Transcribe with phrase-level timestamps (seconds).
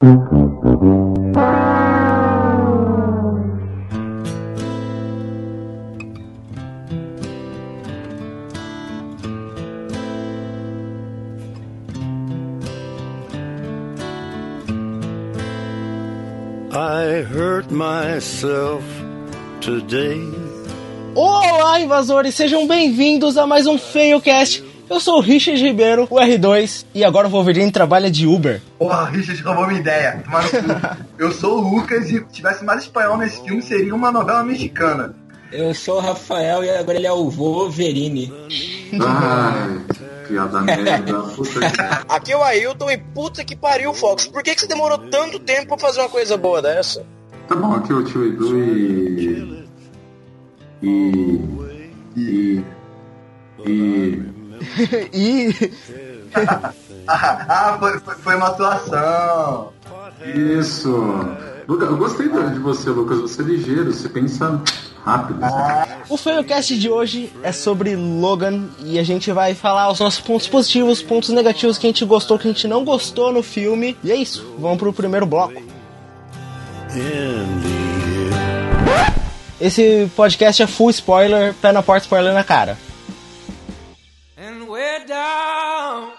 [0.00, 0.06] I
[17.22, 18.84] hurt myself
[19.60, 20.22] today.
[21.16, 22.36] Olá, invasores!
[22.36, 24.62] Sejam bem-vindos a mais um FeioCast.
[24.88, 28.62] Eu sou o Richard Ribeiro, o R2, e agora o Wolverine trabalha de Uber.
[28.88, 30.24] Porra, Richard roubou minha ideia.
[31.18, 35.14] Eu sou o Lucas e se tivesse mais espanhol nesse filme, seria uma novela mexicana.
[35.52, 38.32] Eu sou o Rafael e agora ele é o Wolverine.
[38.98, 39.80] Ai,
[40.26, 41.20] piada merda.
[41.20, 41.80] Puta que...
[42.08, 44.26] Aqui é o Ailton e puta que pariu, Fox.
[44.26, 47.04] Por que, que você demorou tanto tempo pra fazer uma coisa boa dessa?
[47.46, 49.68] Tá bom, aqui é o tio Edu e.
[50.82, 51.40] E.
[52.16, 52.64] E.
[53.66, 54.22] E.
[55.12, 56.07] e.
[56.34, 56.72] ah,
[57.48, 59.72] ah, foi, foi, foi uma atuação.
[60.24, 60.90] Isso.
[61.66, 63.18] Lucas, eu gostei de você, Lucas.
[63.20, 64.60] Você é ligeiro, você pensa
[65.04, 65.40] rápido.
[66.08, 70.48] O FeioCast de hoje é sobre Logan e a gente vai falar os nossos pontos
[70.48, 73.96] positivos, pontos negativos que a gente gostou, que a gente não gostou no filme.
[74.02, 75.54] E é isso, vamos pro primeiro bloco.
[79.60, 82.78] Esse podcast é full spoiler, pé na porta, spoiler na cara.
[84.38, 86.17] And way down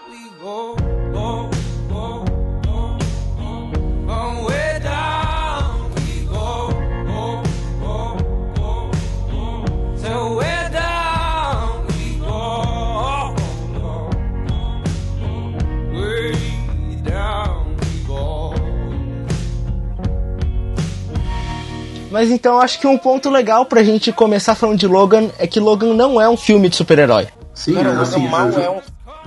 [22.10, 25.60] Mas então acho que um ponto legal pra gente começar falando de Logan é que
[25.60, 27.28] Logan não é um filme de super-herói.
[27.54, 28.28] Sim, Cara, é Logan assim.
[28.28, 28.80] Mal eu- é um.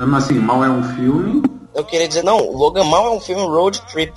[0.08, 1.44] Mas assim, mal é um filme.
[1.74, 4.12] Eu queria dizer, não, Logan Mal é um filme road trip.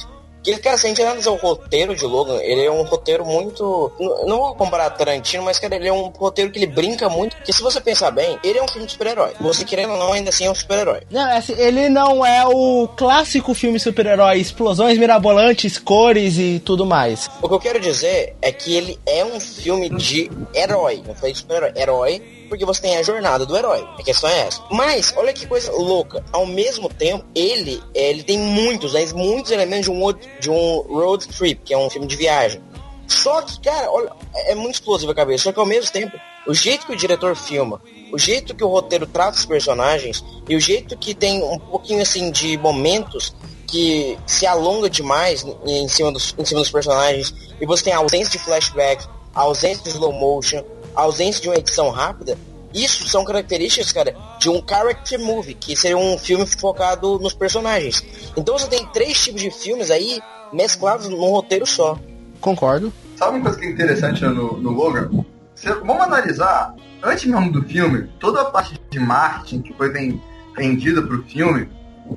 [0.46, 3.90] Que, cara, se a gente analisar o roteiro de Logan, ele é um roteiro muito.
[4.28, 7.34] Não vou comparar a Tarantino, mas, cara, ele é um roteiro que ele brinca muito.
[7.34, 9.32] Porque se você pensar bem, ele é um filme de super-herói.
[9.40, 11.00] Você querendo ou não, ainda assim é um super-herói.
[11.10, 16.86] Não, é assim, ele não é o clássico filme super-herói, explosões mirabolantes, cores e tudo
[16.86, 17.28] mais.
[17.42, 21.02] O que eu quero dizer é que ele é um filme de herói.
[21.04, 21.72] Não falei de super-herói.
[21.74, 23.86] Herói, porque você tem a jornada do herói.
[23.98, 24.62] A questão é essa.
[24.70, 26.24] Mas, olha que coisa louca.
[26.32, 31.26] Ao mesmo tempo, ele, ele tem muitos, né, muitos elementos de um, de um road
[31.28, 32.62] trip, que é um filme de viagem.
[33.06, 35.44] Só que, cara, olha, é é muito explosiva a cabeça.
[35.44, 37.80] Só que ao mesmo tempo, o jeito que o diretor filma,
[38.12, 42.02] o jeito que o roteiro trata os personagens e o jeito que tem um pouquinho
[42.02, 43.34] assim de momentos
[43.66, 47.98] que se alonga demais em cima dos, em cima dos personagens e você tem a
[47.98, 49.04] ausência de flashback,
[49.34, 50.62] a ausência de slow motion,
[50.96, 52.36] a ausência de uma edição rápida.
[52.74, 58.04] Isso são características, cara, de um character movie, que seria um filme focado nos personagens.
[58.36, 60.20] Então você tem três tipos de filmes aí
[60.52, 61.98] mesclados num roteiro só.
[62.40, 62.92] Concordo.
[63.16, 65.08] Sabe uma coisa que é interessante no, no Logan?
[65.54, 70.20] Você- vamos analisar, antes mesmo do filme, toda a parte de marketing que foi ven-
[70.54, 71.68] vendida pro filme.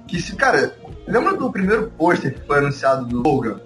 [0.08, 0.76] Que se, cara,
[1.08, 3.62] lembra do primeiro pôster que foi anunciado do Logan?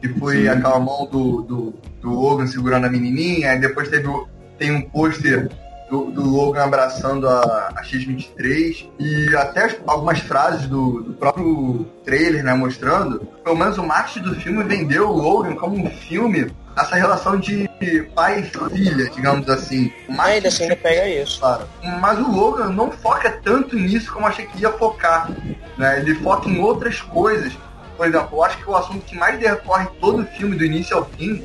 [0.00, 0.48] Que foi Sim.
[0.48, 4.26] aquela mão do, do, do Logan segurando a menininha, e depois teve o-
[4.62, 5.48] tem um pôster
[5.90, 11.84] do, do Logan abraçando a, a X-23 e até as- algumas frases do, do próprio
[12.04, 16.48] trailer, né, mostrando, pelo menos o marketing do filme vendeu o Logan como um filme,
[16.78, 17.68] essa relação de
[18.14, 19.92] pai e filha, digamos assim.
[20.08, 21.40] Mas ele assim ainda pega isso.
[21.40, 21.68] Claro.
[22.00, 25.28] Mas o Logan não foca tanto nisso como achei que ia focar.
[25.76, 25.98] Né?
[25.98, 27.52] Ele foca em outras coisas.
[27.96, 30.96] Por exemplo, eu acho que o assunto que mais decorre todo o filme, do início
[30.96, 31.42] ao fim,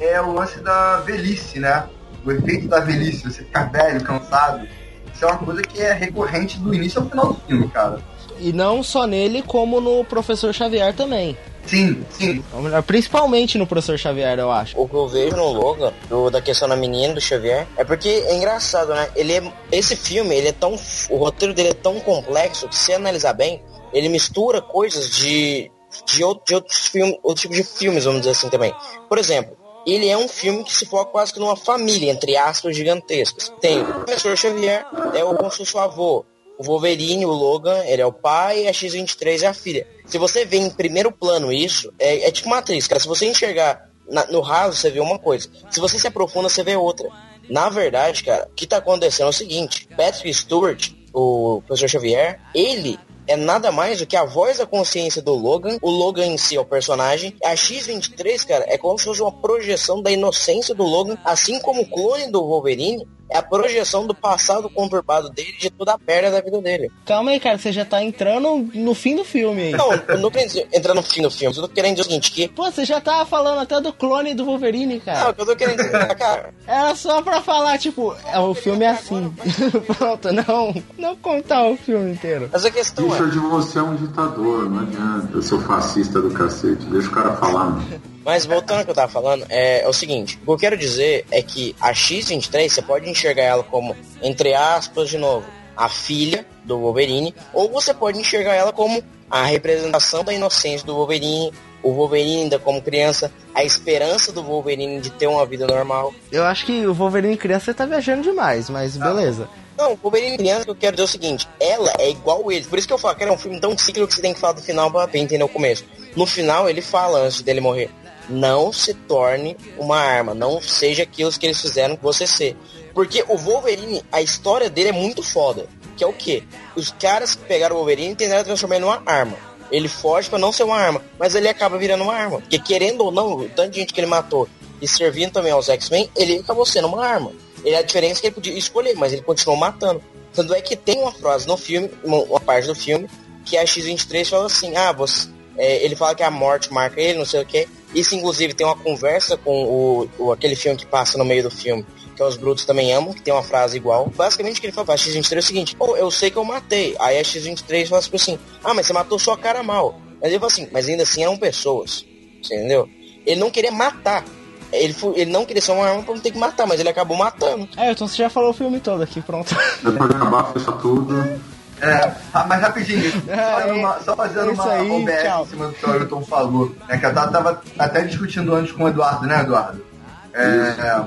[0.00, 1.84] é o lance da velhice, né?
[2.24, 4.66] O efeito da velhice, você ficar velho, cansado.
[5.14, 7.98] Isso é uma coisa que é recorrente do início ao final do filme, cara.
[8.38, 11.36] E não só nele, como no Professor Xavier também.
[11.66, 12.42] Sim, sim.
[12.86, 14.80] Principalmente no Professor Xavier, eu acho.
[14.80, 18.08] O que eu vejo no Logan, do- da questão da menina, do Xavier, é porque
[18.08, 19.08] é engraçado, né?
[19.14, 20.74] Ele é, esse filme, ele é tão.
[21.10, 25.70] O roteiro dele é tão complexo que, se analisar bem, ele mistura coisas de,
[26.06, 28.74] de, outro- de outros filmes, outro tipo de filmes, vamos dizer assim também.
[29.08, 29.54] Por exemplo,
[29.92, 33.52] ele é um filme que se foca quase que numa família, entre aspas, gigantescas.
[33.60, 34.84] Tem o professor Xavier,
[35.14, 36.24] é o como se fosse o avô.
[36.58, 39.86] O Wolverine, o Logan, ele é o pai a X-23 é a filha.
[40.06, 43.00] Se você vê em primeiro plano isso, é, é tipo matriz, cara.
[43.00, 45.48] Se você enxergar na- no raso, você vê uma coisa.
[45.70, 47.08] Se você se aprofunda, você vê outra.
[47.48, 49.88] Na verdade, cara, o que tá acontecendo é o seguinte.
[49.96, 52.98] Patrick Stewart, o professor Xavier, ele
[53.30, 55.78] é nada mais do que a voz da consciência do Logan.
[55.80, 57.36] O Logan em si é o personagem.
[57.44, 61.82] A X-23, cara, é como se fosse uma projeção da inocência do Logan, assim como
[61.82, 66.30] o clone do Wolverine é a projeção do passado conturbado dele de toda a perda
[66.30, 66.90] da vida dele.
[67.06, 69.72] Calma aí, cara, você já tá entrando no fim do filme aí.
[69.72, 72.30] Não, eu não dizer entrar no fim do filme, eu tô querendo dizer o seguinte,
[72.32, 72.48] que.
[72.48, 75.30] Pô, você já tava falando até do clone do Wolverine, Não, cara.
[75.30, 76.52] o que eu tô querendo dizer, cara.
[76.66, 79.32] Era só pra falar, tipo, é, o filme é assim.
[79.96, 82.48] Pronto, não, não contar o filme inteiro.
[82.52, 83.10] Mas a questão é.
[83.10, 85.28] Richard, você é um ditador, não adianta.
[85.34, 86.84] Eu sou fascista do cacete.
[86.86, 88.00] Deixa o cara falar, mano.
[88.24, 90.76] Mas voltando ao que eu tava falando, é, é o seguinte, o que eu quero
[90.76, 95.46] dizer é que a X-23, você pode enxergar ela como, entre aspas, de novo,
[95.76, 100.94] a filha do Wolverine, ou você pode enxergar ela como a representação da inocência do
[100.94, 101.52] Wolverine,
[101.82, 106.12] o Wolverine ainda como criança, a esperança do Wolverine de ter uma vida normal.
[106.30, 109.48] Eu acho que o Wolverine criança tá viajando demais, mas beleza.
[109.78, 112.66] Não, o Wolverine criança, que eu quero dizer é o seguinte, ela é igual ele.
[112.66, 114.40] Por isso que eu falo que era um filme tão cíclico que você tem que
[114.40, 115.84] falar do final pra entender o começo.
[116.14, 117.88] No final, ele fala, antes dele morrer,
[118.30, 122.56] não se torne uma arma, não seja aquilo que eles fizeram com você ser.
[122.94, 125.66] Porque o Wolverine, a história dele é muito foda.
[125.96, 126.42] Que é o quê?
[126.74, 129.36] Os caras que pegaram o Wolverine tentaram transformar ele numa arma.
[129.70, 132.40] Ele foge pra não ser uma arma, mas ele acaba virando uma arma.
[132.40, 134.48] Porque querendo ou não, o tanto de gente que ele matou
[134.80, 137.32] e servindo também aos X-Men, ele acabou sendo uma arma.
[137.64, 140.02] Ele, a diferença é que ele podia escolher, mas ele continuou matando.
[140.32, 143.08] Tanto é que tem uma frase no filme, uma parte do filme,
[143.44, 145.28] que a X-23 fala assim, ah, você,
[145.60, 147.68] é, ele fala que a morte marca ele, não sei o que.
[147.94, 151.50] Isso, inclusive, tem uma conversa com o, o- aquele filme que passa no meio do
[151.50, 151.84] filme,
[152.14, 154.06] que é Os Brutos Também Amam, que tem uma frase igual.
[154.16, 156.44] Basicamente, o que ele fala pra X-23 é o seguinte, pô, eu sei que eu
[156.44, 156.94] matei.
[157.00, 160.00] Aí a X-23 fala tipo assim, ah, mas você matou sua cara mal.
[160.20, 162.06] Mas ele fala assim, mas ainda assim eram pessoas.
[162.42, 162.88] Você entendeu?
[163.26, 164.24] Ele não queria matar.
[164.72, 167.16] Ele, ele não queria ser uma arma pra não ter que matar, mas ele acabou
[167.16, 167.68] matando.
[167.76, 169.52] É, então você já falou o filme todo aqui, pronto.
[169.82, 171.40] Depois de acabar, fecha tudo.
[171.80, 175.42] É, ah, mas rapidinho, só, É, fazendo uma, só fazendo uma aí, OBS tchau.
[175.42, 176.76] em cima do que o Ailton falou.
[176.88, 179.84] Né, que eu tava, tava até discutindo antes com o Eduardo, né, Eduardo?
[180.32, 181.04] É,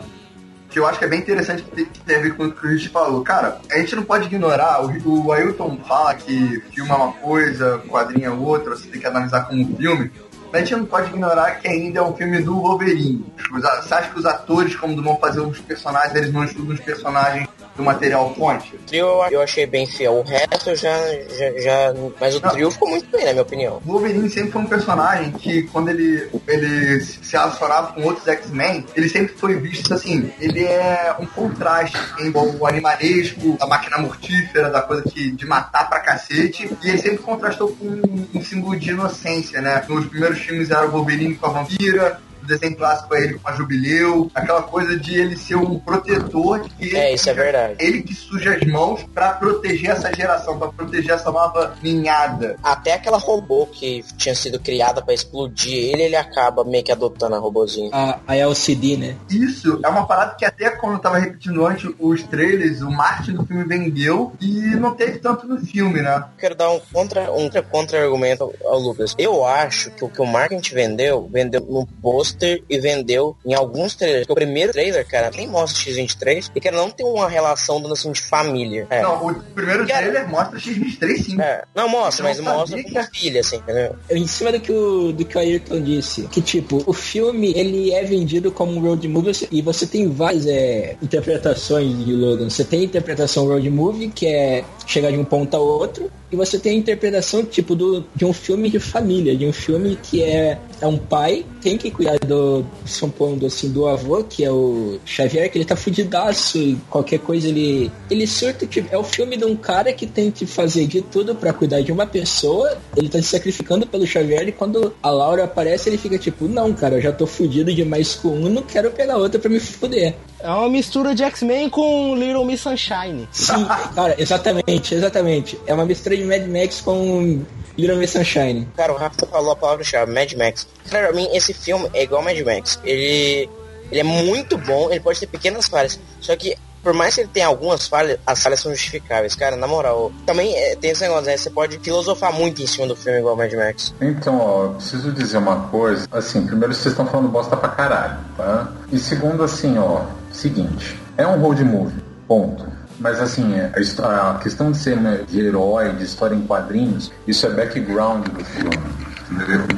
[0.73, 2.69] que eu acho que é bem interessante que tem, a ver com o que o
[2.69, 3.23] Rich falou.
[3.23, 7.77] Cara, a gente não pode ignorar, o, o Ailton fala que filme é uma coisa,
[7.87, 10.11] quadrinho é outra, você tem que analisar como um filme.
[10.51, 13.25] Mas a gente não pode ignorar que ainda é um filme do Wolverine.
[13.51, 16.79] Os Você acha que os atores, como vão fazer os personagens, eles não estudam os
[16.79, 18.75] personagens do material fonte?
[18.75, 20.13] O trio eu, achei bem fiel.
[20.13, 20.95] O resto eu já,
[21.37, 21.93] já, já.
[22.19, 22.49] Mas o Não.
[22.51, 23.81] trio ficou muito bem, na minha opinião.
[23.85, 28.85] O Wolverine sempre foi um personagem que, quando ele, ele se relacionava com outros X-Men,
[28.95, 30.31] ele sempre foi visto assim.
[30.39, 35.89] Ele é um contraste em o animalesco, a máquina mortífera, da coisa que, de matar
[35.89, 36.69] pra cacete.
[36.83, 39.83] E ele sempre contrastou com um, um símbolo de inocência, né?
[39.87, 42.19] Nos primeiros filmes era o Wolverine com a vampira.
[42.43, 46.59] O desenho clássico é ele com a Jubileu, aquela coisa de ele ser um protetor
[46.61, 47.75] de que É, isso é verdade.
[47.79, 52.57] ele que suja as mãos pra proteger essa geração, pra proteger essa nova ninhada.
[52.61, 57.35] Até aquela robô que tinha sido criada pra explodir ele, ele acaba meio que adotando
[57.35, 57.89] a robozinha.
[57.93, 59.15] A, a LCD, né?
[59.29, 63.37] Isso é uma parada que até quando eu tava repetindo antes os trailers, o marketing
[63.37, 66.25] do filme vendeu e não teve tanto no filme, né?
[66.37, 69.15] Quero dar um contra um contra argumento ao Lucas.
[69.17, 71.87] Eu acho que o que o marketing vendeu, vendeu no
[72.33, 74.25] pôster e vendeu em alguns trailers.
[74.25, 77.93] Porque o primeiro trailer, cara, nem mostra X23 e que não tem uma relação dando
[77.93, 78.87] assim de família.
[78.89, 79.01] É.
[79.01, 81.41] Não, o primeiro Cara- trailer mostra X-23 sim.
[81.41, 81.63] É.
[81.73, 83.95] Não mostra, mas não mostra que com a filha, assim, entendeu?
[84.09, 87.93] Em cima do que o, do que o Ayrton disse, que tipo, o filme ele
[87.93, 92.49] é vendido como um road movie e você tem várias é, interpretações de Logan.
[92.49, 96.35] Você tem a interpretação road movie, que é chegar de um ponto a outro, e
[96.35, 100.23] você tem a interpretação tipo do, de um filme de família, de um filme que
[100.23, 104.97] é, é um pai, tem que cuidar do, supondo assim, do avô, que é o
[105.05, 107.91] Xavier, que ele tá fudidaço e qualquer coisa ele.
[108.09, 111.35] Ele surta, tipo, é o filme de um cara que tem que fazer de tudo
[111.35, 115.43] pra cuidar de uma pessoa, ele tá se sacrificando pelo Xavier e quando a Laura
[115.43, 118.89] aparece, ele fica tipo, não, cara, eu já tô fudido demais com um, não quero
[118.89, 120.15] pegar outra pra me fuder.
[120.39, 123.29] É uma mistura de X-Men com Little Miss Sunshine.
[123.31, 125.57] Sim, cara, exatamente, exatamente.
[125.65, 127.43] É uma mistura de Mad Max com
[127.77, 128.67] Little Miss Sunshine.
[128.75, 130.67] Cara, o Rafa falou a palavra-chave, Mad Max.
[130.89, 132.79] Cara, pra mim, esse filme é igual Mad Max.
[132.83, 133.49] Ele,
[133.89, 135.99] ele é muito bom, ele pode ter pequenas falhas.
[136.19, 139.35] Só que, por mais que ele tenha algumas falhas, as falhas são justificáveis.
[139.35, 141.35] Cara, na moral, também é, tem esse negócio, né?
[141.35, 143.93] Você pode filosofar muito em cima do filme igual Mad Max.
[143.99, 146.07] Então, ó, eu preciso dizer uma coisa.
[146.11, 148.71] Assim, primeiro vocês estão falando bosta pra caralho, tá?
[148.91, 152.72] E segundo, assim, ó, seguinte, é um road movie, ponto.
[152.99, 153.71] Mas assim, é,
[154.01, 158.27] a, a questão de ser né, de herói, de história em quadrinhos, isso é background
[158.27, 158.77] do filme.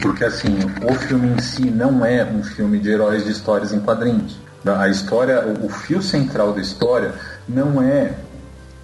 [0.02, 3.80] Porque assim, o filme em si não é um filme de heróis de histórias em
[3.80, 4.38] quadrinhos.
[4.66, 7.14] A história, o, fio central da história
[7.48, 8.14] não é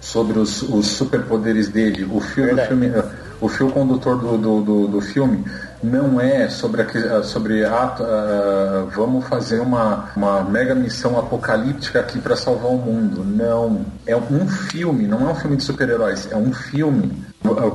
[0.00, 2.04] sobre os, os superpoderes dele.
[2.04, 2.92] O fio filme,
[3.40, 5.44] o fio condutor do, do, do, do filme
[5.82, 7.62] não é sobre, a, sobre
[8.94, 13.24] vamos fazer uma, uma mega missão apocalíptica aqui para salvar o mundo.
[13.24, 13.84] Não.
[14.06, 17.12] É um filme, não é um filme de super-heróis, é um filme.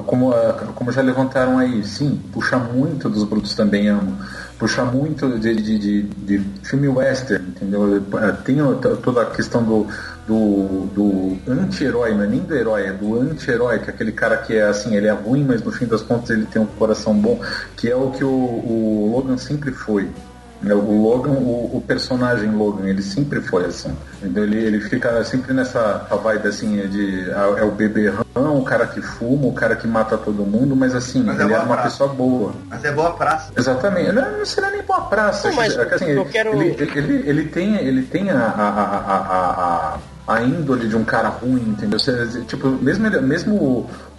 [0.05, 0.31] Como,
[0.75, 4.17] como já levantaram aí, sim, puxa muito dos Brutos também amo.
[4.57, 8.03] Puxa muito de, de, de, de filme western, entendeu?
[8.13, 8.57] Ah, Tem
[9.03, 9.85] toda a questão do,
[10.27, 14.37] do, do anti-herói, não é nem do herói, é do anti-herói, que é aquele cara
[14.37, 17.13] que é assim, ele é ruim, mas no fim das contas ele tem um coração
[17.13, 17.39] bom,
[17.75, 20.09] que é o que o, o Logan sempre foi.
[20.61, 20.73] Né?
[20.73, 23.95] O Logan, o, o personagem Logan, ele sempre foi assim.
[24.23, 28.87] Então ele, ele fica sempre nessa vibe assim de ah, é o beberrão, o cara
[28.87, 31.65] que fuma, o cara que mata todo mundo, mas assim, Mas é ele é boa
[31.65, 31.89] uma praça.
[31.89, 32.53] pessoa boa.
[32.69, 33.51] Mas é boa praça.
[33.55, 34.11] Exatamente.
[34.11, 35.47] Não, não será nem boa praça.
[35.49, 38.35] Não, mas É que, assim, eu ele, quero- ele, ele, ele tem, ele tem a,
[38.35, 39.15] a, a,
[39.95, 41.99] a, a, a índole de um cara ruim, entendeu?
[41.99, 43.55] Você- Tipo, mesmo, ele- mesmo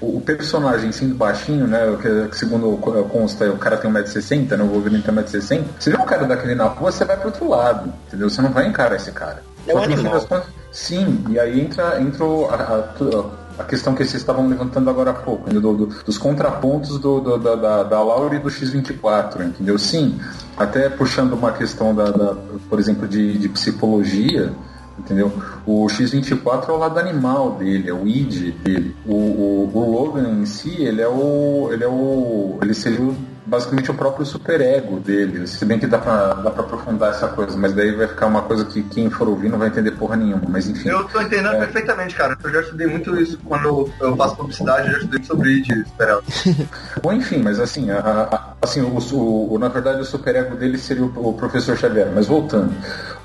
[0.00, 1.80] o, o personagem sendo baixinho, né?
[2.00, 2.76] Que, segundo
[3.10, 4.64] consta, o cara tem 1,60m, né?
[4.64, 5.64] O Wolverine tem 1,60m.
[5.78, 8.30] Se vê um cara daquele na rua, você vai pro outro lado, entendeu?
[8.30, 9.42] Você não vai encarar esse cara.
[9.66, 10.12] É um animal.
[10.14, 14.46] das contas, sim, e aí entra, entra a, a- tu- a questão que vocês estavam
[14.48, 15.50] levantando agora há pouco?
[15.50, 19.76] Do- do- dos contrapontos do, do- da, da, da Laura e do X24, entendeu?
[19.78, 20.18] Sim,
[20.56, 22.36] até puxando uma questão, da, da-
[22.70, 24.52] por exemplo, de, de psicologia,
[24.98, 25.32] entendeu?
[25.66, 28.94] O X24 é o lado animal dele, é o id dele.
[29.06, 31.68] O, o, o Logan em si, ele é o.
[31.72, 32.58] ele é o.
[32.62, 33.16] ele seria o-
[33.48, 35.46] basicamente o próprio superego dele.
[35.46, 38.42] Se bem que dá pra, dá pra aprofundar essa coisa, mas daí vai ficar uma
[38.42, 40.42] coisa que quem for ouvir não vai entender porra nenhuma.
[40.50, 40.90] Mas enfim.
[40.90, 41.58] Eu tô entendendo É.
[41.60, 42.36] perfeitamente, cara.
[42.44, 45.72] Eu já estudei muito isso quando eu, eu faço publicidade, eu já estudei sobre isso,
[45.86, 46.18] super
[47.02, 47.98] Bom, enfim, mas assim, a-
[48.30, 52.10] a- assim o, o- o- na verdade o superego dele seria o, o professor Xavier.
[52.14, 52.74] Mas voltando,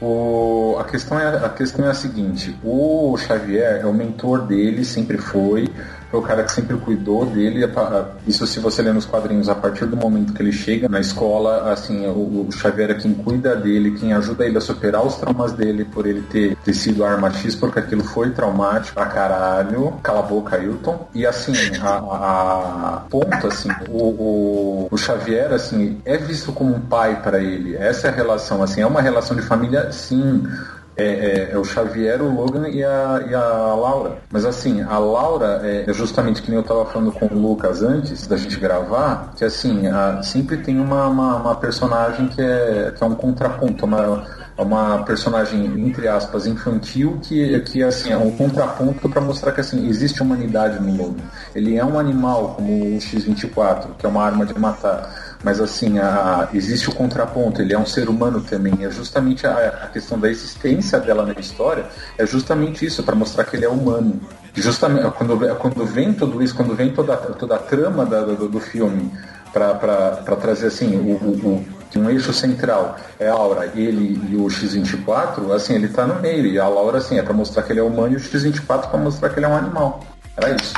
[0.03, 4.83] o- a, questão é, a questão é a seguinte: o Xavier é o mentor dele,
[4.85, 5.69] sempre foi.
[6.11, 7.67] Foi o cara que sempre cuidou dele.
[8.27, 11.71] Isso se você ler nos quadrinhos, a partir do momento que ele chega na escola,
[11.73, 15.53] assim, o, o Xavier é quem cuida dele, quem ajuda ele a superar os traumas
[15.53, 19.93] dele por ele ter, ter sido arma X, porque aquilo foi traumático pra caralho.
[20.03, 21.07] Cala a boca, Ailton.
[21.15, 26.79] E assim, a- a ponto, assim, o, o, o Xavier, assim, é visto como um
[26.79, 27.75] pai para ele.
[27.75, 30.43] Essa é a relação, assim, é uma relação de família, sim.
[30.95, 34.19] É, é- é o Xavier, o Logan e a, e a Laura.
[34.31, 37.81] Mas assim, a Laura é, é justamente que nem eu estava falando com o Lucas
[37.81, 42.93] antes da gente gravar, que assim, a- sempre tem uma, uma, uma personagem que é,
[42.95, 44.23] que é um contraponto, uma,
[44.57, 49.87] uma personagem, entre aspas, infantil, que, que assim, é um contraponto para mostrar que assim,
[49.87, 51.23] existe humanidade no Logan.
[51.55, 55.37] Ele é um animal como o X-24, que é uma arma de matar.
[55.43, 58.73] Mas assim, a- existe o contraponto, ele é um ser humano também.
[58.85, 61.85] É justamente a, a questão da existência dela na história,
[62.17, 64.21] é justamente isso, para mostrar que ele é humano.
[64.53, 68.59] Justamente quando, quando vem tudo isso, quando vem toda, toda a trama da- do, do
[68.59, 69.11] filme
[69.51, 71.65] para trazer assim, o, o-
[71.99, 76.47] um eixo central é a Laura, ele e o X24, assim, ele tá no meio.
[76.47, 78.99] E a Laura, assim, é para mostrar que ele é humano e o X24 para
[78.99, 80.03] mostrar que ele é um animal.
[80.35, 80.73] Era isso.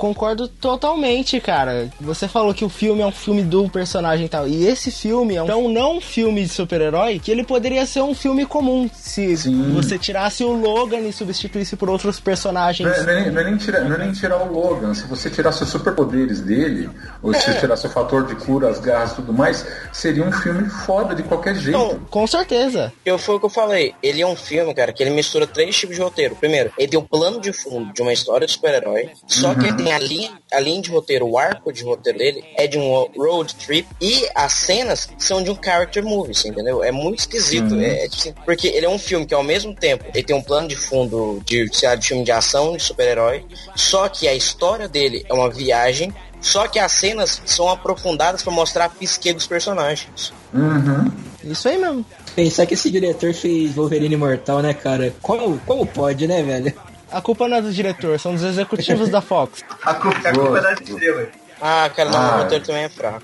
[0.00, 1.90] Concordo totalmente, cara.
[2.00, 4.48] Você falou que o filme é um filme do personagem e tal.
[4.48, 8.00] E esse filme é um, então, não um filme de super-herói, que ele poderia ser
[8.00, 8.88] um filme comum.
[8.94, 9.74] Se Sim.
[9.74, 12.88] você tirasse o Logan e substituísse por outros personagens.
[12.88, 14.94] Não é, não é nem- não é nem tirar, não é nem tirar o Logan.
[14.94, 16.88] Se você tirasse os superpoderes dele,
[17.22, 17.52] ou se É.
[17.60, 21.22] tirasse o fator de cura, as garras e tudo mais, seria um filme foda de
[21.24, 21.78] qualquer jeito.
[21.78, 22.90] Não, Com certeza.
[23.04, 23.94] Eu, foi o que eu falei.
[24.02, 26.34] Ele é um filme, cara, que ele mistura três tipos de roteiro.
[26.36, 29.10] Primeiro, ele tem o plano de fundo de uma história de super-herói.
[29.26, 32.44] Só que ele tem a linha, a linha de roteiro, o arco de roteiro dele
[32.56, 33.86] é de um road trip.
[34.00, 36.82] E as cenas são de um character movie, você entendeu?
[36.82, 37.74] É muito esquisito.
[37.80, 40.36] É, é tipo assim, porque ele é um filme que ao mesmo tempo ele tem
[40.36, 43.44] um plano de fundo de, sei lá, de filme de ação, de super-herói.
[43.74, 46.12] Só que a história dele é uma viagem.
[46.40, 50.32] Só que as cenas são aprofundadas pra mostrar a psique dos personagens.
[50.54, 51.10] Uhum.
[51.44, 52.04] Isso aí mesmo.
[52.34, 55.14] Pensar que esse diretor fez Wolverine Imortal, né, cara?
[55.20, 56.72] Como, como pode, né, velho?
[57.12, 59.64] A culpa não é do diretor, são dos executivos da Fox.
[59.84, 61.28] A culpa, a culpa é das estrelas.
[61.60, 62.36] Ah, cara, não, Ah.
[62.36, 63.22] o roteiro também é fraco.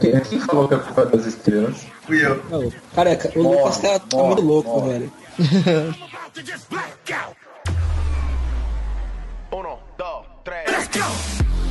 [0.00, 1.86] Quem, quem- falou que a culpa é das estrelas?
[2.06, 2.42] Fui eu.
[2.50, 4.92] Não, Careca, o Morre, Lucas tá, tá muito louco, morre.
[4.98, 5.12] velho.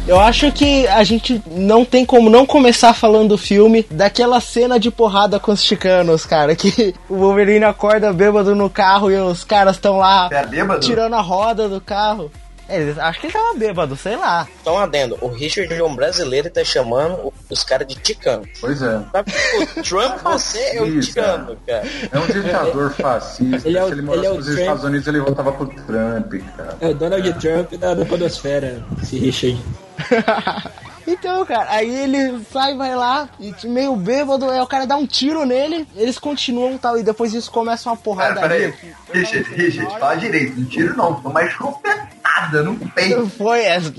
[0.06, 4.78] Eu acho que a gente não tem como não começar falando do filme daquela cena
[4.78, 6.54] de porrada com os chicanos, cara.
[6.56, 11.22] Que o Wolverine acorda bêbado no carro e os caras estão lá é tirando a
[11.22, 12.30] roda do carro.
[12.70, 14.48] É, Eles, acho que ele tava bêbado, sei lá.
[14.62, 18.48] Então, adendo, o Richard é um brasileiro e tá chamando os caras de ticano.
[18.62, 19.02] Pois é.
[19.12, 19.34] Sabe,
[19.78, 21.02] o Trump, você é o Fascista.
[21.22, 21.84] ticano, cara.
[22.12, 23.68] É um ditador fascista.
[23.68, 24.60] Ele é o- Se ele morasse ele é nos Trump.
[24.60, 26.78] Estados Unidos, ele votava pro Trump, cara.
[26.80, 29.62] É o Donald Trump da, da podosfera, esse Richard.
[31.06, 35.06] Então, cara, aí ele sai, vai lá, e meio bêbado, aí o cara dá um
[35.06, 38.74] tiro nele, eles continuam e tal, e depois disso começa uma porrada peraí.
[39.12, 40.60] Richard, Richard, fala direito.
[40.60, 43.30] Não tiro não, foi uma escopetada no peito.
[43.38, 43.94] Foi essa.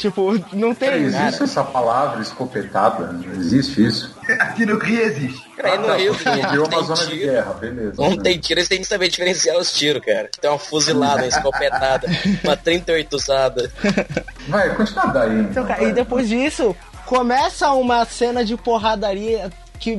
[0.00, 0.94] Tipo, não tem.
[0.94, 3.12] Existe essa palavra escopetada?
[3.12, 4.16] Não existe isso?
[4.40, 5.46] Aqui no Rio existe.
[5.50, 7.32] Cara, aí no Rio Criou não uma tem zona de tiro.
[7.32, 7.94] guerra, beleza.
[7.98, 8.22] Não né?
[8.22, 10.30] tem tiro, eles têm que saber diferenciar os tiros, cara.
[10.40, 12.08] Tem uma fuzilada, uma escopetada,
[12.42, 13.70] uma 38 usada.
[14.48, 15.38] Vai, continua daí.
[15.40, 19.98] Então, cara, e depois disso, começa uma cena de porradaria que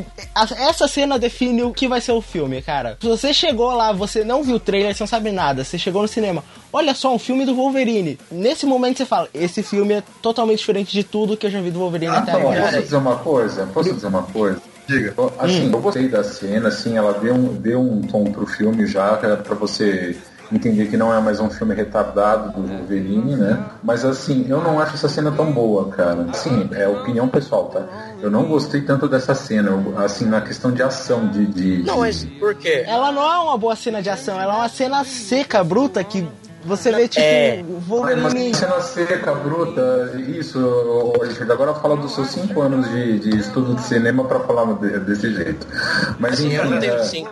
[0.57, 2.97] essa cena define o que vai ser o filme, cara.
[3.01, 6.01] Se você chegou lá, você não viu o trailer, você não sabe nada, você chegou
[6.03, 8.17] no cinema, olha só, um filme do Wolverine.
[8.31, 11.71] Nesse momento você fala, esse filme é totalmente diferente de tudo que eu já vi
[11.71, 12.61] do Wolverine até Então, agora.
[12.61, 13.65] posso dizer uma coisa?
[13.73, 14.61] Posso dizer uma coisa?
[14.87, 15.13] Diga.
[15.39, 15.71] Assim, Hum.
[15.73, 19.55] eu gostei da cena, assim, ela deu um, deu um tom pro filme já, pra
[19.55, 20.15] você
[20.51, 23.63] entender que não é mais um filme retardado do Wolverine, né?
[23.83, 26.27] Mas assim, eu não acho essa cena tão boa, cara.
[26.31, 27.81] Assim, é opinião pessoal, tá?
[28.21, 31.45] Eu não gostei tanto dessa cena, eu- assim, na questão de ação, de.
[31.45, 32.83] de Não, mas por quê?
[32.87, 36.27] Ela não é uma boa cena de ação, ela é uma cena seca, bruta, que
[36.63, 37.63] você vê, tipo, É.
[37.87, 38.53] Wolverine.
[38.53, 43.81] cena seca, bruta, isso, Richard, agora fala dos seus cinco anos de, de estudo de
[43.81, 45.65] cinema pra falar de- desse jeito.
[46.19, 47.31] Mas Assim, eu enfim, não tenho é- cinco.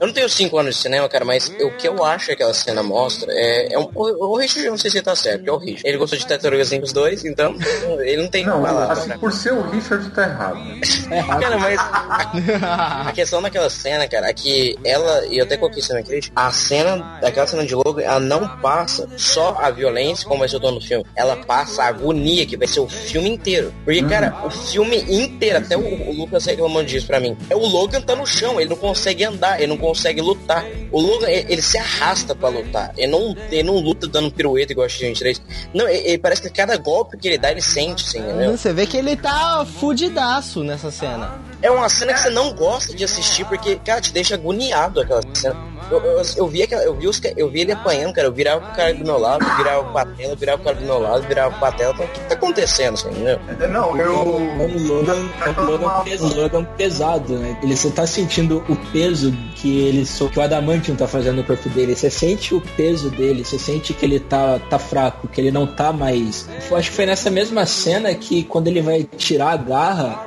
[0.00, 2.54] Eu não tenho cinco anos de cinema, cara, mas o que eu acho que aquela
[2.54, 3.74] cena mostra é.
[3.74, 5.58] é um, o, o Richard, eu não sei se ele tá certo, que é o
[5.58, 5.82] Richard.
[5.86, 7.54] Ele gostou de Tartarugas Ninja 2, então
[8.00, 8.94] ele não tem Não, palavra.
[8.94, 10.58] assim, por ser o Richard tá errado.
[11.38, 15.80] Cara, mas a, a questão daquela cena, cara, é que ela, e eu até coloquei
[15.80, 20.26] isso na crítica, a cena, daquela cena de logo, ela não passa só a violência,
[20.26, 22.88] como vai ser o dono do filme, ela passa a agonia, que vai ser o
[22.88, 23.74] filme inteiro.
[23.84, 27.66] Porque, cara, o filme inteiro, até o, o Lucas reclamando disso pra mim, é o
[27.66, 29.89] Logan tá no chão, ele não consegue andar, ele não consegue
[30.20, 30.64] lutar.
[30.92, 34.86] O Logan, ele, se arrasta pra lutar, ele não, ele não luta dando pirueta igual
[34.86, 35.40] a X-23.
[35.72, 38.56] Não, ele, ele parece que cada golpe que ele dá, ele sente, assim, entendeu?
[38.56, 41.38] Você vê que ele tá fudidaço nessa cena.
[41.62, 45.20] É uma cena que você não gosta de assistir porque, cara, te deixa agoniado aquela
[45.34, 45.56] cena.
[45.90, 48.28] Eu, eu, eu vi, aquela, eu, vi os, eu vi ele apanhando, cara.
[48.28, 50.98] Eu virava pro cara do meu lado, virava pro Patela, virava pro cara do meu
[51.00, 51.92] lado, virava pro Patela.
[51.92, 53.38] Então, o que tá acontecendo, assim, entendeu?
[53.68, 54.12] Não, É eu.
[54.36, 57.58] um Logan, é um Logan, pes- um Logan pesado, né?
[57.62, 61.44] Ele, você tá sentindo o peso que ele so- que o Adamantium tá fazendo no
[61.44, 61.94] corpo dele.
[61.94, 65.66] Você sente o peso dele, você sente que ele tá, tá fraco, que ele não
[65.66, 66.48] tá mais.
[66.72, 70.26] Acho que foi nessa mesma cena que quando ele vai tirar a garra,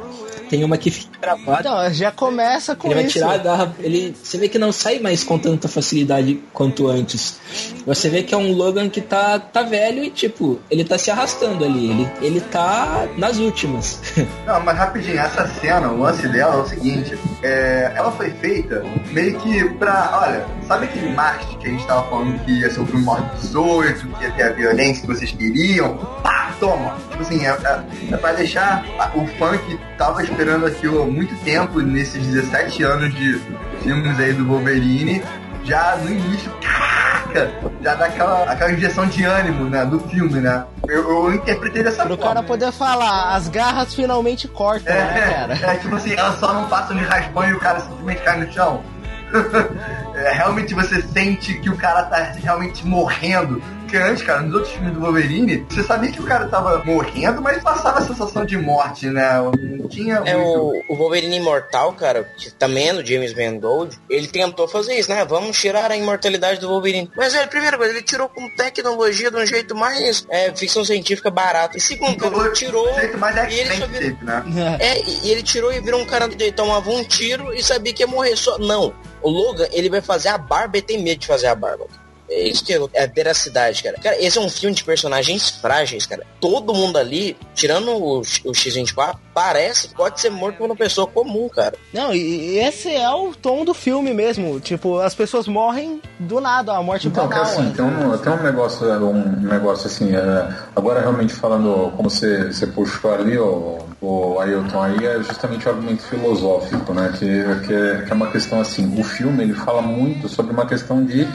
[0.54, 1.62] tem uma que fica gravada.
[1.62, 3.14] Então, já começa com Ele vai isso.
[3.14, 7.40] tirar a garra, ele, você vê que não sai mais com tanta facilidade quanto antes.
[7.88, 11.10] Você vê que é um Logan que tá, tá velho e, tipo, ele tá se
[11.10, 11.90] arrastando ali.
[11.90, 14.00] Ele, ele tá nas últimas.
[14.46, 18.86] Não, mas rapidinho, essa cena, o lance dela é o seguinte, é, ela foi feita
[19.12, 22.80] meio que pra, olha, sabe aquele marketing que a gente tava falando que ia ser
[22.80, 25.98] o filme maior 18, que ia ter a violência que vocês queriam?
[26.22, 26.96] Pá, toma!
[27.10, 28.86] Tipo assim, é, é, é pra deixar
[29.16, 33.40] o fã que tava esperando aquilo há muito tempo, nesses 17 anos de
[33.82, 35.24] filmes aí do Wolverine,
[35.64, 37.52] já no início, caraca,
[37.82, 40.66] já dá aquela, aquela injeção de ânimo, né, do filme, né?
[40.88, 42.34] Eu, eu interpretei dessa Pro forma.
[42.34, 45.54] cara poder falar, as garras finalmente cortam, né, cara?
[45.54, 48.40] É, é, tipo assim, elas só não passam de raspão e o cara simplesmente cai
[48.40, 48.84] no chão.
[50.16, 53.64] É, realmente você sente que o cara tá realmente morrendo.
[53.94, 57.44] Porque antes, cara, nos outros filmes do Wolverine, você sabia que o cara tava morrendo,
[57.44, 59.34] mas passava a sensação de morte, né?
[59.56, 60.84] Não tinha É muito.
[60.90, 65.12] o, o Wolverine Imortal, cara, que também é do James Mangold, ele tentou fazer isso,
[65.12, 65.24] né?
[65.26, 67.12] Vamos tirar a imortalidade do Wolverine.
[67.16, 71.30] Mas, velho, primeira coisa, ele tirou com tecnologia de um jeito mais é, ficção científica
[71.30, 71.78] barato.
[71.78, 74.18] E segundo, ele tirou e ele só virou...
[74.24, 74.78] né?
[74.80, 77.94] É, e e ele tirou e virou um cara que tomava um tiro e sabia
[77.94, 78.58] que ia morrer só.
[78.58, 78.92] Não.
[79.22, 81.86] O Logan, ele vai fazer a barba e tem medo de fazer a barba.
[82.34, 83.98] É isso que é veracidade, cara.
[83.98, 86.26] Cara, esse é um filme de personagens frágeis, cara.
[86.40, 91.08] Todo mundo ali, tirando o, o X-24, parece que pode ser morto por uma pessoa
[91.08, 91.74] comum, cara.
[91.94, 94.60] Não, e esse é o tom do filme mesmo.
[94.60, 97.52] Tipo, as pessoas morrem do nada, a morte Então, que banal.
[97.52, 97.74] assim, né?
[97.76, 102.68] tem um, tem um negócio, um negócio assim, é, agora realmente falando como você, você
[102.68, 107.12] puxou ali, o, o Ailton, aí é justamente o argumento filosófico, né?
[107.18, 110.66] Que, que, é, que é uma questão assim, o filme ele fala muito sobre uma
[110.66, 111.26] questão de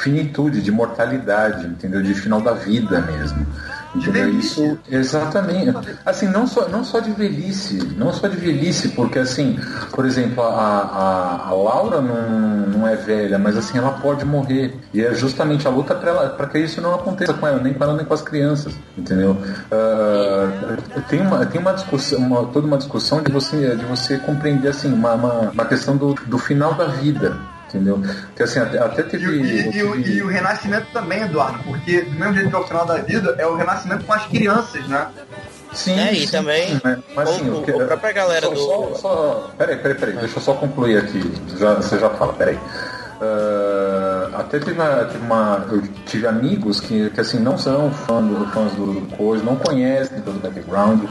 [0.00, 2.02] finitude, de mortalidade, entendeu?
[2.02, 3.46] De final da vida mesmo.
[3.94, 4.26] Entendeu?
[4.26, 4.62] velhice.
[4.62, 5.74] Isso, exatamente.
[6.04, 9.58] Assim, não só, não só de velhice, não só de velhice, porque assim,
[9.92, 14.74] por exemplo, a, a, a Laura não, não é velha, mas assim, ela pode morrer.
[14.92, 17.94] E é justamente a luta para que isso não aconteça com ela, nem com ela,
[17.94, 18.74] nem com as crianças.
[18.96, 19.36] Entendeu?
[19.70, 20.76] Ah,
[21.08, 24.92] tem uma, tem uma discussão, uma, toda uma discussão de você, de você compreender assim,
[24.92, 27.36] uma, uma, uma questão do, do final da vida.
[27.68, 28.02] Entendeu?
[28.34, 29.26] Que assim, até, até teve.
[29.26, 32.86] e- e e o renascimento também, Eduardo, porque do mesmo jeito que é o final
[32.86, 35.06] da vida, é o renascimento com as crianças, né?
[35.74, 38.46] Sim, É, e sim, também sim, mas, mas, assim, o- o que- a própria galera
[38.46, 41.20] só, do- Só, só, peraí, peraí, peraí, deixa eu só concluir aqui.
[41.58, 42.58] Já, você já fala, peraí.
[43.20, 48.22] Ah, até teve uma, teve uma- Eu tive amigos que, que assim, não são fã
[48.22, 51.04] do, fãs do, do coisa, não conhecem todo o background.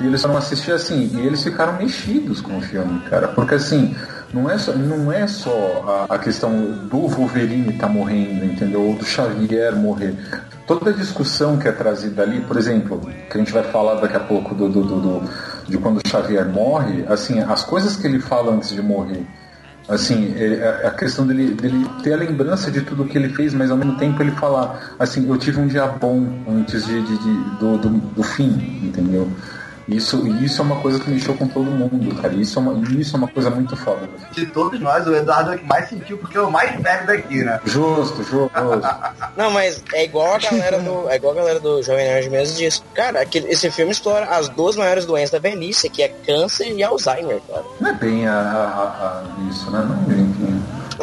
[0.00, 3.28] E eles foram assistir assim, e eles ficaram mexidos com o filme, cara.
[3.28, 3.94] Porque assim,
[4.32, 6.50] não é só, não é só a, a questão
[6.90, 8.82] do Wolverine estar morrendo, entendeu?
[8.82, 10.14] Ou do Xavier morrer.
[10.66, 14.16] Toda a discussão que é trazida ali, por exemplo, que a gente vai falar daqui
[14.16, 15.30] a pouco do, do, do- do-
[15.68, 19.26] de quando o Xavier morre, assim, as coisas que ele fala antes de morrer.
[19.88, 23.52] Assim, é, é a questão dele, dele ter a lembrança de tudo que ele fez,
[23.52, 27.18] mas ao mesmo tempo ele falar, assim, eu tive um dia bom antes de, de-
[27.18, 29.28] de- do, do, do fim, entendeu?
[29.88, 32.32] Isso, isso é uma coisa que mexeu com todo mundo, cara.
[32.34, 34.08] Isso é uma, isso é uma coisa muito foda.
[34.32, 37.06] De todos nós, o Eduardo é o que mais sentiu, porque é o mais velho
[37.06, 37.60] daqui, né?
[37.64, 38.50] Justo, justo.
[39.36, 41.08] Não, mas é igual a galera do.
[41.10, 42.82] É igual a galera do Jovem Nerd mesmo diz.
[42.94, 46.82] Cara, aquele, esse filme explora as duas maiores doenças da velhice, que é câncer e
[46.82, 47.64] Alzheimer, cara.
[47.80, 49.80] Não é bem a, a- a- isso, né?
[49.80, 50.32] Não, enfim.
[50.38, 50.51] Não,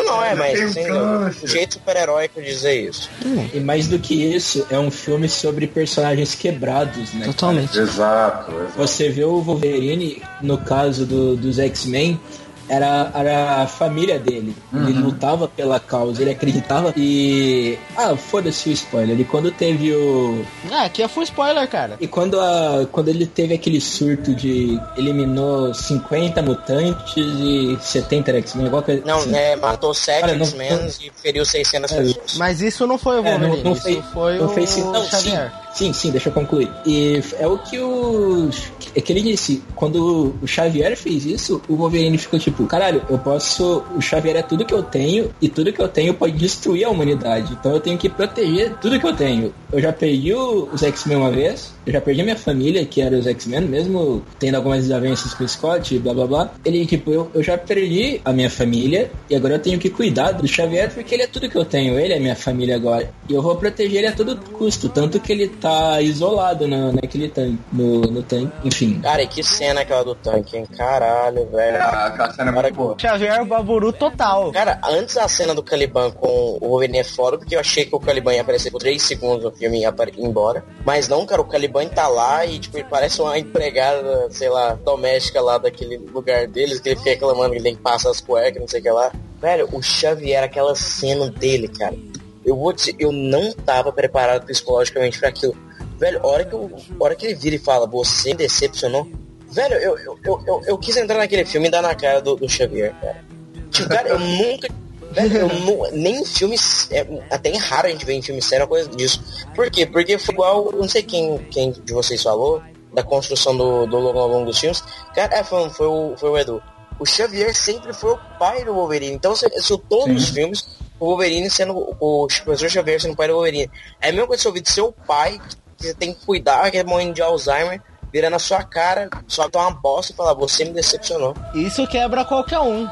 [0.04, 3.10] não é, mas assim, o jeito super-heróico de dizer isso.
[3.54, 7.26] E mais do que isso, é um filme sobre personagens quebrados, né?
[7.26, 7.78] Totalmente.
[7.78, 8.72] Exato, exato.
[8.78, 12.20] Você vê o Wolverine, no caso do- dos X-Men,
[12.70, 14.56] era, era a família dele.
[14.74, 17.78] Ele lutava pela causa, ele acreditava e.
[17.98, 19.20] Ah, foda-se o spoiler.
[19.20, 20.46] E quando teve o.
[20.72, 21.98] Ah, aqui é full spoiler, cara.
[22.00, 24.80] E quando, a, quando ele teve aquele surto de.
[24.96, 29.02] eliminou 50 mutantes e 70 X-Men, igual que.
[29.06, 29.36] Não, assim.
[29.36, 32.38] é, matou sete Cara, não- X-Men e feriu 600 É, pessoas.
[32.38, 34.78] Mas isso não foi o É, Wolverine, não, não isso fez, foi não o fez
[34.78, 35.52] não, Xavier.
[35.52, 36.70] sim, sim, deixa eu concluir.
[36.86, 38.50] E é o que o.
[38.96, 43.18] É que ele disse, quando o Xavier fez isso, o Wolverine ficou tipo, caralho, eu
[43.18, 43.84] posso.
[43.96, 46.90] O Xavier é tudo que eu tenho, e tudo que eu tenho pode destruir a
[46.90, 47.54] humanidade.
[47.54, 49.54] Então eu tenho que proteger tudo que eu tenho.
[49.72, 53.16] Eu já perdi os X-Men uma vez, eu já perdi a minha família, que era
[53.18, 56.52] os X-Men, mesmo tendo algumas desavenças com o Scott e blá blá blá.
[56.64, 60.34] Ele, tipo, eu, eu já perdi a minha família, e agora eu tenho que cuidar
[60.34, 63.12] do Xavier, porque ele é tudo que eu tenho, ele é minha família agora.
[63.28, 67.28] E eu vou proteger ele a todo custo, tanto que ele tá isolado na, naquele
[67.28, 69.00] tanque, no, no tanque, enfim.
[69.02, 70.68] Cara, e que cena aquela do tanque, hein?
[70.78, 71.78] Caralho, velho.
[71.78, 72.96] Ah, Aquela cena é muito boa.
[73.02, 74.52] Xavier Baburu total.
[74.52, 77.96] Cara, antes da cena do Caliban com o Wolverine é fora, porque eu achei que
[77.96, 80.64] o Caliban ia aparecer por 3 segundos no filme e ia embora.
[80.86, 84.74] Mas não, cara, o Caliban tá lá e, tipo, ele parece uma empregada, sei lá,
[84.74, 88.60] doméstica lá daquele lugar deles, que ele fica reclamando que tem que passar as cuecas,
[88.60, 89.12] não sei o que lá.
[89.42, 91.96] Velho, o Xavier, aquela cena dele, cara.
[92.44, 95.56] Eu vou dizer, eu não tava preparado psicologicamente pra aquilo.
[95.98, 99.08] Velho, a hora que, eu, hora que ele vira e fala, você decepcionou.
[99.52, 102.36] Velho, eu, eu, eu, eu, eu quis entrar naquele filme e dar na cara do,
[102.36, 103.24] do Xavier, cara.
[103.70, 104.68] Tipo, cara, eu nunca.
[105.12, 105.50] Velho,
[105.92, 106.88] nem em filmes.
[106.92, 109.24] É, até é raro a gente ver em filme sério uma coisa disso.
[109.56, 109.86] Por quê?
[109.86, 110.72] Porque foi igual.
[110.72, 112.62] Não sei quem, quem de vocês falou.
[112.94, 114.84] Da construção do, do Logan ao longo dos filmes.
[115.14, 116.64] Cara, é, foi, foi, o, foi o Edu.
[117.00, 119.16] O Xavier sempre foi o pai do Wolverine.
[119.16, 120.68] Então, se, se todos os filmes,
[121.00, 121.74] o Wolverine sendo.
[122.00, 123.70] O professor Xavier sendo o pai do Wolverine.
[124.02, 125.40] É a mesma coisa que você ouvir do seu pai,
[125.78, 129.48] que você tem que cuidar, que é morrendo de Alzheimer, virando a sua cara, só
[129.48, 131.36] dar uma bosta e falar, você me decepcionou.
[131.54, 132.88] Isso quebra qualquer um.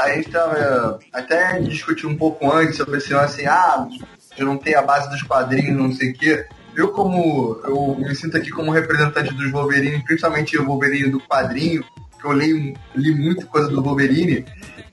[0.00, 3.86] A gente tava até discutiu um pouco antes sobre esse lance assim, ah,
[4.34, 6.46] de não ter a base dos quadrinhos, não sei o quê.
[6.74, 11.84] Eu como eu me sinto aqui como representante dos Wolverine, principalmente o Wolverine do quadrinho,
[12.18, 14.46] que eu li, li muita coisa do Wolverine.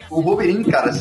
[0.09, 0.91] O Wolverine, cara,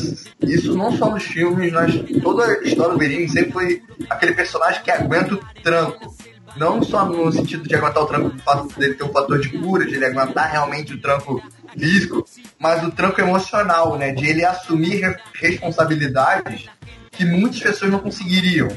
[0.41, 4.81] isso não só nos filmes, mas toda a história do Wolverine sempre foi aquele personagem
[4.83, 6.15] que aguenta o tranco.
[6.55, 9.49] Não só no sentido de aguentar o tranco do fato dele ter um fator de
[9.49, 11.41] cura, de ele aguentar realmente o tranco
[11.77, 12.25] físico,
[12.59, 14.11] mas o tranco emocional, né?
[14.11, 16.67] De ele assumir re- responsabilidades
[17.11, 18.67] que muitas pessoas não conseguiriam.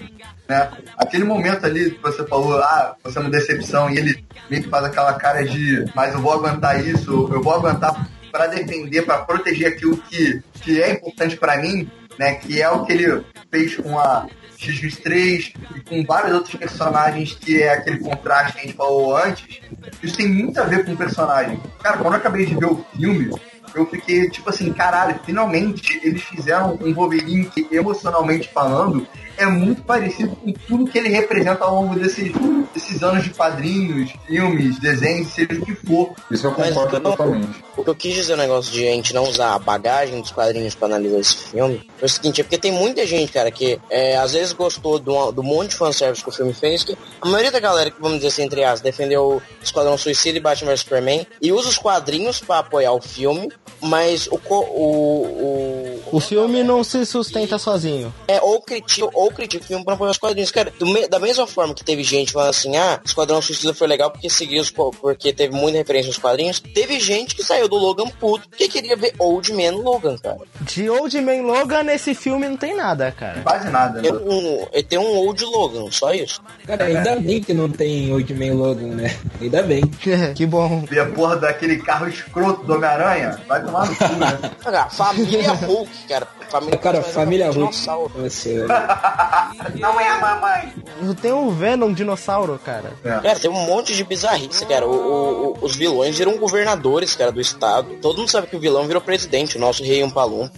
[0.48, 0.70] Né?
[0.96, 4.68] Aquele momento ali que você falou, ah, você é uma decepção, e ele meio que
[4.68, 9.18] faz aquela cara de, mas eu vou aguentar isso, eu vou aguentar para defender, para
[9.18, 12.34] proteger aquilo que, que é importante para mim, né?
[12.34, 14.26] Que é o que ele fez com a
[14.61, 19.61] X-23 e com vários outros personagens, que é aquele contraste que a gente falou antes.
[20.03, 21.59] Isso tem muito a ver com o personagem.
[21.83, 23.31] Cara, quando eu acabei de ver o filme,
[23.75, 29.07] eu fiquei tipo assim, caralho, finalmente eles fizeram um Wolverine que, emocionalmente falando,
[29.40, 32.31] é muito parecido com tudo que ele representa ao longo desses,
[32.74, 36.12] desses anos de quadrinhos, filmes, desenhos, seja o que for.
[36.31, 37.64] Isso eu concordo totalmente.
[37.74, 40.31] O que eu quis dizer o negócio de a gente não usar a bagagem dos
[40.31, 43.81] quadrinhos pra analisar esse filme foi o seguinte, é porque tem muita gente, cara, que
[43.88, 47.26] é, às vezes gostou do, do monte de fanservice que o filme fez, que a
[47.26, 50.72] maioria da galera, que vamos dizer assim, entre aspas, defendeu o Esquadrão Suicida e Batman
[50.72, 53.50] vs Superman e usa os quadrinhos pra apoiar o filme,
[53.82, 58.12] mas o, o, o, O filme não se sustenta sozinho.
[58.28, 60.50] é, ou critica, ou critica o filme pra apoiar os quadrinhos.
[60.50, 63.86] Cara, do me- da mesma forma que teve gente falando assim, ah, Esquadrão Suicida foi
[63.86, 67.76] legal porque seguiu os, porque teve muita referência nos quadrinhos, teve gente que saiu do
[67.76, 70.38] Logan puto porque queria ver Old Man Logan, cara.
[70.62, 73.40] De Old Man Logan, nesse filme não tem nada, cara.
[73.42, 74.18] Quase nada, Tem né?
[74.18, 76.40] um, ele tem um Old Logan, só isso.
[76.66, 79.16] Cara, ainda bem que não tem Old Man Logan, né?
[79.40, 79.82] Ainda bem.
[80.34, 80.80] que bom.
[80.88, 84.50] Ver a porra daquele carro escroto do Homem-Aranha, vai tomar no cu, né?
[84.62, 86.28] Cara, família Hulk, cara.
[86.50, 87.59] Família Cara, Hulk, família é Hulk.
[87.59, 88.12] dinossauro.
[88.16, 88.66] Você,
[89.78, 90.74] Não é a mamãe.
[91.22, 92.92] Tem um Venom dinossauro, cara.
[93.02, 94.87] Cara, tem um monte de bizarrice, cara.
[94.87, 97.96] O- o- o- os vilões viram governadores, cara, do estado.
[98.02, 100.48] Todo mundo sabe que o vilão virou presidente, o nosso rei Umpalum.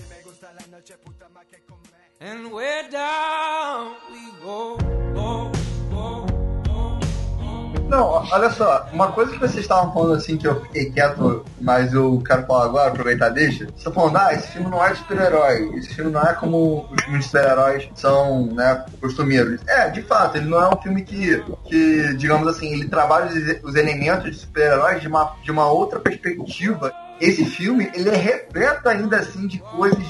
[2.24, 2.52] And
[7.92, 11.92] Não, olha só, uma coisa que vocês estavam falando assim que eu fiquei quieto, mas
[11.92, 13.66] eu quero falar agora, aproveitar deixa.
[13.66, 16.88] Você tá falando, ah, esse filme não é de super-herói, esse filme não é como
[16.90, 19.60] os filmes de super-heróis são, né, costumeiros.
[19.66, 23.62] É, de fato, ele não é um filme que, que digamos assim, ele trabalha os,
[23.62, 26.90] os elementos de super-heróis de uma, de uma outra perspectiva.
[27.20, 30.02] Esse filme, ele é repleto ainda assim de coisas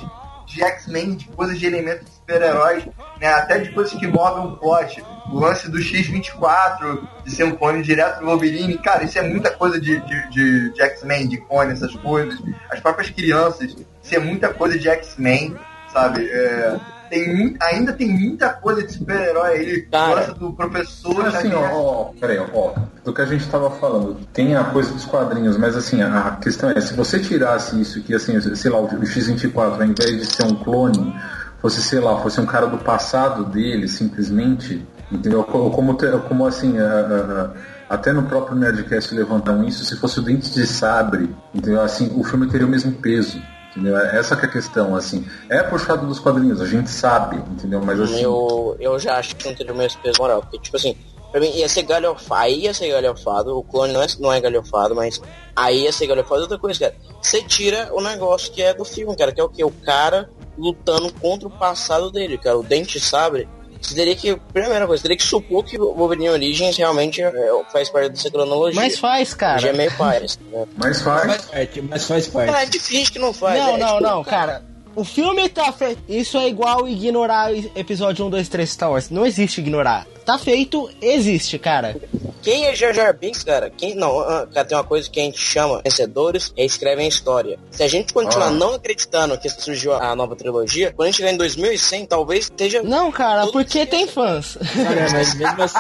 [0.47, 2.87] de X-Men, de coisas de elementos de super-heróis,
[3.21, 5.03] né, até de coisas que movem o plot.
[5.33, 9.51] O lance do X-24, de ser um clone direto do Wolverine, cara, isso é muita
[9.51, 12.39] coisa de, de, de, de X-Men, de clone, essas coisas.
[12.71, 15.57] As próprias crianças, isso é muita coisa de X-Men,
[15.93, 16.29] sabe?
[16.29, 16.79] É,
[17.13, 19.59] tem ainda tem muita coisa de super-herói.
[19.59, 20.15] Ele Cara.
[20.15, 21.15] gosta do professor.
[21.15, 21.75] Mas assim, Xavier.
[21.75, 22.73] ó, ó, peraí, ó,
[23.05, 26.37] do que a gente tava falando, tem a coisa dos quadrinhos, mas assim, a a
[26.37, 30.25] questão é, se você tirasse isso, que assim, sei lá, o X-24, ao invés de
[30.25, 31.15] ser um clone,
[31.61, 35.45] fosse, sei lá, fosse um cara do passado dele, simplesmente, entendeu?
[35.45, 35.97] Co- Como,
[36.29, 37.43] como assim, a- a-
[37.91, 41.81] a- até no próprio Nerdcast levantaram isso, se fosse o Dente de Sabre, entendeu?
[41.83, 43.41] Assim, o filme teria o mesmo peso.
[43.75, 43.97] Entendeu?
[43.97, 45.27] Essa é a questão, assim.
[45.49, 47.81] É puxado dos quadrinhos, a gente sabe, entendeu?
[47.83, 48.21] Mas assim.
[48.21, 50.43] Eu, eu já acho que não teria o mesmo peso moral.
[50.43, 50.95] Porque, tipo assim,
[51.31, 52.43] pra mim ia ser galhofado.
[52.43, 53.57] Aí ia ser galhofado.
[53.57, 55.23] O clone não é, não é galhofado, mas
[55.57, 56.43] aí ia ser galhofado.
[56.43, 56.95] Outra coisa, cara.
[57.23, 59.33] Você tira o negócio que é do filme, cara.
[59.33, 59.65] Que é o que?
[59.65, 62.59] O cara lutando contra o passado dele, cara.
[62.59, 63.49] O Dente Sabre.
[63.83, 67.33] Você teria que, primeira coisa, você teria que supor que o Wolverine Origins realmente é,
[67.73, 68.81] faz parte dessa cronologia.
[68.81, 69.59] Mas faz, cara.
[69.59, 70.65] Já é meio pares, né?
[70.77, 71.27] Mas faz.
[71.27, 72.55] faz parte, mas faz parte.
[72.55, 73.59] É difícil que não faz.
[73.59, 74.63] Não, é, não, tipo, não, cara.
[74.95, 76.03] O filme tá feito.
[76.09, 79.11] Isso é igual ignorar episódio 1, 2, 3 Star Wars.
[79.11, 80.07] Não existe ignorar.
[80.25, 81.97] Tá feito, existe, cara.
[82.43, 83.71] Quem é Jar Jar Binks, cara?
[83.71, 84.19] Quem não?
[84.21, 87.59] ah, cara, tem uma coisa que a gente chama vencedores e escrevem história.
[87.71, 88.51] Se a gente continuar Ah.
[88.51, 92.83] não acreditando que surgiu a nova trilogia, quando a gente chegar em 2100, talvez esteja
[92.83, 94.57] Não, cara, porque tem fãs.
[94.75, 95.79] Cara, mas mesmo assim.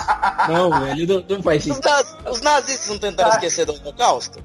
[0.48, 1.80] Não, velho, não, não faz os, isso.
[1.82, 4.38] naz- os nazistas não tentaram esquecer do Holocausto?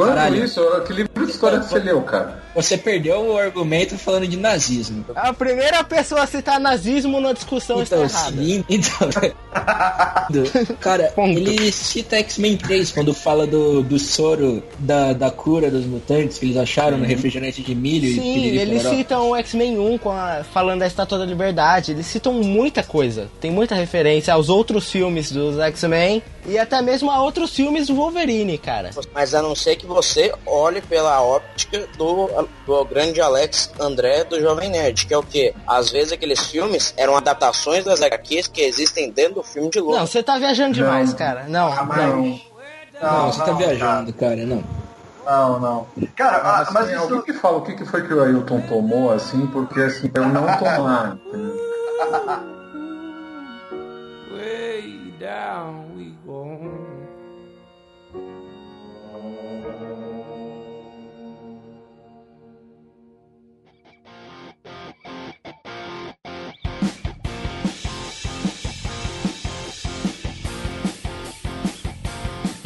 [0.00, 0.44] Quando Caralho.
[0.44, 0.60] isso?
[0.86, 2.42] Que livro de história que você leu, cara?
[2.54, 5.04] Você perdeu o argumento falando de nazismo.
[5.14, 8.36] A primeira pessoa a citar nazismo na discussão Então, está errada.
[8.42, 9.08] sim, então.
[10.80, 11.38] Cara, Ponto.
[11.38, 16.46] ele cita X-Men 3 quando fala do, do soro da, da cura dos mutantes que
[16.46, 20.10] eles acharam no refrigerante de milho e Sim, piriri eles citam o X-Men 1 com
[20.10, 21.92] a- falando da Estátua da Liberdade.
[21.92, 23.28] Eles citam muita coisa.
[23.40, 27.94] Tem muita referência aos outros filmes dos X-Men e até mesmo a outros filmes do
[27.94, 28.90] Wolverine, cara.
[29.14, 32.28] Mas a não ser que você olhe pela óptica do,
[32.66, 35.54] do grande Alex André do Jovem Nerd, que é o que?
[35.66, 39.86] Às vezes aqueles filmes eram adaptações das HQs que existem dentro do filme de Não,
[39.88, 40.06] Logan.
[40.06, 41.16] você tá viajando demais, Não.
[41.18, 41.44] cara.
[41.48, 42.40] Não, Ah, mas- não.
[43.02, 44.62] Não, você tá viajando, cara, não.
[45.24, 45.86] Não, não.
[46.16, 47.02] Cara, ah, Mas, mas assim, isso...
[47.02, 50.26] alguém que fala o que, que foi que o Ailton tomou, assim, porque assim, eu
[50.28, 51.16] não tomar.
[51.26, 51.56] entendeu?
[54.32, 56.79] Way down we go.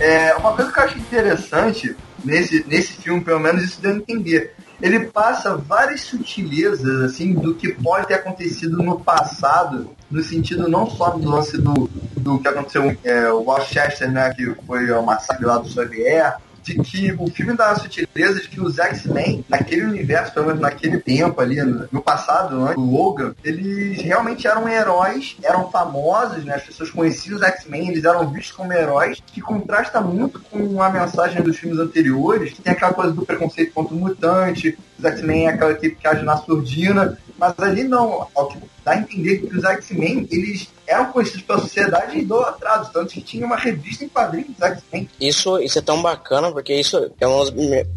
[0.05, 3.95] É, uma coisa que eu acho interessante nesse, nesse filme, pelo menos isso deu a
[3.95, 4.55] entender.
[4.83, 10.91] Ele passa várias sutilezas, assim, do que pode ter acontecido no passado, no sentido não
[10.91, 11.89] só do lance do,
[12.19, 16.75] do que aconteceu é, o Westchester, né, que foi o massacre lá do Xavier, de
[16.77, 20.99] que o filme dá a sutileza de que os X-Men, naquele universo, pelo menos naquele
[20.99, 26.55] tempo ali, no, passado, né, o Logan, eles realmente eram heróis, eram famosos, né?
[26.55, 30.89] As pessoas conheciam os X-Men, eles eram vistos como heróis, que contrasta muito com a
[30.89, 35.47] mensagem dos filmes anteriores, que tem aquela coisa do preconceito contra o mutante, os X-Men
[35.47, 39.39] é aquela equipe que age na surdina, mas ali não, ao que dá a entender
[39.39, 44.05] que os X-Men, eles eram conhecidos pela sociedade e idolatrados, tanto que tinha uma revista
[44.05, 45.09] em quadrinhos dos X-Men.
[45.21, 47.45] Isso, isso é tão bacana, porque isso é, um,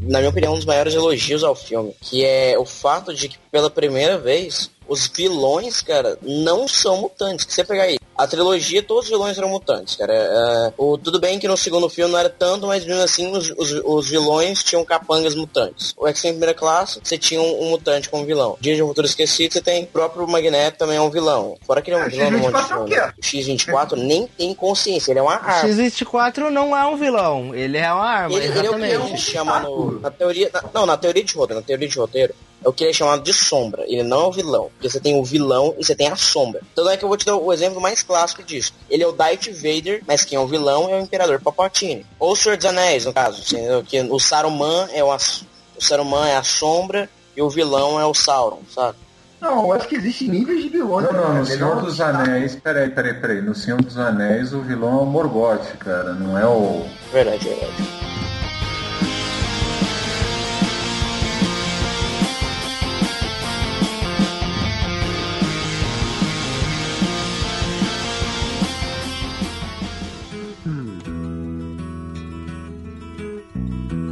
[0.01, 1.93] na minha opinião, um dos maiores elogios ao filme.
[2.01, 7.45] Que é o fato de que, pela primeira vez, os vilões, cara, não são mutantes.
[7.45, 10.13] Que você pegar aí, a trilogia, todos os vilões eram mutantes, cara.
[10.13, 13.51] É, o, tudo bem que no segundo filme não era tanto, mas mesmo assim, os,
[13.51, 15.93] os, os vilões tinham capangas mutantes.
[15.97, 18.57] O X-Men primeira classe, você tinha um, um mutante como vilão.
[18.59, 21.57] Dia de um Futuro Esquecido, você tem o próprio Magneto também é um vilão.
[21.65, 22.89] Fora que ele é um Ah, vilão do monte de X-24 é o filme.
[22.89, 23.01] quê?
[23.01, 25.69] O X-24 nem tem consciência, ele é uma O arma.
[25.69, 29.17] X-24 não é um vilão, ele é uma arma, Ele, ele é o que ele
[29.17, 30.49] chama no, na teoria.
[30.53, 32.93] na- não, na teoria de roteiro, na teoria de roteiro, é o que ele é
[32.93, 33.83] chamado de sombra.
[33.87, 34.69] Ele não é o vilão.
[34.73, 36.61] Porque você tem o vilão e você tem a sombra.
[36.73, 38.73] Então é que eu vou te dar o exemplo mais clássico disso.
[38.89, 42.05] Ele é o Darth Vader, mas quem é o vilão é o Imperador Palpatine.
[42.19, 43.41] Ou o Senhor dos Anéis, no caso.
[43.41, 48.05] assim, que o Saruman é o, o Saruman é a sombra e o vilão é
[48.07, 48.97] o Sauron, sabe?
[49.39, 51.05] Não, eu acho que existem níveis de vilões.
[51.05, 51.39] Não, não, né?
[51.39, 53.41] no Senhor dos Anéis, peraí, peraí, peraí.
[53.41, 56.85] No Senhor dos Anéis o vilão é o Morgoth, cara, não é o.
[57.11, 57.73] Verdade, verdade.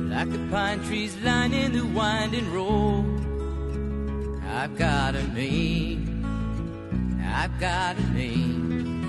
[0.08, 3.15] Like the pine trees lining the winding road.
[4.56, 6.24] I've got a name.
[7.22, 9.04] I've got a name.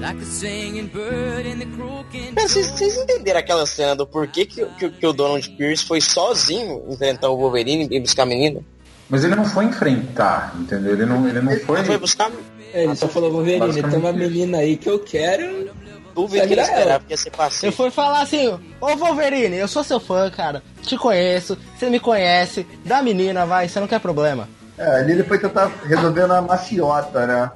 [0.00, 2.34] Like a singing bird in the croaking.
[2.34, 6.82] Vocês, vocês entenderam aquela cena do porquê que, que, que o Donald Pierce foi sozinho
[6.90, 8.60] enfrentar o Wolverine e buscar a menina?
[9.08, 10.94] Mas ele não foi enfrentar, entendeu?
[10.94, 11.78] Ele não, ele não foi.
[11.78, 12.32] Ele foi buscar
[12.72, 15.70] É, Ele só falou, Wolverine, tem uma menina aí que eu quero.
[16.14, 17.68] Dúvida que ele esperava que ia ser passeio.
[17.68, 18.48] Eu fui falar assim,
[18.80, 20.62] ô Wolverine, eu sou seu fã, cara.
[20.82, 22.66] Te conheço, você me conhece.
[22.84, 24.48] Da menina, vai, você não quer problema.
[24.76, 27.50] É, ali ele foi tentar resolver na maciota, né?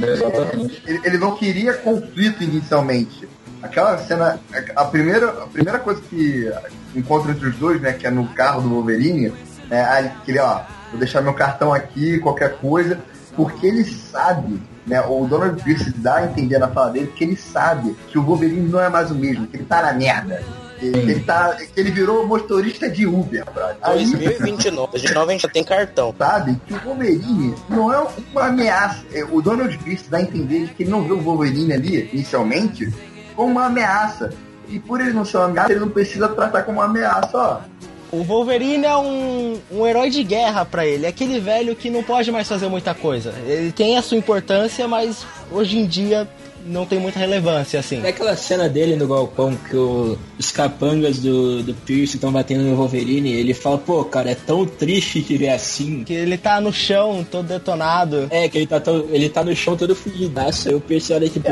[0.00, 0.82] Exatamente.
[0.86, 3.28] Ele, ele não queria conflito inicialmente.
[3.62, 4.38] Aquela cena,
[4.76, 6.50] a primeira, a primeira coisa que
[6.94, 9.32] encontra entre os dois, né, que é no carro do Wolverine,
[9.68, 13.00] né, aí que ele, ó, vou deixar meu cartão aqui, qualquer coisa,
[13.34, 17.36] porque ele sabe, né, o Donald Pierce dá a entender na fala dele que ele
[17.36, 20.42] sabe que o Wolverine não é mais o mesmo, que ele tá na merda.
[20.78, 23.76] Que ele, tá, ele virou motorista de Uber, brother.
[23.82, 26.14] Aí, 2029, 2029 a gente já tem cartão.
[26.16, 29.04] sabe que o Wolverine não é uma ameaça.
[29.12, 32.92] É, O Donald Pierce dá a entender que ele não vê o Wolverine ali, inicialmente,
[33.34, 34.32] como uma ameaça.
[34.68, 37.60] E por ele não ser uma ameaça, ele não precisa tratar como uma ameaça, ó.
[38.10, 41.04] O Wolverine é um, um herói de guerra pra ele.
[41.06, 43.34] É aquele velho que não pode mais fazer muita coisa.
[43.46, 46.26] Ele tem a sua importância, mas hoje em dia
[46.66, 47.98] não tem muita relevância, assim.
[47.98, 52.76] Naquela cena dele no galpão que o- os capangas do, do Pierce estão batendo no
[52.76, 56.02] Wolverine, ele fala, pô, cara, é tão triste te ver assim.
[56.04, 58.26] Que ele tá no chão, todo detonado.
[58.30, 60.68] É, que ele tá, tão- ele tá no chão todo fugidaço.
[60.68, 61.46] Aí o Pierce olha tipo,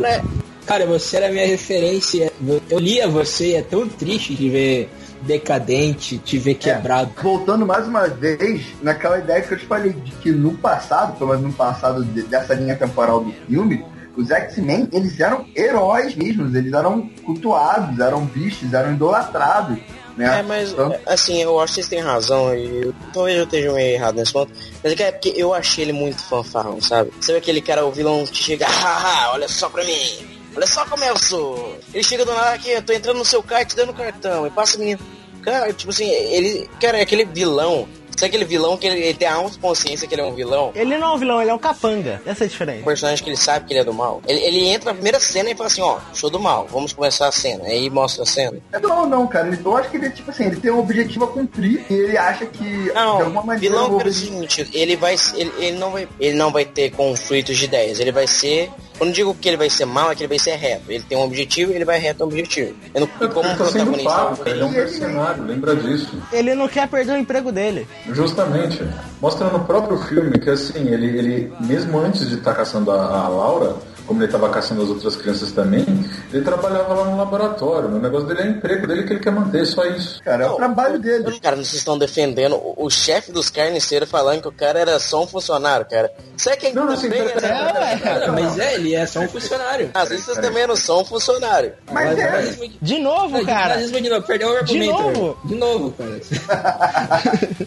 [0.66, 2.32] Cara, é- você era a minha referência.
[2.68, 4.90] Eu lia você, é tão triste te ver
[5.22, 7.10] decadente, te ver quebrado.
[7.22, 11.30] Voltando mais uma vez naquela ideia que eu te falei, de que no passado, pelo
[11.30, 13.84] menos no passado de- dessa linha temporal do filme,
[14.16, 19.78] os X-Men, eles eram heróis mesmos, eles eram cultuados, eram vistos, eram idolatrados.
[20.16, 20.38] Né?
[20.38, 23.94] É, mas Então, assim, eu acho que vocês têm razão e talvez eu esteja meio
[23.96, 24.50] errado nesse ponto.
[24.82, 27.10] Mas é que é porque eu achei ele muito fanfarrão, sabe?
[27.20, 31.04] Sabe aquele cara, o vilão que chega, haha, olha só pra mim, olha só como
[31.04, 31.78] eu sou.
[31.92, 34.76] Ele chega do nada aqui, eu tô entrando no seu te dando cartão, e passa
[34.76, 35.00] a menina.
[35.42, 36.68] Cara, tipo assim, ele.
[36.80, 37.88] Cara, é aquele vilão.
[38.16, 40.72] Sabe aquele vilão que ele, ele tem a autoconsciência que ele é um vilão?
[40.74, 42.20] Ele não é um vilão, ele é um capanga.
[42.26, 42.84] Essa é a diferença.
[42.84, 44.22] personagem que ele sabe que ele é do mal.
[44.26, 47.28] Ele, ele entra na primeira cena e fala assim, ó, sou do mal, vamos começar
[47.28, 47.64] a cena.
[47.64, 48.58] Aí mostra a cena.
[48.82, 49.48] Não, não, cara.
[49.48, 52.16] ele- Eu acho que ele, tipo assim, ele tem um objetivo a cumprir e ele
[52.18, 55.78] acha que, de Não, alguma maneira, vilão o pelo Wolverine- seguinte, ele vai ele, ele
[55.78, 59.46] não vai ele não vai ter conflitos de ideias, ele vai ser quando digo que
[59.46, 60.84] ele vai ser mal, é que ele vai ser reto.
[60.90, 62.74] Ele tem um objetivo, ele vai reto ao objetivo.
[62.94, 66.22] Eu não, e como Ele tá protagonista, cara, ele é um mercenário, lembra disso.
[66.32, 67.86] Ele não quer perder o emprego dele.
[68.08, 68.86] Justamente.
[69.20, 73.28] Mostra no próprio filme que assim, ele, ele mesmo antes de estar caçando a, a
[73.28, 73.74] Laura,
[74.06, 75.84] como ele tava caçando as outras crianças também,
[76.32, 77.88] ele trabalhava lá no laboratório.
[77.88, 80.22] O negócio dele é o emprego dele que ele quer manter, só isso.
[80.22, 81.40] Cara, é o trabalho dele.
[81.40, 85.24] Cara, vocês estão defendendo o, o chefe dos carniceiros falando que o cara era só
[85.24, 86.12] um funcionário, cara.
[86.36, 87.98] Isso é quem Não, assim, também pera- é, É, ué.
[87.98, 89.90] Cara, mas é, ele é só um funcionário.
[89.94, 91.72] Às vezes vocês também não são um funcionário.
[91.90, 92.30] Mas é.
[92.30, 93.74] Nazismo de- De novo, cara.
[93.74, 94.92] Nazismo de novo, perdeu o argumento.
[95.02, 95.38] novo?
[95.44, 96.20] De novo, cara.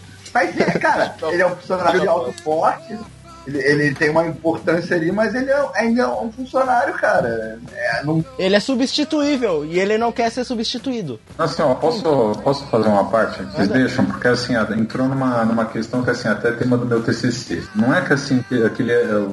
[0.32, 2.98] Mas é, cara, ele é um funcionário de alto porte.
[3.46, 7.58] Ele, ele tem uma importância ali, mas ele é, ainda é um funcionário, cara.
[7.72, 11.18] É, não, Ele é substituível e ele não quer ser substituído.
[11.38, 12.02] Assim, ó, posso,
[12.42, 13.42] posso fazer uma parte?
[13.42, 14.04] Vocês deixam?
[14.04, 17.64] Porque assim, ó, entrou numa, numa questão que assim, até é tema do meu TCC.
[17.74, 19.02] Não é que assim, que, que ele é.
[19.04, 19.28] é,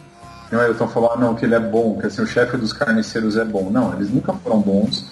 [0.52, 2.72] Não é, eu tô falando, não, que ele é bom, que assim, o chefe dos
[2.72, 3.70] carniceiros é bom.
[3.70, 5.06] Não, eles nunca foram bons.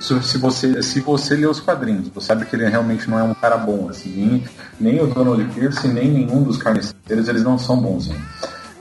[0.00, 3.34] Se você se você lê os quadrinhos, você sabe que ele realmente não é um
[3.34, 4.44] cara bom, assim, nem,
[4.78, 8.10] nem o Donald Pierce, nem nenhum dos carniceiros, eles não são bons.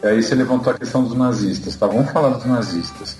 [0.03, 1.87] E aí você levantou a questão dos nazistas, tá?
[1.87, 3.17] Vamos falar dos nazistas.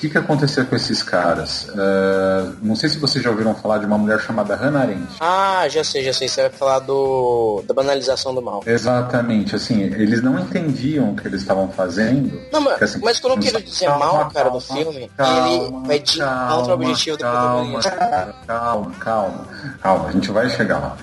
[0.00, 1.68] O que, que aconteceu com esses caras?
[1.76, 5.06] Eh, não sei se vocês já ouviram falar de uma mulher chamada Hannah Arendt.
[5.20, 6.26] Ah, já sei, já sei.
[6.26, 8.62] Você vai falar do da banalização do mal.
[8.64, 12.40] Exatamente, assim, eles não entendiam o que eles estavam fazendo.
[12.50, 15.10] Não, mas, Porque, assim, mas quando eu quero dizer calma, mal, cara, do calma, filme,
[15.14, 19.48] calma, ele vai de contra o objetivo do calma, calma, calma, calma,
[19.82, 20.96] calma, a gente vai chegar lá.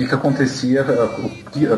[0.00, 0.82] Que, que acontecia,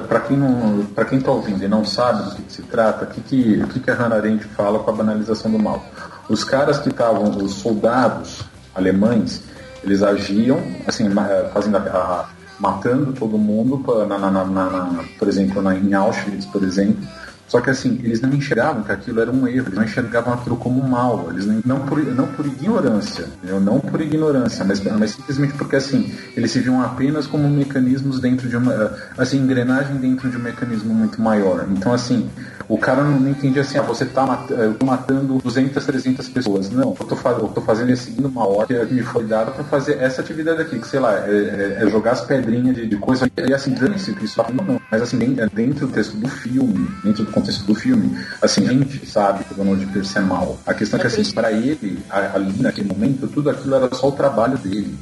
[0.08, 3.04] para quem não, para quem tá ouvindo e não sabe do que, que se trata,
[3.04, 5.84] o que, que, que, que a Hannah Arendt fala com a banalização do mal?
[6.28, 8.42] Os caras que estavam, os soldados
[8.76, 9.42] alemães,
[9.82, 12.28] eles agiam, assim, ma- fazendo a, a-
[12.60, 17.02] matando todo mundo, na- na- na- por exemplo, na, em Auschwitz, por exemplo.
[17.52, 20.56] Só que assim, eles não enxergavam que aquilo era um erro, eles não enxergavam aquilo
[20.56, 23.60] como mal, eles não, não, por, não por ignorância, entendeu?
[23.60, 28.48] não por ignorância, mas, mas simplesmente porque assim, eles se viam apenas como mecanismos dentro
[28.48, 31.66] de uma, assim, engrenagem dentro de um mecanismo muito maior.
[31.70, 32.30] Então assim,
[32.66, 34.50] o cara não, entendia assim, ah, você tá mat-
[34.82, 36.70] matando 200, 300 pessoas.
[36.70, 39.64] Não, eu tô, eu tô fazendo é seguindo uma ordem que me foi dada para
[39.64, 42.96] fazer essa atividade aqui, que sei lá, é, é- é jogar as pedrinhas de, de
[42.96, 43.30] coisa.
[43.36, 47.32] E assim, dane-se isso não, mas assim, den- dentro do texto do filme, dentro do
[47.32, 50.58] contexto do filme, assim, a gente sabe que o Donald Pierce é mal.
[50.66, 54.12] A questão é que assim, para ele, ali naquele momento, tudo aquilo era só o
[54.12, 54.94] trabalho dele.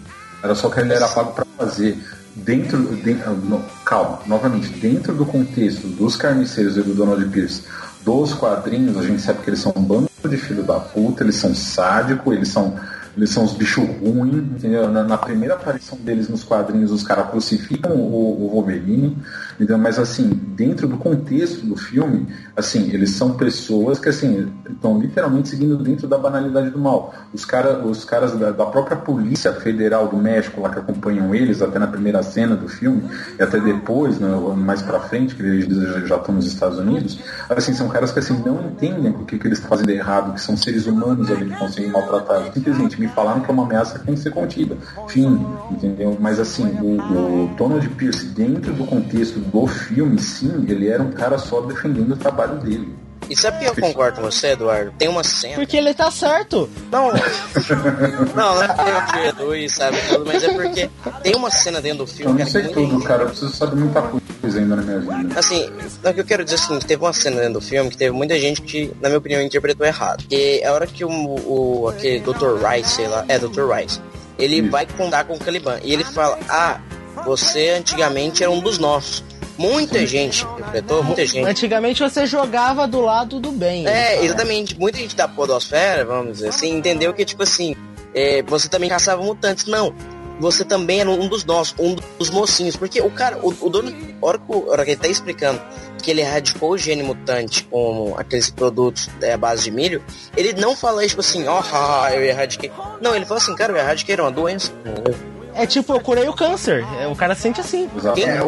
[0.43, 1.99] Era só o que ele era pago para fazer.
[2.37, 7.65] Dentro, dentro no- calma, novamente, dentro do contexto dos carniceiros e do Donald Pierce,
[8.05, 11.35] dos quadrinhos, a gente sabe que eles são um bando de filho da puta, eles
[11.35, 12.77] são sádicos, eles são
[13.21, 14.89] eles são os bichos ruins, entendeu?
[14.91, 19.15] Na, na primeira aparição deles nos quadrinhos, os caras crucificam o, o Wolverine,
[19.57, 19.77] entendeu?
[19.77, 25.51] Mas assim, dentro do contexto do filme, assim, eles são pessoas que assim estão literalmente
[25.51, 27.15] seguindo dentro da banalidade do mal.
[27.35, 31.61] Os, cara, os caras da, da própria polícia federal do México lá que acompanham eles
[31.61, 33.03] até na primeira cena do filme
[33.39, 35.67] e até depois, né, mais pra frente, que eles
[36.09, 37.19] já- estão nos Estados Unidos,
[37.51, 40.41] assim, são caras que assim não entendem o que, que eles estão fazendo errado, que
[40.41, 42.55] são seres humanos ali que sendo maltratados.
[42.55, 44.77] Simplesmente me falaram que é uma ameaça que tem que ser contida.
[45.09, 46.17] Fim, entendeu?
[46.21, 51.11] Mas assim, o, o Donald Pierce, dentro do contexto do filme, sim, ele era um
[51.11, 52.95] cara só defendendo o trabalho dele.
[53.31, 54.93] E sabe que eu concordo com você, Eduardo?
[54.99, 55.55] Tem uma cena.
[55.55, 56.69] Porque ele tá certo.
[56.91, 57.13] Não,
[58.35, 60.91] não, não é porque eu perdoe, sabe tudo, mas é porque
[61.23, 63.23] tem uma cena dentro do Eu filme não cara, sei que tudo, muita- cara.
[63.23, 65.39] Eu preciso saber muita coisa ainda na minha vida.
[65.39, 65.71] Assim,
[66.05, 67.97] o que eu quero dizer é o seguinte, teve uma cena dentro do filme que
[67.97, 70.25] teve muita gente que, na minha opinião, interpretou errado.
[70.29, 72.57] Que é a hora que o, o aquele Dr.
[72.67, 73.71] Rice, sei lá, é Dr.
[73.73, 74.01] Rice,
[74.39, 74.71] ele Isso.
[74.71, 76.81] vai contar com o Caliban e ele fala, ah,
[77.25, 79.23] você antigamente era um dos nossos.
[79.61, 81.47] Muita gente interpretou, muita gente.
[81.47, 83.87] Antigamente você jogava do lado do bem.
[83.87, 84.79] É, exatamente.
[84.79, 87.77] Muita gente da podosfera, vamos dizer assim, entendeu que, tipo assim,
[88.15, 89.67] é, você também caçava mutantes.
[89.67, 89.95] Não,
[90.41, 92.75] você também era um dos nossos, um dos mocinhos.
[92.75, 95.09] Porque o cara, o, o dono, a hora, que, o- a hora que ele tá
[95.09, 95.61] explicando
[96.03, 100.03] que ele erradicou o gene mutante com aqueles produtos é, à base de milho,
[100.35, 102.73] ele não fala, tipo assim, ó, haha, eu erradiquei.
[103.03, 104.73] Não, ele fala assim, cara, eu erradiquei era uma doença.
[105.53, 106.83] É tipo, eu curei o câncer.
[106.99, 107.87] É, O cara sente assim.
[107.95, 108.15] Exato.
[108.19, 108.39] Quem É?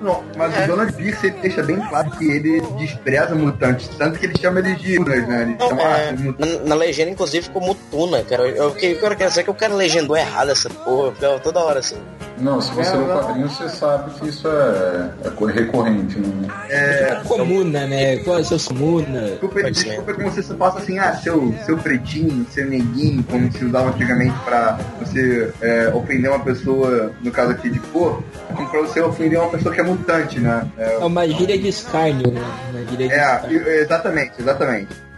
[0.00, 0.64] Não, mas É.
[0.64, 4.60] o Donald Pierce ele deixa bem claro que ele despreza mutantes, tanto que ele chama
[4.60, 5.42] eles de Unas, né?
[5.42, 6.58] Ele chama é, mutantes.
[6.60, 8.42] na, na legenda, inclusive, ficou mutuna, cara.
[8.48, 11.80] Eu, eu, eu quero dizer que o cara legendou errado essa porra, ficava toda hora
[11.80, 11.96] assim.
[12.40, 16.16] Não, se você É, lê o quadrinho, você sabe que isso é, é co- recorrente.
[16.20, 16.48] Não...
[16.70, 18.18] É, Comuna, né?
[18.18, 19.20] Qual é o seu comuna?
[19.22, 23.50] Desculpa, Pode desculpa que você se passa assim, ah, seu, seu pretinho, seu neguinho, como
[23.50, 28.22] se usava antigamente pra você é, ofender uma pessoa, no caso aqui de cor,
[28.54, 30.66] como pra você ofender uma pessoa que é mutante, né?
[30.78, 32.40] É, É uma gíria de escárnio, né?
[32.70, 33.68] Uma gíria de é, escárnio.
[33.68, 35.08] exatamente, exatamente.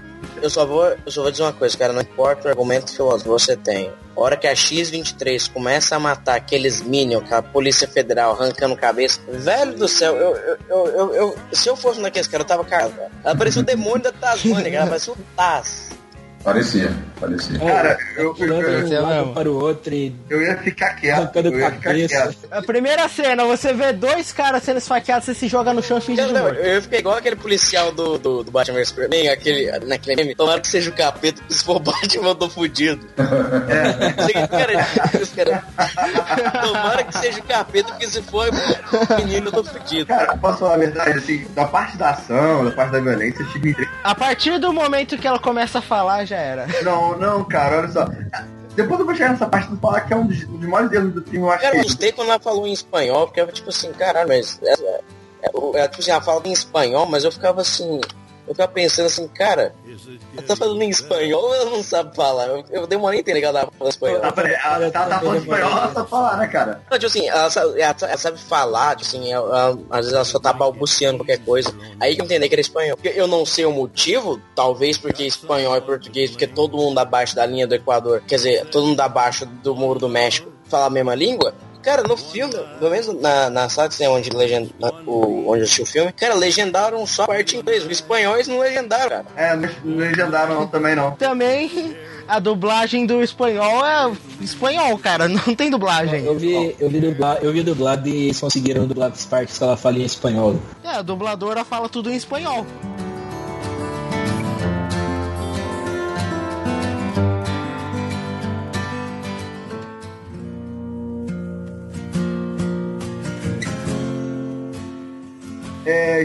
[0.42, 3.28] Eu só vou, eu só vou dizer uma coisa, cara, não importa o argumento que
[3.28, 3.90] você tem.
[4.16, 8.74] A hora que a X-23 começa a matar aqueles Minions, com a Polícia Federal arrancando
[8.76, 12.44] cabeça, velho do céu, eu, eu, eu, eu, eu- se eu fosse um daqueles caras,
[12.44, 12.94] eu tava cagado.
[13.24, 15.90] Ela parecia o demônio da Tasmania, cara, parecia o Taz.
[16.42, 17.58] Parecia, parecia.
[17.58, 19.34] Cara, eu, eu, eu, um mesmo.
[19.34, 21.36] para o outro e eu ia ficar quieto.
[21.36, 22.36] Eu ia ficar quieto.
[22.50, 26.00] A primeira cena, você vê dois caras sendo esfaqueados, você se joga no chão e
[26.00, 26.56] finge de não, morto.
[26.56, 30.34] eu fiquei igual aquele policial do, do, do Batman vs Superman, aquele, naquele meme.
[30.34, 33.06] Tomara que seja o capeta, se for o Batman, eu tô fudido.
[34.26, 34.86] Chega, cara,
[35.36, 40.06] cara, Tomara que seja o capeta, porque se for o menino, eu tô fudido.
[40.06, 43.48] Cara, posso falar a verdade, assim, da parte da ação, da parte da violência, eu
[43.48, 43.92] tive interesse.
[44.02, 46.66] A partir do momento que ela começa a falar, já era.
[46.82, 48.08] Não, não, cara, olha só.
[48.74, 50.92] Depois eu vou chegar nessa parte do falar que é um dos, um dos maiores
[50.92, 53.40] erros do filme, eu acho Cara, eu que gostei quando ela falou em espanhol, porque
[53.40, 54.60] eu tipo assim, caralho, mas.
[54.62, 54.72] É,
[55.42, 58.00] é, é, tipo assim, ela fala em espanhol, mas eu ficava assim.
[58.50, 59.72] Eu ficava pensando assim, cara,
[60.36, 62.46] ela tá falando em espanhol ou ela não sabe falar?
[62.48, 64.16] Eu, eu demorei a entender que ela tava falando espanhol.
[64.24, 66.82] Ela, ela, tá, tá falando espanhol, ela sabe falar, né, cara?
[66.90, 70.24] Não, tipo assim, ela sabe, ela, sabe falar, tipo assim, ela- ela- às vezes ela
[70.24, 71.72] só tá balbuciando qualquer coisa.
[72.00, 72.98] Aí que eu entendi que era espanhol.
[73.04, 77.46] Eu não sei o motivo, talvez porque espanhol e português, porque todo mundo abaixo da
[77.46, 81.14] linha do Equador, quer dizer, todo mundo abaixo do muro do México fala a mesma
[81.14, 81.54] língua.
[81.82, 85.60] Cara, no filme, pelo menos na, na sala que tem onde, legend, na- o, onde
[85.60, 87.84] eu assisti o filme, cara, legendaram só a parte em inglês.
[87.84, 89.26] Os espanhóis não legendaram, cara.
[89.36, 91.12] É, não legendaram não, também não.
[91.12, 91.96] Também
[92.28, 96.24] a dublagem do espanhol é espanhol, cara, não tem dublagem.
[96.24, 99.64] Eu vi, eu vi dublado, eu vi dublado e eles conseguiram dublar as partes que
[99.64, 100.56] ela fala em espanhol.
[100.84, 102.66] É, a dubladora fala tudo em espanhol.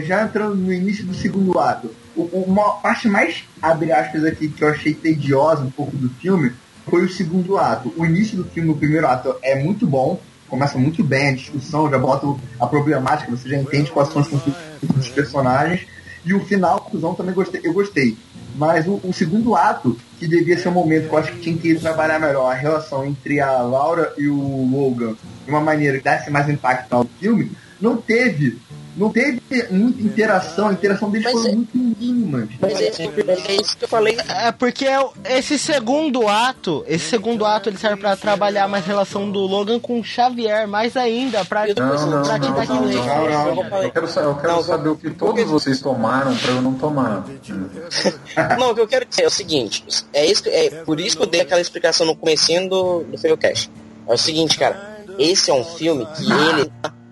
[0.02, 4.68] Já entrando no início do segundo ato, uma parte mais, abre aspas aqui, que eu
[4.68, 6.52] achei tediosa um pouco do filme,
[6.88, 7.92] foi o segundo ato.
[7.96, 11.90] O início do filme, o primeiro ato, é muito bom, começa muito bem a discussão,
[11.90, 12.26] já bota
[12.58, 15.86] a problemática, você já entende quais são os conflitos dos personagens,
[16.24, 18.16] e o final, conclusão, também gostei, eu gostei.
[18.56, 21.56] Mas o, o segundo ato, que devia ser um momento que eu acho que tinha
[21.56, 26.04] que trabalhar melhor a relação entre a Laura e o Logan de uma maneira que
[26.04, 28.58] desse mais impacto ao filme, não teve.
[28.96, 32.48] Não teve muita interação, a interação deles Mas foi é- muito mínima.
[32.60, 32.92] Mas é,
[33.26, 34.16] mas é isso que eu falei.
[34.28, 34.86] É porque
[35.28, 39.78] esse segundo ato, esse segundo ato ele serve pra trabalhar mais a relação do Logan
[39.78, 43.06] com o Xavier, mais ainda pra, Não, não, pra não, te dar não, aquele- não,
[43.06, 43.82] Não, não.
[43.82, 47.24] Eu quero, eu quero Não, saber o que todos vocês tomaram pra eu não tomar.
[48.58, 51.22] Não, o que eu quero dizer é o seguinte, é, isso é por isso que
[51.22, 53.70] eu dei aquela explicação no comecinho do, do Failcast.
[54.08, 56.70] É o seguinte, cara, esse é um filme que ele,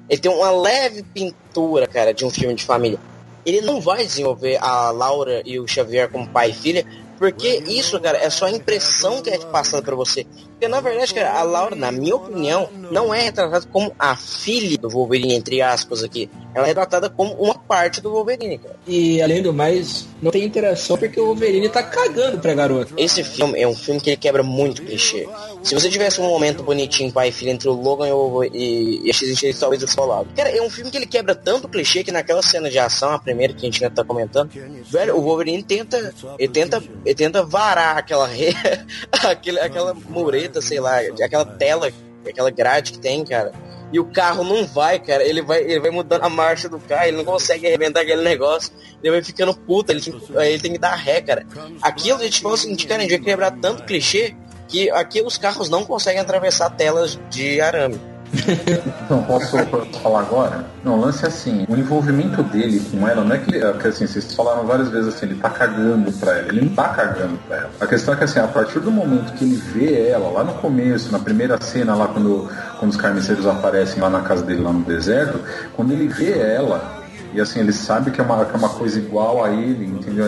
[0.09, 2.99] ele tem uma leve pintura, cara, de um filme de família.
[3.45, 6.87] Ele não vai desenvolver a Laura e o Xavier como pai e filha,
[7.19, 10.27] porque isso, cara, é só a impressão que é passada pra você.
[10.55, 14.79] Porque, na verdade, cara, a Laura, na minha opinião, não é retratada como a filha
[14.79, 16.31] do Wolverine, entre aspas, aqui.
[16.55, 18.77] Ela é retratada como uma parte do Wolverine, cara.
[18.87, 22.95] E além do mais, não tem interação porque o Wolverine tá cagando pra garota.
[22.97, 25.29] Esse filme é um filme que ele quebra muito clichê.
[25.63, 29.07] Se você tivesse um momento bonitinho pai e filho entre o Logan e, o, e,
[29.07, 30.27] e a X-23, talvez eu falava.
[30.37, 33.19] Cara, é um filme que ele quebra tanto clichê que naquela cena de ação, a
[33.19, 34.51] primeira que a gente ainda tá comentando,
[34.89, 38.29] velho, o Wolverine tenta, ele tenta, ele tenta varar aquela
[39.25, 41.91] aquele, aquela mureta, sei lá, aquela tela,
[42.27, 43.53] aquela grade que tem, cara.
[43.93, 45.23] E o carro não vai, cara.
[45.23, 48.73] Ele vai, ele vai mudando a marcha do carro, ele não consegue arrebentar aquele negócio.
[49.03, 50.03] Ele vai ficando puta, ele,
[50.41, 51.47] ele tem que dar ré, cara.
[51.81, 54.35] Aquilo a gente fala o seguinte, cara, a gente vai quebrar tanto clichê
[54.67, 58.01] que aqui os carros não conseguem atravessar telas de arame.
[59.05, 59.57] Então, posso,
[60.03, 60.65] falar agora?
[60.83, 63.89] Não, o lance é assim, o envolvimento dele com ela, não é que, ele- é
[63.89, 67.39] assim, vocês falaram várias vezes assim, ele tá cagando pra ela, ele não tá cagando
[67.47, 67.71] pra ela.
[67.81, 70.55] A questão é que assim, a partir do momento que ele vê ela, lá no
[70.55, 72.49] começo, na primeira cena, lá quando,
[72.79, 75.41] quando os carniceiros aparecem lá na casa dele, lá no deserto,
[75.75, 77.03] quando ele vê ela,
[77.33, 80.27] e assim, ele sabe que é uma, que é uma coisa igual a ele, entendeu?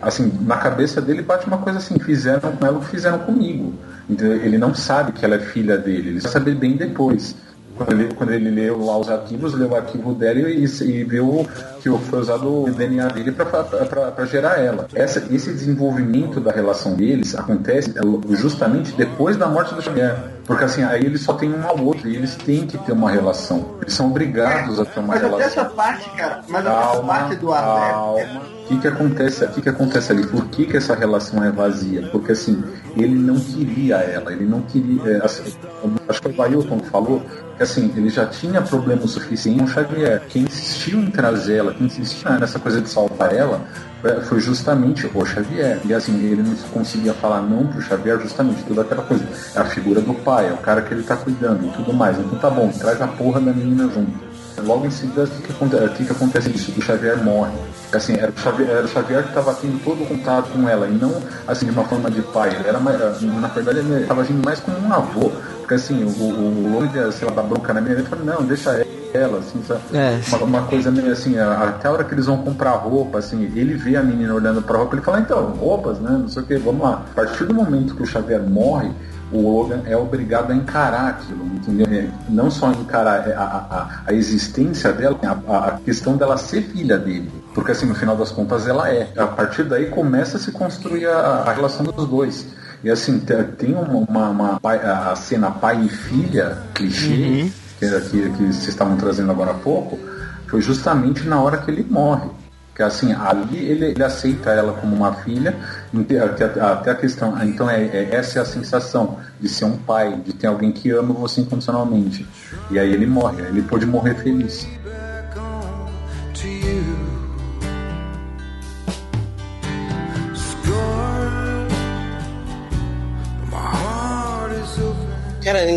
[0.00, 3.72] Assim, na cabeça dele bate uma coisa assim, fizeram com ela o que fizeram comigo.
[4.08, 4.44] Entendeu?
[4.44, 7.36] Ele não sabe que ela é filha dele, ele vai saber bem depois.
[7.84, 11.46] Quando ele, quando ele leu lá os arquivos, leu o arquivo dela e, e viu
[11.82, 14.86] que foi usado o DNA dele para gerar ela.
[14.94, 17.92] Essa, esse desenvolvimento da relação deles acontece
[18.30, 20.16] justamente depois da morte do Xavier.
[20.44, 23.10] Porque assim, aí eles só têm um ao outro e eles têm que ter uma
[23.10, 23.76] relação.
[23.80, 25.40] Eles são obrigados a ter uma Mas relação.
[25.46, 28.52] essa parte, cara, mas até essa Calma, parte do ato é- calma.
[28.62, 29.44] O que que acontece?
[29.44, 30.26] O que que acontece ali?
[30.26, 32.08] Por que que essa relação é vazia?
[32.10, 32.62] Porque assim,
[32.96, 35.02] ele não queria ela, ele não queria.
[35.18, 35.42] é, assim,
[36.08, 37.20] acho que foi o Ailton que falou
[37.56, 40.22] que assim, ele já tinha problema o suficiente com Xavier.
[40.28, 43.60] Quem insistiu em trazer ela, quem insistiu nessa coisa de salvar ela,
[44.04, 45.80] é, foi justamente o Xavier.
[45.84, 49.24] E assim, ele não conseguia falar não pro Xavier justamente toda aquela coisa.
[49.54, 52.18] É a figura do pai, é o cara que ele tá cuidando e tudo mais.
[52.18, 54.31] Então tá bom, traz a porra da menina junto.
[54.60, 56.72] Logo em seguida, o que, que, o que, acontece isso?
[56.76, 57.52] O Xavier morre.
[57.92, 60.86] Assim, era o Xavier, era o Xavier que estava tendo todo o contato com ela,
[60.86, 62.54] e não assim de uma forma de pai.
[62.54, 65.30] Ele era mais, na verdade, ele estava agindo mais como um avô.
[65.58, 68.42] Porque assim, o, o, o homem, sei lá, da bronca na minha, ele falou, não,
[68.42, 68.84] deixa
[69.14, 69.80] ela, assim, sabe?
[69.92, 70.20] É.
[70.28, 73.74] Uma, uma coisa meio assim, até a hora que eles vão comprar roupa, assim, ele
[73.74, 76.10] vê a menina olhando pra roupa, ele fala, então, roupas, né?
[76.10, 77.04] Não sei o que, vamos lá.
[77.10, 78.90] A partir do momento que o Xavier morre,
[79.32, 81.86] o Logan é obrigado a encarar aquilo, entendeu?
[81.90, 85.18] É, Não só encarar é, a, a, a existência dela,
[85.48, 87.30] a, a questão dela ser filha dele.
[87.54, 89.08] Porque assim, no final das contas ela é.
[89.16, 92.46] A partir daí começa a se construir a, a relação dos dois.
[92.84, 97.88] E assim, te- tem uma, uma, uma pai- a cena pai e filha, clichê, que,
[98.10, 99.98] que, que vocês estavam trazendo agora há pouco,
[100.46, 102.28] foi justamente na hora que ele morre.
[102.74, 105.54] Que assim, ali ele, ele aceita ela como uma filha,
[106.24, 110.16] até, até a questão, então é, é- essa é a sensação de ser um pai,
[110.24, 112.26] de ter alguém que ama você incondicionalmente.
[112.70, 114.66] E aí ele morre, ele pôde morrer feliz.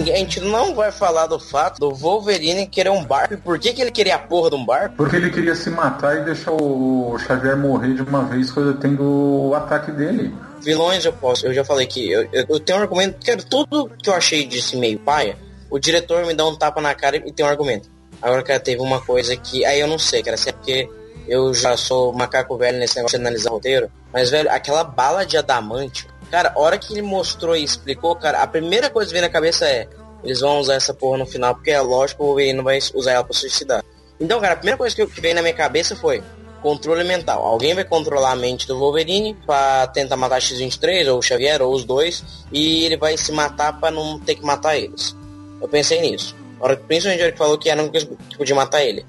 [0.05, 3.33] Ninguém- a gente não vai falar do fato do Wolverine querer um barco.
[3.33, 4.95] E por que, que ele queria a porra de um barco?
[4.95, 9.03] Porque ele queria se matar e deixar o Xavier morrer de uma vez quando tendo
[9.03, 10.33] o ataque dele.
[10.61, 13.25] Vilões eu posso, eu já falei que eu, eu, tenho um argumento.
[13.25, 15.37] Cara, tudo que eu achei desse meio paia,
[15.69, 17.89] o diretor me dá um tapa na cara e tem um argumento.
[18.21, 19.65] Agora, cara, teve uma coisa que.
[19.65, 20.89] Aí eu não sei, cara, se é porque
[21.27, 23.91] eu já sou macaco velho nesse negócio de analisar roteiro.
[24.11, 26.07] Mas, velho, aquela bala de adamantio.
[26.31, 29.31] Cara, a hora que ele mostrou e explicou, cara, a primeira coisa que veio na
[29.31, 29.87] cabeça é.
[30.23, 33.11] Eles vão usar essa porra no final, porque é lógico o Wolverine não vai usar
[33.11, 33.83] ela pra suicidar.
[34.19, 36.23] Então, cara, a primeira coisa que que veio na minha cabeça foi
[36.63, 37.45] controle mental.
[37.45, 41.83] Alguém vai controlar a mente do Wolverine pra tentar matar X-23, ou Xavier, ou os
[41.83, 45.15] dois, e ele vai se matar pra não ter que matar eles.
[45.61, 46.35] Eu pensei nisso.
[46.59, 49.05] A hora, principalmente a hora que falou que era coisa que podia matar ele.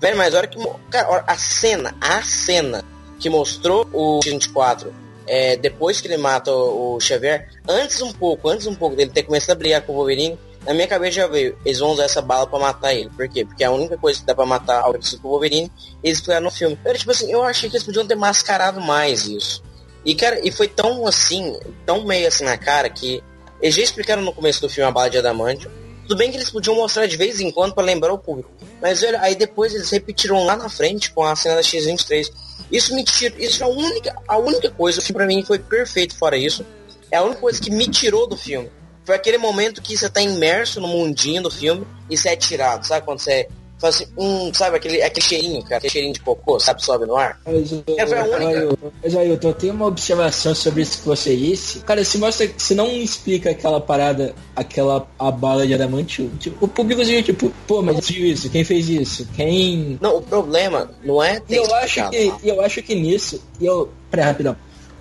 [0.00, 0.58] Velho, mas a hora que.
[0.90, 2.84] Cara, a cena, a cena
[3.20, 4.88] que mostrou o X-24
[5.26, 9.10] é, depois que ele mata o, o Xavier, antes um pouco, antes um pouco dele
[9.10, 12.04] ter começado a brigar com o Wolverine, na minha cabeça já veio, eles vão usar
[12.04, 13.08] essa bala pra matar ele.
[13.10, 13.44] Por quê?
[13.44, 15.70] Porque é a única coisa que dá pra matar o Wolverine,
[16.02, 16.76] eles fizeram no filme.
[16.84, 19.62] Eu, tipo assim, eu achei que eles podiam ter mascarado mais isso.
[20.04, 23.22] E, cara, e foi tão assim, tão meio assim na cara que
[23.60, 25.70] eles já explicaram no começo do filme a bala de adamantio.
[26.06, 28.50] Tudo bem que eles podiam mostrar de vez em quando pra lembrar o público.
[28.80, 32.32] Mas, velho, aí depois eles repetiram lá na frente com a cena da X-23.
[32.70, 33.38] Isso me tirou.
[33.38, 36.64] Isso é a única, a única coisa que pra mim foi perfeito fora isso.
[37.10, 38.70] É a única coisa que me tirou do filme.
[39.04, 42.86] Foi aquele momento que você tá imerso no mundinho do filme e você é tirado,
[42.86, 43.04] sabe?
[43.04, 43.48] Quando você
[43.78, 46.84] faz assim, hum, sabe aquele, aquele cheirinho, cara, aquele cheirinho de cocô, sabe?
[46.84, 47.38] Sobe no ar.
[47.44, 48.46] Mas, ô, É, foi a única.
[48.46, 51.80] Ailton, mas Ailton, eu tenho uma observação sobre isso que você disse.
[51.80, 56.68] Cara, se mostra, se não explica aquela parada, aquela a bala de adamantio, tipo, o
[56.68, 58.50] públicozinho, tipo, pô, mas viu isso?
[58.50, 59.28] Quem fez isso?
[59.34, 59.98] Quem.
[60.00, 63.90] Não, o problema não é E ter eu acho que, eu acho que nisso, eu,
[64.10, 64.56] pera, rapidão.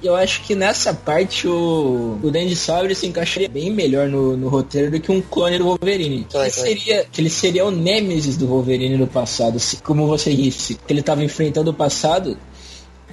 [0.05, 4.47] Eu acho que nessa parte o, o Dandy Sabre se encaixaria bem melhor no, no
[4.49, 6.25] roteiro do que um clone do Wolverine.
[6.25, 10.93] Que seria, que ele seria o Nemesis do Wolverine no passado, como você disse, que
[10.93, 12.37] ele estava enfrentando o passado.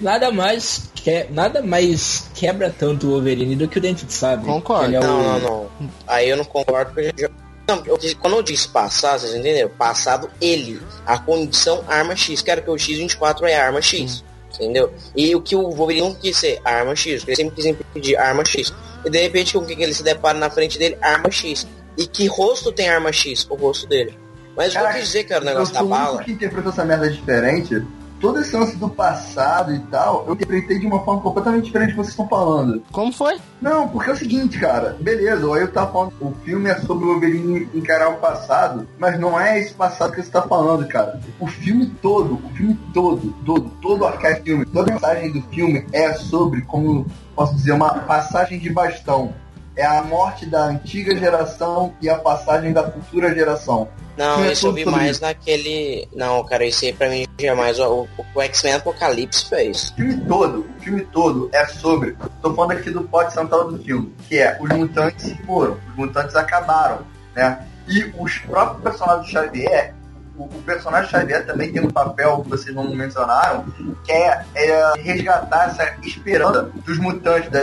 [0.00, 4.46] Nada mais, que, nada mais quebra tanto o Wolverine do que o Dente de Sabre.
[4.46, 4.94] Concordo.
[4.94, 5.66] É o- Não, não, não.
[6.06, 7.28] Aí eu não concordo porque já.
[7.68, 9.70] Não, eu quando eu disse passado, vocês entenderam?
[9.70, 10.80] Passado ele.
[11.06, 12.42] A condição arma X.
[12.42, 14.24] Quero que o X24 é arma X.
[14.54, 14.92] Entendeu?
[15.16, 17.24] E o que o Wolverine não quis ser arma X.
[17.26, 18.72] Ele sempre quis impedir arma X.
[19.04, 20.96] E de repente com o que ele se depara na frente dele?
[21.00, 21.66] Arma X.
[21.96, 23.46] E que rosto tem arma X?
[23.50, 24.16] O rosto dele.
[24.56, 26.22] Mas o que eu dizer, cara, o negócio da bala.
[26.22, 27.82] que interpretou essa merda diferente.
[28.22, 31.90] Todo esse lance do passado e tal, eu interpretei de uma forma completamente diferente do
[31.90, 32.80] que vocês estão falando.
[32.92, 33.36] Como foi?
[33.60, 34.96] Não, porque é o seguinte, cara.
[35.00, 39.18] Beleza, o Ailton tá falando o filme é sobre o Wolverine encarar o passado, mas
[39.18, 41.20] não é esse passado que você tá falando, cara.
[41.40, 44.12] O filme todo, o filme todo, todo, todo o
[44.44, 47.04] filme, toda a mensagem do filme é sobre, como
[47.34, 49.34] posso dizer, uma passagem de bastão.
[49.74, 53.88] É a morte da antiga geração e a passagem da futura geração.
[54.16, 55.22] Não, isso eu vi mais isso.
[55.22, 56.06] naquele.
[56.14, 59.90] Não, cara, isso aí pra mim já é mais o, o X-Men Apocalipse fez.
[59.90, 62.16] O filme todo, o filme todo é sobre.
[62.42, 65.96] Tô falando aqui do plot central do filme, que é os mutantes se foram, os
[65.96, 66.98] mutantes acabaram,
[67.34, 67.66] né?
[67.88, 69.94] E os próprios personagens do Xavier,
[70.36, 73.64] o, o personagem Xavier também tem um papel que vocês não mencionaram,
[74.04, 77.60] que é, é resgatar essa esperança dos mutantes, da,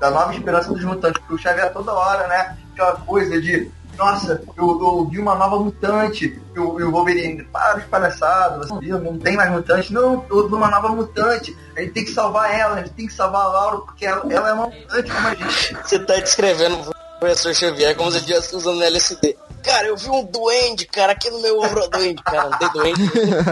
[0.00, 2.56] da nova esperança dos mutantes, porque o Xavier toda hora, né?
[2.72, 6.40] Aquela coisa de nossa, eu, vi uma nova mutante.
[6.54, 9.92] E o, Wolverine, para de palhaçada, você não não tem mais mutante.
[9.92, 11.56] Não, eu vi uma nova mutante.
[11.76, 14.32] A gente tem que salvar ela, a gente tem que salvar a Laura, porque ela,
[14.32, 15.76] ela é uma mutante como a gente.
[15.84, 19.36] Você tá descrevendo o professor Xavier como se estivesse usando LSD.
[19.62, 22.68] Cara, eu vi um duende, cara, aqui no meu ombro é duende, cara, não tem
[22.72, 23.02] duende.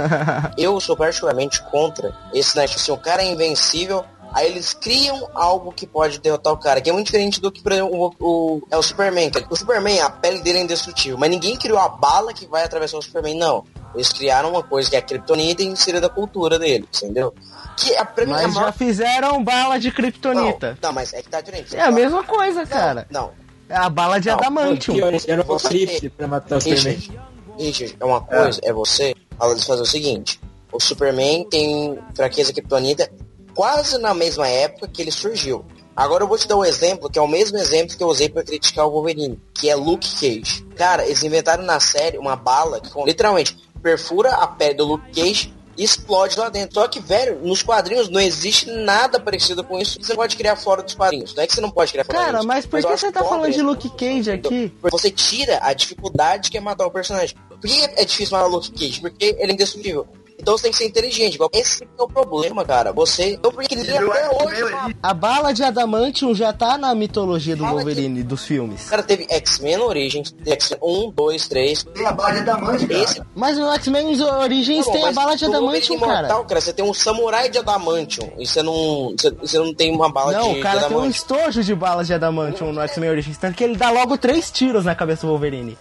[0.58, 2.66] eu sou particularmente contra esse, né?
[2.66, 6.80] Tipo assim, o cara é invencível, aí eles criam algo que pode derrotar o cara,
[6.80, 9.30] que é muito diferente do que, por exemplo, o, o- é o Superman.
[9.30, 9.46] cara.
[9.50, 12.98] O Superman, a pele dele é indestrutível, mas ninguém criou a bala que vai atravessar
[12.98, 13.64] o Superman, não.
[13.94, 17.34] Eles criaram uma coisa que é a Kryptonita e inseriram da cultura dele, entendeu?
[17.76, 18.72] Que a, pra mim, a Mas já maior...
[18.72, 20.78] fizeram bala de kryptonita.
[20.80, 21.74] Não, não, mas é que tá diferente.
[21.76, 23.06] É a mesma coisa, cara.
[23.10, 24.94] Não, É a bala de Não, adamantium.
[24.94, 26.94] Pior, era um Você- pra matar o Superman.
[26.96, 27.20] Richard,
[27.58, 30.40] Richard, é uma coisa, é, você, fala de fazer o seguinte,
[30.72, 33.10] o Superman tem fraqueza kryptonita
[33.54, 35.64] quase na mesma época que ele surgiu.
[35.96, 38.28] Agora eu vou te dar um exemplo, que é o mesmo exemplo que eu usei
[38.28, 40.62] pra criticar o Wolverine, que é Luke Cage.
[40.76, 45.52] Cara, eles inventaram na série uma bala que literalmente perfura a pele do Luke Cage
[45.82, 46.74] explode lá dentro.
[46.74, 49.98] Só que, velho, nos quadrinhos não existe nada parecido com isso.
[50.02, 51.34] Você pode criar fora dos quadrinhos.
[51.34, 53.24] Não é que você não pode criar fora Cara, dos mas por que você tá
[53.24, 54.72] falando de Luke Cage aqui?
[54.82, 57.36] você tira a dificuldade que é matar o personagem.
[57.48, 59.00] Por que é difícil matar o Luke Cage?
[59.00, 60.06] Porque ele é indestrutível.
[60.40, 61.38] Então você tem que ser inteligente.
[61.52, 62.92] Esse é o problema, cara.
[62.92, 63.32] Você.
[63.34, 64.72] Então por que ele Eu até acho que hoje.
[64.72, 64.94] cara?
[65.02, 68.88] A bala de adamantium já tá na mitologia do Fala que- Wolverine, dos filmes.
[68.88, 71.84] Cara, teve X-Men Origins, X-Men 1, 2, 3.
[71.84, 73.00] Tem a bala de adamante, cara.
[73.02, 76.18] Esse Mas no X-Men Origins Tá bom, tem a bala de adamantium, Wolverine cara.
[76.28, 78.30] Imortal, cara, você tem um samurai de adamantium.
[78.38, 79.14] E você não.
[79.18, 81.10] Você, você não tem uma bala Não, de, o cara de tem um adamantium.
[81.10, 84.84] estojo de balas de adamantium no X-Men Origins, tanto que ele dá logo três tiros
[84.84, 85.76] na cabeça do Wolverine.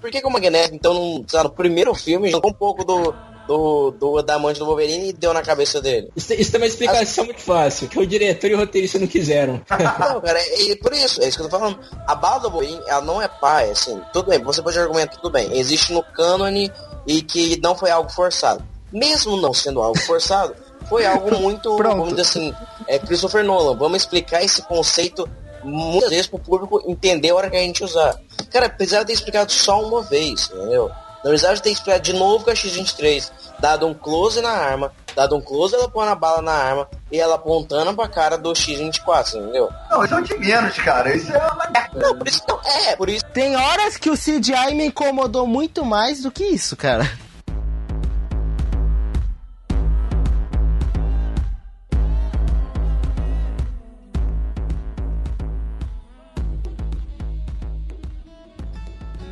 [0.00, 2.84] Por que, que o Magneto, então, não, sei lá, no primeiro filme, jogou um pouco
[2.84, 3.14] do,
[3.46, 6.10] do, do adamante do Wolverine e deu na cabeça dele?
[6.16, 9.60] Isso, isso tem uma explicação muito fácil, que o diretor e o roteirista não quiseram.
[9.98, 11.78] Não, cara, é, é por isso, é isso que eu tô falando.
[12.06, 15.30] A bala do Wolverine, ela não é pai, assim, tudo bem, você pode argumentar, tudo
[15.30, 16.70] bem, existe no cânone
[17.06, 18.64] e que não foi algo forçado.
[18.92, 20.54] Mesmo não sendo algo forçado,
[20.88, 21.96] foi algo muito, Pronto.
[21.96, 22.54] vamos dizer assim,
[22.86, 25.28] é Christopher Nolan, vamos explicar esse conceito
[25.64, 28.18] muitas vezes pro público entender a hora que a gente usar.
[28.50, 30.90] Cara, precisava ter explicado só uma vez, entendeu?
[31.22, 35.36] Não precisava ter explicado de novo com a X-23, dado um close na arma, dado
[35.36, 39.36] um close ela pondo a bala na arma e ela apontando pra cara do X-24,
[39.36, 39.70] entendeu?
[39.88, 41.14] Não, isso é de menos, cara.
[41.14, 41.70] Isso é uma.
[41.94, 42.60] Não, por isso não.
[42.64, 43.24] É, por isso.
[43.26, 47.08] Tem horas que o CGI me incomodou muito mais do que isso, cara.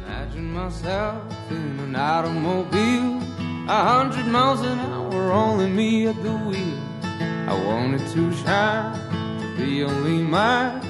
[0.07, 3.21] Imagine myself in an automobile,
[3.69, 6.79] a hundred miles an hour, only me at the wheel.
[7.03, 8.95] I want it to shine,
[9.41, 10.81] to be only mine.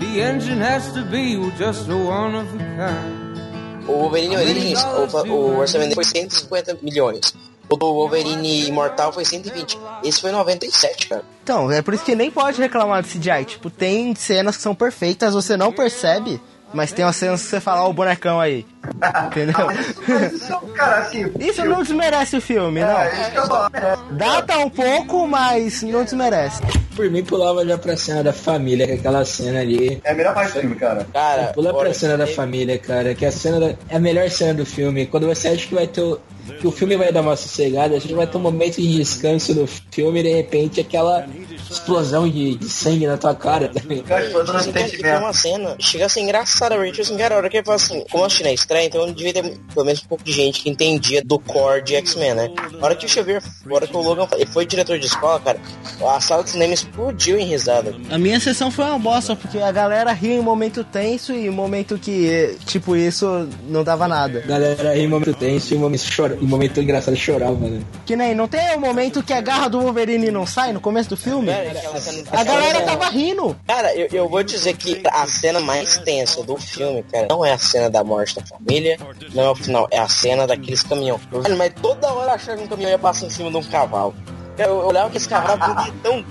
[0.00, 3.88] The engine has to be just a one of a kind.
[3.88, 7.34] O Wolverine Origins, o, o orçamento foi 150 milhões.
[7.66, 9.78] O do Wolverine Imortal foi 120.
[10.04, 11.24] Esse foi 97, cara.
[11.42, 13.46] Então, é por isso que nem pode reclamar do CGI.
[13.46, 16.40] Tipo, tem cenas que são perfeitas, você não percebe,
[16.72, 18.66] mas tem umas cenas que você fala, ó, o bonecão aí.
[19.26, 19.54] Entendeu?
[19.66, 21.30] Mas isso, cara, assim.
[21.38, 22.98] Isso não desmerece o filme, não.
[22.98, 23.70] É, isso que eu falo.
[24.12, 26.60] Data um pouco, mas não desmerece.
[26.96, 30.00] Por mim, pulava já pra cena da família, que é aquela cena ali.
[30.02, 31.06] É a melhor parte do filme, cara.
[31.12, 34.28] Cara, Pula pra cena da teve- família, cara, que a cena da- é a melhor
[34.30, 35.06] cena do filme.
[35.06, 36.00] Quando você acha que vai ter.
[36.00, 36.18] o-
[36.58, 39.54] que o filme vai dar uma sossegada, a gente vai ter um momento de descanso
[39.54, 41.26] no filme e de repente aquela
[41.70, 43.68] explosão de, de sangue na tua cara.
[43.68, 44.02] tá também.
[44.08, 47.48] Assim, e tem uma cena, chega a ser engraçada, porque, tipo assim, cara, a hora
[47.48, 50.06] que ele fala assim, como eu assisti na estreia, então devia ter pelo menos um
[50.06, 52.50] pouco de gente que entendia do core de X-Men, né?
[52.80, 55.40] A hora que o Xavier, a hora que o Logan ele foi diretor de escola,
[55.40, 55.60] cara,
[56.02, 57.94] a sala de cinema explodiu em risada.
[58.10, 61.50] A minha sessão foi uma bosta, porque a galera ria em momento tenso e em
[61.50, 64.40] momento que, tipo, isso não dava nada.
[64.40, 67.80] Galera, em momento tenso, em momento, chora, em momento engraçado chorava, né?
[68.06, 71.10] Que nem, não tem o momento que a garra do Wolverine não sai no começo
[71.10, 71.50] do filme?
[71.52, 73.56] Aquela cena- A galera tava rindo.
[73.66, 77.52] Cara, eu, eu vou dizer que a cena mais tensa do filme, cara, não é
[77.52, 78.98] a cena da morte da família,
[79.34, 81.20] não é o final, é a cena daqueles caminhão.
[81.56, 84.14] Mas toda hora eu achava que um caminhão ia passar em cima de um cavalo.
[84.58, 86.24] Eu olhava que esse cavalo podia tão.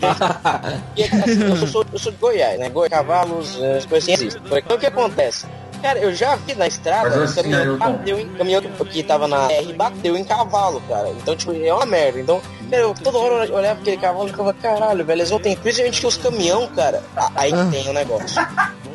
[0.96, 2.70] E, assim, eu, sou, eu sou de Goiás, né?
[2.70, 4.42] Goiás, cavalos, eh, as coisas assim existem.
[4.58, 5.48] Então o que acontece?
[5.82, 9.28] Cara, eu já vi na estrada, Mas o caminhão bateu em caminhão que, que tava
[9.28, 11.10] na R bateu em cavalo, cara.
[11.10, 12.20] Então, tipo, é uma merda.
[12.20, 12.42] Então,
[12.78, 15.58] eu toda hora eu olhava aquele cavalo e ficava, caralho, velho, eles vão ter.
[15.58, 18.42] Principalmente que os caminhão, cara, a- aí que tem o negócio.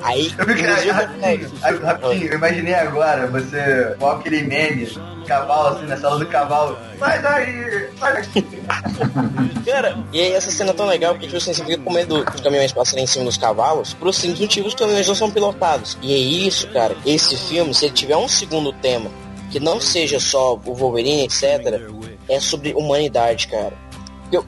[0.02, 0.44] Aí, Eu
[0.92, 4.86] rapidinho, rapidinho, eu imaginei agora você com aquele meme,
[5.26, 6.76] cavalo assim, na sala do cavalo.
[6.98, 8.44] Sai daí, sai daqui.
[9.64, 12.22] Cara, e aí essa cena é tão legal porque tipo assim, você fica com medo
[12.24, 15.96] dos caminhões passarem em cima dos cavalos, por simples motivo os caminhões não são pilotados.
[16.02, 16.94] E é isso, cara.
[17.06, 19.10] Esse filme, se ele tiver um segundo tema,
[19.50, 21.80] que não seja só o Wolverine, etc.,
[22.28, 23.72] é sobre humanidade, cara.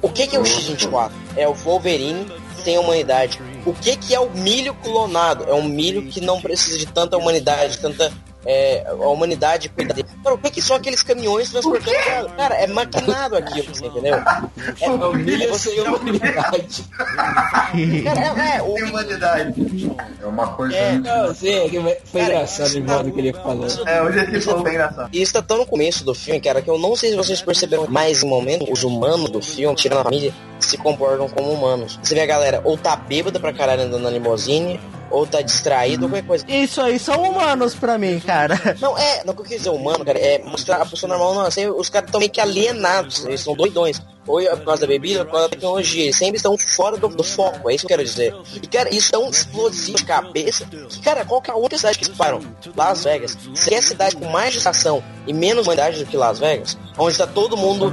[0.02, 1.10] O que, que é o X-24?
[1.36, 2.26] É o Wolverine
[2.64, 3.38] sem humanidade.
[3.64, 5.44] O que, que é o milho clonado?
[5.44, 8.12] É um milho que não precisa de tanta humanidade, tanta
[8.46, 10.08] é, a humanidade cuida dele.
[10.22, 11.96] Cara, o que que são aqueles caminhões transportando?
[12.36, 14.14] Cara, é maquinado aquilo, você entendeu?
[14.14, 16.84] É, Família você sem humanidade.
[16.92, 19.90] Cara, é, é, o, humanidade.
[20.22, 20.76] É uma coisa.
[20.76, 23.66] É, Não, sim, que foi Cara, engraçado o modo que ele falou.
[23.66, 25.10] É, que ele falou foi engraçado.
[25.12, 27.42] E isso tá tão no começo do filme, cara, que eu não sei se vocês
[27.42, 31.98] perceberam, mas em momento, os humanos do filme, tirando a família, se comportam como humanos.
[32.02, 34.80] Você vê a galera ou tá bêbada pra caralho andando na limousine,
[35.10, 36.44] ou tá distraído, ou qualquer coisa.
[36.48, 38.76] Isso aí são humanos pra mim, cara.
[38.80, 41.46] Não, é, não que eu quis dizer humano, cara, é mostrar a pessoa normal, não,
[41.46, 44.00] assim, os caras estão meio que alienados, eles são doidões.
[44.26, 46.96] Ou é por causa da bebida, ou por causa da tecnologia, eles sempre estão fora
[46.96, 48.34] do, do foco, é isso que eu quero dizer.
[48.60, 51.78] E, cara, isso é um explosivo de cabeça, que, cara, qual que é a outra
[51.78, 52.40] cidade que eles param?
[52.76, 53.38] Las Vegas.
[53.54, 57.16] Se é a cidade com mais distração e menos humanidade do que Las Vegas, onde
[57.16, 57.92] tá todo mundo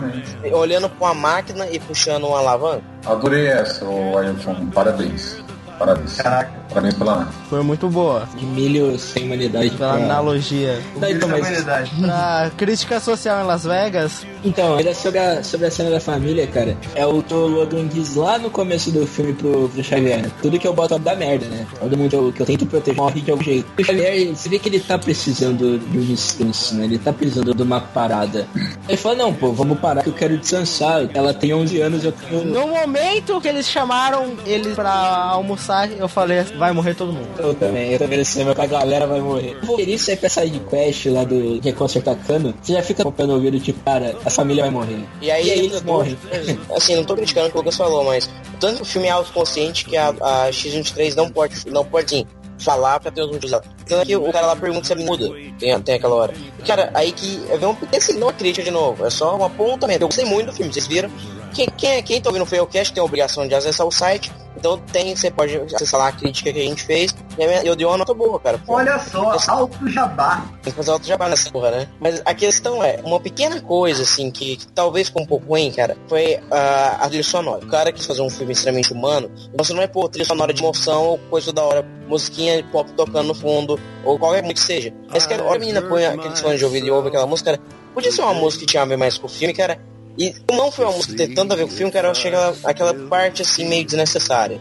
[0.52, 4.70] olhando pra uma máquina e puxando uma alavanca, Adorei essa, Ailton.
[4.74, 5.44] Parabéns.
[5.78, 6.16] Parabéns.
[6.18, 6.52] Caraca.
[6.70, 7.28] Parabéns pela.
[7.50, 8.28] Foi muito boa.
[8.36, 9.70] De milho sem humanidade.
[9.72, 10.82] Pela pra- analogia.
[10.98, 11.92] Daí, então, é mas- humanidade.
[12.02, 16.46] Pra crítica social em Las Vegas, Então, ainda sobre a, sobre a cena da família,
[16.48, 20.30] cara, é o que o Logan diz lá no começo do filme pro, pro Xavier.
[20.42, 21.66] Tudo que eu boto da merda, né?
[21.80, 23.66] Todo mundo que eu, que eu tento proteger morre de algum jeito.
[23.80, 26.86] O Xavier, você vê que ele tá precisando de um descanso, né?
[26.86, 28.46] Ele tá precisando de uma parada.
[28.90, 31.08] Ele fala, não, pô, vamos parar que eu quero descansar.
[31.14, 32.44] Ela tem 11 anos, eu tenho...
[32.46, 35.63] no momento que eles chamaram eles pra almoçar,
[35.98, 37.28] eu falei, vai morrer todo mundo.
[37.38, 39.58] Eu também, eu também nesse que a galera vai morrer.
[39.64, 42.82] O Wolverine sai pra sair de quest lá do que é consertar cano, você já
[42.82, 45.00] fica com o pé no ouvido, tipo, cara, a família vai morrer.
[45.22, 46.18] E aí, eles morrem.
[46.76, 49.12] Assim, não tô criticando o que o Lucas falou, mas tanto que o filme é
[49.12, 52.26] autoconsciente que a, a X23 não pode, não pode sim,
[52.60, 53.64] falar pra ter os motivos dela.
[53.86, 55.30] Tanto que o cara lá pergunta se ele muda.
[55.60, 56.34] Tem, tem aquela hora.
[56.60, 57.76] E, cara, aí que vem um.
[57.92, 60.04] Esse não é crítica de novo, é só um apontamento.
[60.04, 61.10] Eu gostei muito do filme, vocês viram?
[61.54, 64.32] Quem, quem, quem tá ouvindo o Failcast tem a obrigação de acessar o site.
[64.56, 67.14] Então tem, você pode acessar lá a crítica que a gente fez.
[67.38, 68.62] E eu dei uma nota boa, cara.
[68.68, 70.46] Olha só, alto jabá.
[70.62, 71.88] Tem que fazer outro jabá nessa porra, né?
[72.00, 75.72] Mas a questão é, uma pequena coisa, assim, que, que talvez ficou um pouco ruim,
[75.72, 77.66] cara, foi ah, a trilha sonora.
[77.66, 80.54] O cara quis fazer um filme extremamente humano, então você não é, pô, trilha sonora
[80.54, 84.62] de emoção ou coisa da hora, musiquinha de pop tocando no fundo, ou qualquer música
[84.62, 84.94] que seja.
[85.12, 87.64] Mas, cara, olha a menina põe aqueles fones de ouvido e ouve aquela música, cara,
[87.94, 89.80] podia ser uma música que tinha a ver mais com o filme, cara.
[90.18, 92.12] E não foi uma música que tem tanto a ver com o filme, cara, eu
[92.12, 94.60] achei aquela, aquela parte, assim, meio desnecessária.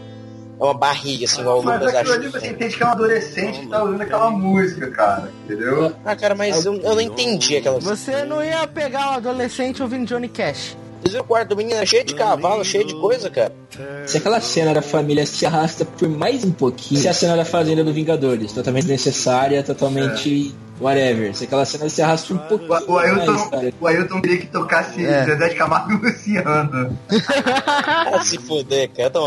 [0.59, 2.21] É uma barriga, assim, igual o Mas Lucas aquilo acha.
[2.21, 5.31] ali você entende que é um adolescente que tá ouvindo aquela música, cara.
[5.45, 5.95] Entendeu?
[6.05, 10.05] Ah, cara, mas eu, eu não entendi aquela Você não ia pegar um adolescente ouvindo
[10.05, 10.77] Johnny Cash.
[11.01, 13.51] Vocês viram o quarto do menino é cheio de cavalo, cheio de coisa, cara.
[14.05, 17.43] Se aquela cena da família se arrasta por mais um pouquinho, se a cena da
[17.43, 21.35] fazenda do Vingadores, totalmente desnecessária, totalmente whatever.
[21.35, 23.73] Se aquela cena se arrasta um pouquinho O, o, mais, Ailton, cara.
[23.79, 25.25] o Ailton queria que tocasse É.
[25.25, 26.97] Zezé de Camargo e Luciano.
[28.05, 29.11] Ah, se fuder, cara.
[29.13, 29.25] Não,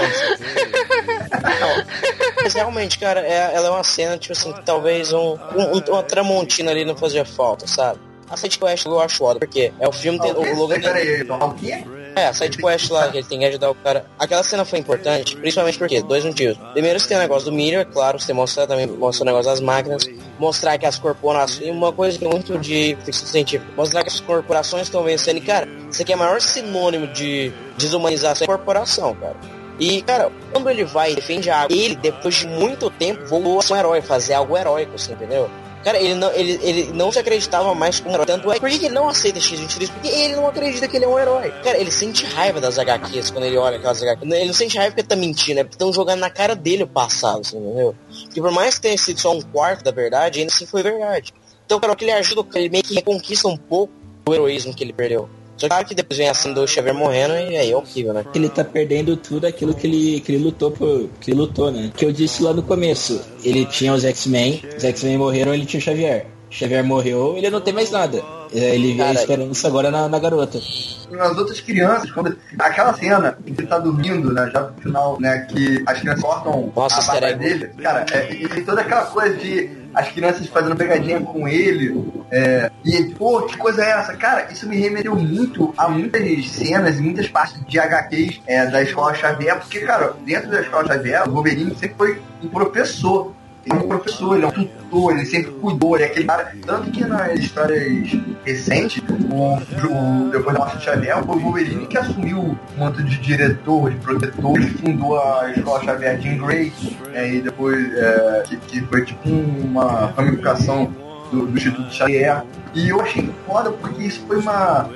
[2.42, 6.02] mas realmente, cara, é- ela é uma cena, tipo assim, que talvez um, um- uma
[6.02, 7.98] tramontina ali não fazia falta, sabe?
[8.28, 11.54] A sidequest eu acho foda, porque é o filme, tem, o Logan Peraí, Ailton, o
[11.54, 11.84] quê?
[12.16, 14.06] É, a sidequest lá, que ele tem que ajudar o cara.
[14.18, 16.56] Aquela cena foi importante, principalmente porque, dois motivos.
[16.72, 19.60] Primeiro, você tem o negócio do Miller, claro, você mostra também, mostra o negócio das
[19.60, 20.04] máquinas,
[20.38, 24.08] mostrar que as corporações, e uma coisa que é muito de ficção científica, mostrar que
[24.08, 28.46] as corporações estão vencendo, e cara, isso aqui é o maior sinônimo de desumanização é
[28.46, 29.36] corporação, cara.
[29.78, 33.58] E, cara, quando ele vai e defende a água, ele, depois de muito tempo, voltou
[33.58, 35.50] a ser um herói, fazer algo heróico, assim, entendeu?
[35.86, 38.26] Cara, ele não, ele, ele não se acreditava mais como um herói.
[38.26, 39.88] Tanto é, por que ele não aceita X-23?
[39.88, 41.52] Porque ele não acredita que ele é um herói.
[41.62, 44.32] Cara, ele sente raiva das HQs quando ele olha aquelas HQs.
[44.32, 46.88] Ele não sente raiva porque tá mentindo, é porque estão jogando na cara dele o
[46.88, 47.94] passado, assim, entendeu?
[48.34, 51.32] Que por mais que tenha sido só um quarto da verdade, ainda assim foi verdade.
[51.64, 53.92] Então, cara, o que ele ajuda, ele meio que reconquista um pouco
[54.28, 55.30] o heroísmo que ele perdeu.
[55.56, 58.24] Só que claro que depois vem assim do Xavier morrendo e aí é horrível, né?
[58.34, 61.08] Ele tá perdendo tudo aquilo que ele, que ele lutou por.
[61.20, 61.90] Que ele lutou, né?
[61.96, 63.20] Que eu disse lá no começo.
[63.42, 66.26] Ele tinha os X-Men, os X-Men morreram, ele tinha o Xavier.
[66.56, 68.22] Xavier morreu, ele não tem mais nada.
[68.52, 70.58] É, Ele vê a esperança agora na, na garota.
[70.58, 72.36] As outras crianças, quando.
[72.58, 74.50] Aquela cena em que ele tá dormindo, né?
[74.52, 75.40] Já no final, né?
[75.50, 77.70] Que as crianças cortam Nossa, a barba dele.
[77.82, 82.12] Cara, é, e toda aquela coisa de as crianças fazendo pegadinha com ele.
[82.30, 84.16] É, e ele, pô, que coisa é essa?
[84.16, 88.82] Cara, isso me remeteu muito a muitas cenas e muitas partes de HQs é, da
[88.82, 93.32] escola Xavier, porque, cara, dentro da escola Xavier, o Wolverine sempre foi um professor.
[93.66, 96.52] Ele é um professor, ele é um tutor, ele sempre cuidou, ele é aquele cara.
[96.64, 98.12] Tanto que nas histórias
[98.44, 103.02] recentes, o, o- depois da morte de Xavier, foi o Wolverine que assumiu o manto
[103.02, 106.72] de diretor, de protetor, ele fundou a escola Xavier Jean Grey,
[107.12, 110.92] né, e depois é, que, que foi tipo uma ramificação
[111.32, 112.44] do, do Instituto Xavier.
[112.72, 114.88] E eu achei foda porque isso foi uma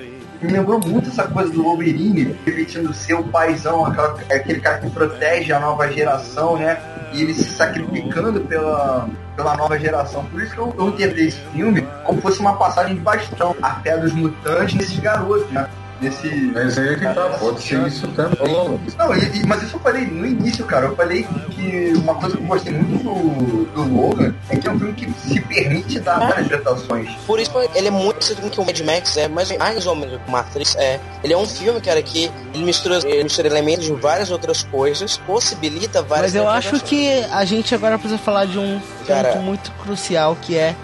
[0.42, 4.88] me lembrou muito essa coisa do Wolverine, repetindo ser o paizão, aquela, aquele cara que
[4.88, 6.78] protege a nova geração, né?
[7.12, 10.24] E ele se sacrificando pela, pela nova geração.
[10.26, 13.74] Por isso que eu, eu interpretei esse filme como fosse uma passagem de bastão, a
[13.76, 15.68] fé dos mutantes nesses garotos, né?
[16.00, 16.28] Nesse.
[16.54, 18.52] Mas aí é que tá, pode ser isso também.
[18.98, 20.86] Não, e- e- mas isso eu falei no início, cara.
[20.86, 24.70] Eu falei que uma coisa que eu gostei muito do, do Logan é que é
[24.70, 27.10] um filme que se permite dar várias interpretações.
[27.26, 29.86] Por isso ele é muito parecido com o que o Mad Max é, mas mais
[29.86, 30.98] ou menos com Matrix é.
[31.22, 35.16] Ele é um filme, cara, que ele mistura, ele mistura elementos de várias outras coisas,
[35.18, 39.32] possibilita várias Mas eu acho que a gente agora precisa falar de um Cara.
[39.32, 40.74] ponto muito crucial que é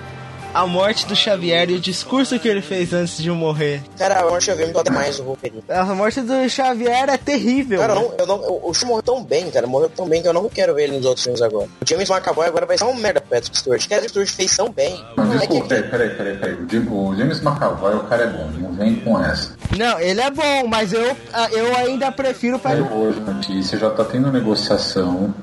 [0.56, 3.82] a morte do Xavier e o discurso que ele fez antes de morrer.
[3.98, 5.62] Cara, eu acho que eu vi me até mais o Wolverine.
[5.68, 7.78] A morte do Xavier é terrível.
[7.78, 10.22] Cara, eu não, eu não, o, o Shu morreu tão bem, cara, morreu tão bem
[10.22, 11.66] que eu não quero ver ele nos outros filmes agora.
[11.80, 13.80] O James McAvoy agora vai ser um merda Patrick Stewart.
[13.86, 15.04] O Stewart fez tão bem.
[15.16, 16.86] Não, É que- peraí, peraí, peraí, peraí.
[16.90, 19.54] O James McAvoy, o cara é bom, não vem com essa.
[19.76, 21.14] Não, ele é bom, mas eu,
[21.52, 25.34] eu ainda prefiro para Aí hoje, notícia, já tá tendo negociação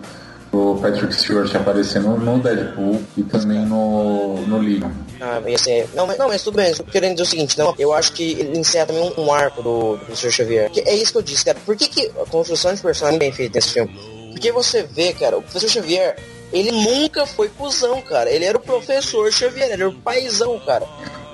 [0.54, 4.92] pro Patrick Stewart aparecer no, Deadpool e também no, no Legion.
[5.20, 5.90] Ah, ia ser...
[5.96, 8.14] não, mas, não, mas tudo bem, eu tô querendo dizer o seguinte, não, eu acho
[8.14, 10.70] que ele encerra também um, um arco do, do Professor Xavier.
[10.70, 11.58] Que é isso que eu disse, cara.
[11.66, 13.92] Por que, que a construção de personagem é bem feita nesse filme?
[14.32, 16.18] Porque você vê, cara, o Professor Xavier,
[16.52, 18.30] ele nunca foi cuzão, cara.
[18.30, 20.86] Ele era o Professor Xavier, ele era o paizão, cara.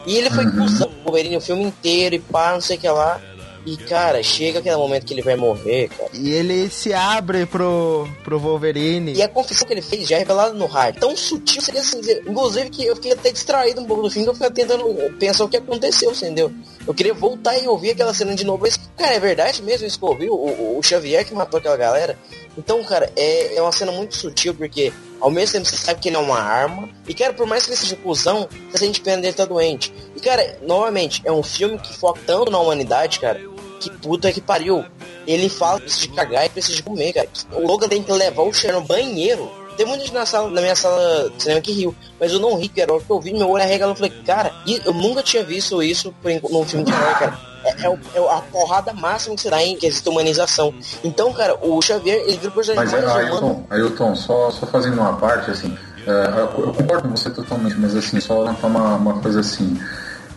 [0.07, 2.79] E ele foi cuzão com o Wolverine o filme inteiro e pá, não sei o
[2.79, 3.19] que lá.
[3.65, 6.09] E, cara, chega aquele momento que ele vai morrer, cara.
[6.13, 9.13] E ele se abre pro, pro Wolverine.
[9.13, 11.01] E a confissão que ele fez já é revelada no rádio.
[11.01, 12.23] Tão sutil, seria assim dizer.
[12.27, 14.85] Inclusive que eu fiquei até distraído um pouco do filme, que eu fiquei tentando
[15.17, 16.51] pensar o que aconteceu, entendeu?
[16.87, 18.63] Eu queria voltar e ouvir aquela cena de novo.
[18.63, 20.29] Mas, cara, é verdade mesmo isso que eu ouvi?
[20.29, 22.17] O, o, o Xavier que matou aquela galera?
[22.57, 24.91] Então, cara, é, é uma cena muito sutil, porque
[25.21, 26.89] ao mesmo tempo você sabe que ele é uma arma.
[27.07, 29.93] E, cara, por mais que ele seja cuzão, você sente pena dele tá doente.
[30.15, 33.39] E, cara, novamente, é um filme que foca tanto na humanidade, cara.
[33.79, 34.83] Que puta que pariu.
[35.25, 37.29] Ele fala que precisa de cagar e precisa de comer, cara.
[37.53, 39.49] O Logan tem que levar o Cher no banheiro.
[39.77, 41.95] Tem muita gente na, sala, na minha sala de cinema que riu.
[42.19, 42.91] Mas eu não ri, cara.
[42.91, 43.93] A hora que eu vi, meu olho arregalou.
[43.93, 46.13] Eu falei, cara, e eu nunca tinha visto isso
[46.51, 47.39] num filme de herói, cara.
[47.63, 50.73] É, é é a porrada máxima que você dá em quesito humanização.
[51.03, 53.65] Então, cara, o Xavier, ele vira o personagem Mas, mais humano.
[53.69, 55.77] Ailton, Ailton só, só fazendo uma parte, assim,
[56.07, 59.79] é, eu eu concordo com você totalmente, mas assim, só levantar uma, uma coisa assim.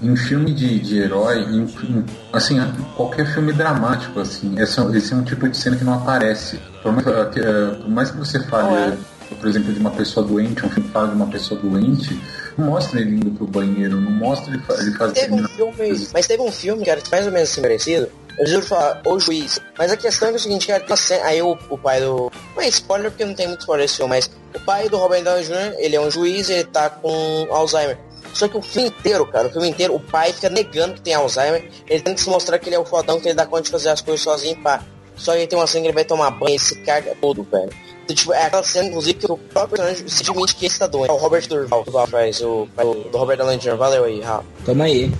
[0.03, 2.57] Em filme de, de herói, em, em- assim,
[2.97, 5.95] qualquer filme dramático, assim, esse é, um- esse é um tipo de cena que não
[5.95, 6.59] aparece.
[6.83, 8.89] Por mais, eh, que, eh, por mais que você fale, é.
[8.89, 12.21] eh, por exemplo, de uma pessoa doente, um filme fala de uma pessoa doente,
[12.59, 16.27] não mostra ele indo pro banheiro, não mostra ele, ele fazendo Teve um filme, mas
[16.27, 18.09] teve um filme, cara, mais ou menos assim parecido.
[18.39, 19.61] Eu juro falar, O Juiz.
[19.79, 22.01] Mas a questão é, que é o seguinte, cara, tem cena- aí o, o pai
[22.01, 22.33] do.
[22.57, 25.23] Não é spoiler porque não tem muito spoiler desse filme, mas o pai do Robert
[25.23, 27.99] Downey Jr., ele é um juiz ele tá com Alzheimer.
[28.33, 31.15] Só que o filme inteiro, cara, o filme inteiro, o pai fica negando que tem
[31.15, 31.69] Alzheimer.
[31.87, 33.71] Ele tem que se mostrar que ele é o fodão, que ele dá conta de
[33.71, 34.83] fazer as coisas sozinho, pá.
[35.17, 37.43] Só que aí tem uma cena que ele vai tomar banho e se caga todo,
[37.45, 37.71] velho.
[38.05, 41.11] Então, tipo, é aquela cena, inclusive, que o próprio personagem simplesmente que esse tá doente.
[41.11, 43.77] É o Robert Durval, Durval faz o pai do do Robert Downey Jr.
[43.77, 44.45] Valeu aí, Rafa.
[44.65, 45.13] Tamo aí.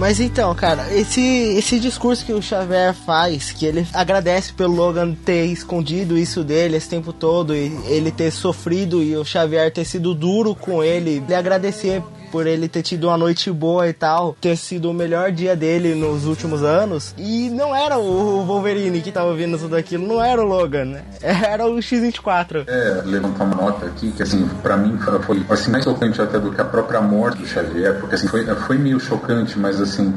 [0.00, 5.12] Mas então, cara, esse, esse discurso que o Xavier faz, que ele agradece pelo Logan
[5.12, 9.84] ter escondido isso dele esse tempo todo e ele ter sofrido e o Xavier ter
[9.84, 14.36] sido duro com ele, ele agradecer por ele ter tido uma noite boa e tal,
[14.40, 17.14] ter sido o melhor dia dele nos últimos anos.
[17.18, 21.02] E não era o Wolverine que tava ouvindo tudo aquilo, não era o Logan, né?
[21.22, 22.64] era o X-24.
[22.66, 26.50] É, levantar uma nota aqui, que assim, pra mim foi assim, mais chocante até do
[26.52, 30.14] que a própria morte do Xavier, porque assim, foi, foi meio chocante, mas assim,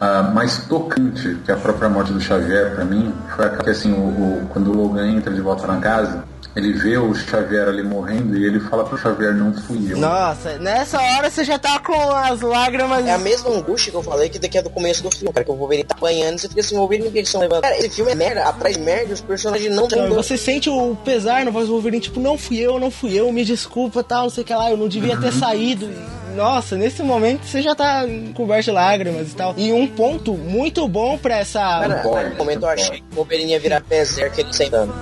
[0.00, 3.92] ah, mais tocante que a própria morte do Xavier pra mim, foi aquela que assim,
[3.92, 6.24] o, o- quando o Logan entra de volta na casa,
[6.56, 9.98] ele vê o Xavier ali morrendo e ele fala pro Xavier, não fui eu.
[9.98, 13.04] Nossa, nessa hora você já tá com as lágrimas.
[13.06, 15.44] É a mesma angústia que eu falei que daqui é do começo do filme, cara,
[15.44, 17.62] que o Wolverine tá apanhando e você fica assim, o Wolverine, que eles estão levando?
[17.62, 20.96] Cara, esse filme é merda, atrás de merda, os personagens não estão você sente o
[21.04, 24.24] pesar na voz do Wolverine, tipo, não fui eu, não fui eu, me desculpa, tal,
[24.24, 25.90] não sei o que lá, eu não devia ter saído.
[26.36, 29.54] Nossa, nesse momento você já tá coberto de lágrimas e tal.
[29.56, 31.60] E um ponto muito bom pra essa.
[31.60, 34.92] Cara, no momento eu achei que o Wolverine ia virar Berserk ele sentando.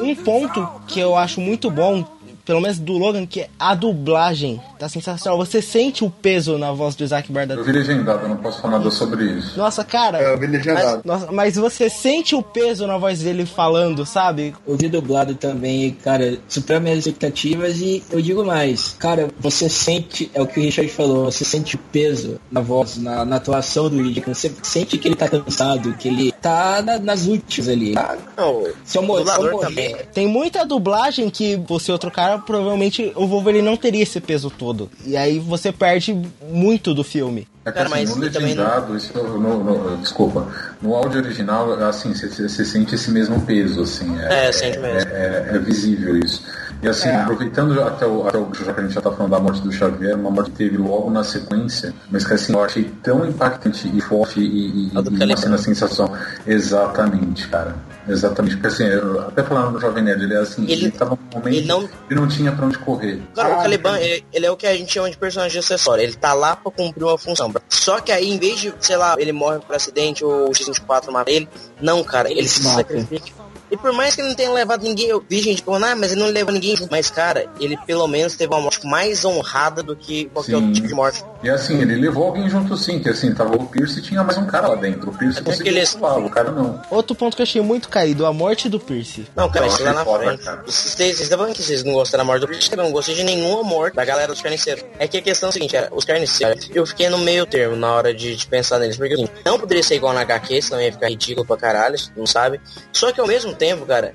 [0.00, 2.04] Um ponto que eu acho muito bom
[2.44, 4.60] pelo menos do Logan, que é a dublagem.
[4.78, 5.38] Tá sensacional.
[5.38, 7.62] Você sente o peso na voz do Isaac Eu Bardot.
[7.62, 9.56] vi legendado, eu não posso falar nada sobre isso.
[9.58, 10.18] Nossa, cara.
[10.20, 11.02] É, eu vi legendado.
[11.04, 14.54] Mas, nossa, mas você sente o peso na voz dele falando, sabe?
[14.66, 20.30] Eu vi dublado também, cara, supera minhas expectativas e eu digo mais, cara, você sente,
[20.34, 23.88] é o que o Richard falou, você sente o peso na voz, na, na atuação
[23.88, 27.94] do Idris, você sente que ele tá cansado, que ele tá na- nas últimas ali.
[27.96, 29.96] Ah, Não, se eu, o mor- se eu morrer, também.
[30.12, 34.90] Tem muita dublagem que você, outro cara, provavelmente o Wolverine não teria esse peso todo.
[35.06, 36.14] E aí você perde
[36.50, 37.48] muito do filme.
[37.64, 40.46] É que Cara, assim, mas no legendado, isso, no, no- desculpa,
[40.82, 44.14] no áudio original, assim, você- sente esse mesmo peso, assim.
[44.20, 45.10] É, sente mesmo.
[45.10, 46.42] É, é visível isso.
[46.84, 49.38] E assim, aproveitando até o, até o já que a gente já tá falando da
[49.40, 52.84] morte do Xavier, uma morte que teve logo na sequência, mas que assim, eu achei
[53.02, 56.12] tão impactante e forte e, e, A do e uma cena sensação.
[56.46, 57.74] Exatamente, cara.
[58.08, 58.56] Exatamente.
[58.56, 61.38] Porque assim, eu, até falando no Jovem Nerd, ele é assim, Ele- ele, tava num
[61.38, 63.22] momento ele não- que não tinha pra onde correr.
[63.34, 66.02] Cara, Ah, o Caliban, ele, ele é o que a gente chama de personagem acessório.
[66.02, 67.50] Ele tá lá pra cumprir uma função.
[67.68, 71.10] Só que aí, em vez de, sei lá, ele morre por acidente ou o X-24
[71.10, 71.48] mata ele,
[71.80, 72.76] não, cara, ele, Ele se se mata.
[72.78, 73.44] sacrifica.
[73.74, 76.12] E por mais que ele não tenha levado ninguém, eu vi gente falando, ah, mas
[76.12, 76.90] ele não levou ninguém junto.
[76.92, 80.54] Mas, cara, ele pelo menos teve uma morte mais honrada do que qualquer Sim.
[80.56, 81.24] outro tipo de morte.
[81.42, 84.38] E assim, ele levou alguém junto sim, que assim, tava o Pierce e tinha mais
[84.38, 85.10] um cara lá dentro.
[85.10, 86.80] O Pierce Até conseguiu aquele- salvar, o cara não.
[86.90, 89.26] Outro ponto que eu achei muito caído, a morte do Pierce.
[89.34, 90.44] Não, cara, isso lá na foda, frente.
[90.44, 90.62] cara.
[90.64, 93.14] Vocês, vocês estão falando que vocês não gostaram da morte do Pierce, eu não gostei
[93.16, 94.84] de nenhuma morte da galera dos carniceiros.
[94.98, 97.74] É que a questão é a seguinte, é, os carniceiros, eu fiquei no meio termo
[97.76, 100.80] na hora de, de pensar neles, porque assim, não poderia ser igual na HQ, senão
[100.80, 102.60] ia ficar ridículo pra caralho, não sabe?
[102.92, 104.14] Só que ao mesmo tempo, cara,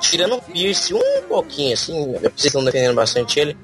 [0.00, 3.56] tirando o Pierce um pouquinho, assim, vocês estão defendendo bastante ele,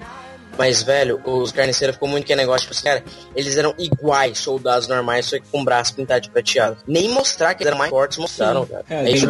[0.58, 4.88] mas, velho, os carniceiros ficou muito que negócio, tipo assim, cara, eles eram iguais soldados
[4.88, 6.78] normais, só que com o braço pintado de prateado.
[6.86, 8.84] Nem mostrar que eles eram mais fortes mostraram, cara.
[8.88, 9.26] É, É isso.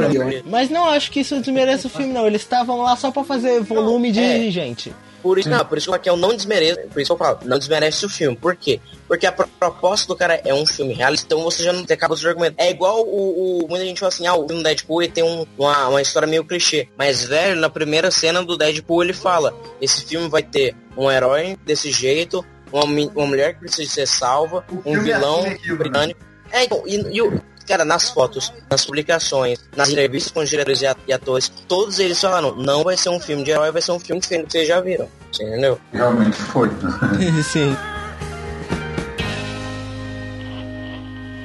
[0.47, 2.27] Mas não acho que isso desmerece o filme, não.
[2.27, 4.51] Eles estavam lá só pra fazer volume de é.
[4.51, 4.95] gente.
[5.27, 7.39] Por isso, não, por isso que o Raquel não desmerece, por isso que eu falo,
[7.45, 8.37] não desmerece o filme.
[8.37, 8.81] Por quê?
[9.09, 12.15] Porque a pro- proposta do cara é um filme realista, então você já não acaba
[12.15, 12.57] os argumentos.
[12.59, 15.45] É igual o, o- Muita gente fala assim, ah, o filme Deadpool ele tem um-
[15.59, 16.89] uma, uma história meio clichê.
[16.97, 21.57] Mas, velho, na primeira cena do Deadpool ele fala: esse filme vai ter um herói
[21.65, 25.63] desse jeito, uma, uma mulher que precisa ser salva, O um é vilão assim aqui,
[25.67, 25.79] Bruno.
[25.79, 26.21] britânico.
[26.53, 27.43] É, então, e, e o.
[27.67, 32.55] Cara, nas fotos, nas publicações, nas entrevistas com os diretores e atores, todos eles falaram,
[32.55, 34.81] não vai ser um filme de herói, vai ser um filme diferente que vocês já
[34.81, 35.09] viram.
[35.33, 35.81] Você entendeu?
[35.93, 36.71] Realmente foi.
[37.43, 37.77] Sim.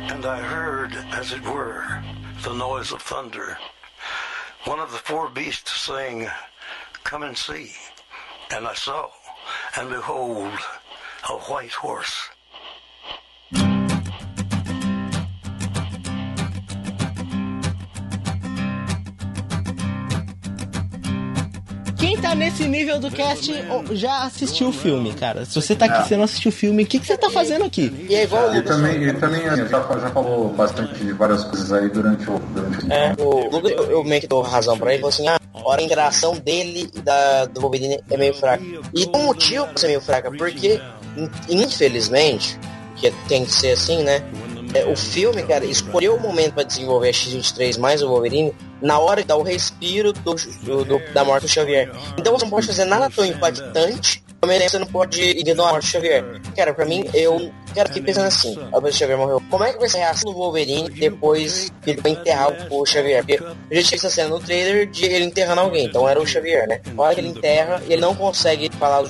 [0.09, 1.84] And I heard, as it were,
[2.43, 3.57] the noise of thunder.
[4.67, 6.30] One of the four beasts saying,
[7.03, 7.72] Come and see.
[8.55, 9.09] And I saw,
[9.76, 10.53] and behold,
[11.30, 12.30] a white horse.
[22.22, 25.43] Tá nesse nível do cast ó, já assistiu o filme, cara.
[25.45, 27.30] Se você tá aqui e você não assistiu o filme, o que, que você tá
[27.30, 27.91] fazendo aqui?
[28.09, 28.76] E é igual o Ele Lucas.
[28.78, 32.39] também, ele também já, já falou bastante de várias coisas aí durante o.
[32.39, 32.91] Durante o...
[32.93, 35.67] É, o Lucas, eu, eu meio que dou razão pra ele, falou assim, ah, a
[35.67, 38.63] hora a interação dele e da, do Wolverine é meio fraca.
[38.93, 40.80] E tem um motivo pra ser meio fraca, porque,
[41.17, 41.30] in-
[41.63, 42.57] infelizmente,
[42.95, 44.24] que tem que ser assim, né?
[44.74, 48.97] é, o filme, cara, escolheu o momento pra desenvolver a X-23 mais o Wolverine na
[48.99, 51.89] hora que dá o respiro do, do- do- da morte do Xavier.
[52.17, 55.86] Então você não pode fazer nada tão impactante, também você não pode ignorar a morte
[55.86, 56.41] do Xavier.
[56.55, 59.71] Cara, pra mim, eu quero fiquei pensando assim, a que o Xavier morreu, como é
[59.73, 63.23] que vai ser a reação do Wolverine depois que ele vai enterrar o Xavier?
[63.25, 66.25] Porque eu já tinha essa cena no trailer de ele enterrando alguém, então era o
[66.25, 66.82] Xavier, né?
[66.95, 69.09] Na hora que ele enterra, ele não consegue falar do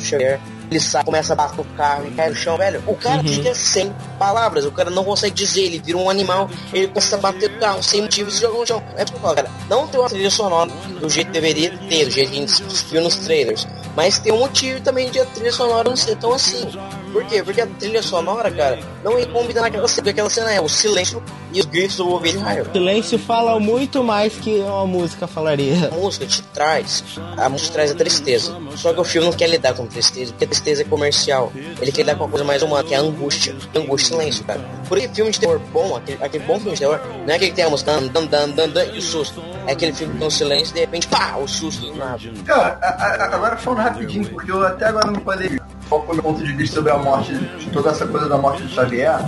[0.00, 0.40] Xavier,
[0.72, 2.82] ele sai, começa a bater o carro e cai no chão, velho.
[2.86, 6.88] O cara fica sem palavras, o cara não consegue dizer, ele vira um animal, ele
[6.88, 8.82] começa a bater o carro sem motivo e se joga no chão.
[8.96, 10.70] É porque, cara, não tem uma trilha sonora
[11.00, 14.32] do jeito que deveria ter, do jeito que a gente viu nos trailers, mas tem
[14.32, 16.66] um motivo também de a trilha sonora não ser tão assim.
[17.12, 17.42] Por quê?
[17.42, 20.68] Porque a trilha sonora, cara, não ia combinar naquela cena, porque aquela cena é o
[20.68, 22.66] silêncio e os gritos do Wolverine Raio.
[22.72, 25.88] Silêncio fala muito mais que uma música falaria.
[25.92, 27.04] A música te traz,
[27.36, 28.56] a música traz a tristeza.
[28.76, 31.52] Só que o filme não quer lidar com tristeza, porque a tristeza é comercial.
[31.80, 33.54] Ele quer lidar com uma coisa mais humana, que é a angústia.
[33.74, 34.60] Angústia e silêncio, cara.
[34.88, 37.50] Por aí, filme de terror bom, aquele, aquele bom filme de terror, não é aquele
[37.50, 39.42] que tem a música dan, dan, dan, dan, dan, e o susto.
[39.66, 42.18] É aquele filme que tem um silêncio e de repente, pá, o susto do nada.
[42.44, 45.60] Cara, a- a- agora falando rapidinho, porque eu até agora não falei
[45.92, 48.38] qual foi o meu ponto de vista sobre a morte, de toda essa coisa da
[48.38, 49.20] morte do Xavier.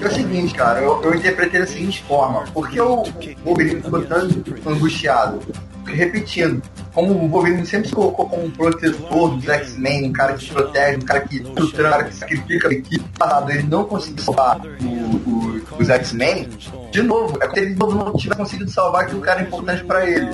[0.00, 2.44] É o seguinte, cara, eu, eu interpretei da seguinte forma.
[2.52, 3.02] Porque o
[3.44, 4.28] Wolverine ficou tão
[4.72, 5.40] angustiado?
[5.86, 10.52] Repetindo, como o Wolverine sempre se colocou como um protetor dos X-Men, um cara que
[10.52, 14.24] protege, um cara que luta, um cara que sacrifica a equipe, parado, ele não conseguiu
[14.24, 16.48] salvar o, o os X-Men,
[16.90, 20.08] de novo, é como se ele não tivesse conseguido salvar aquilo que era importante pra
[20.08, 20.30] ele.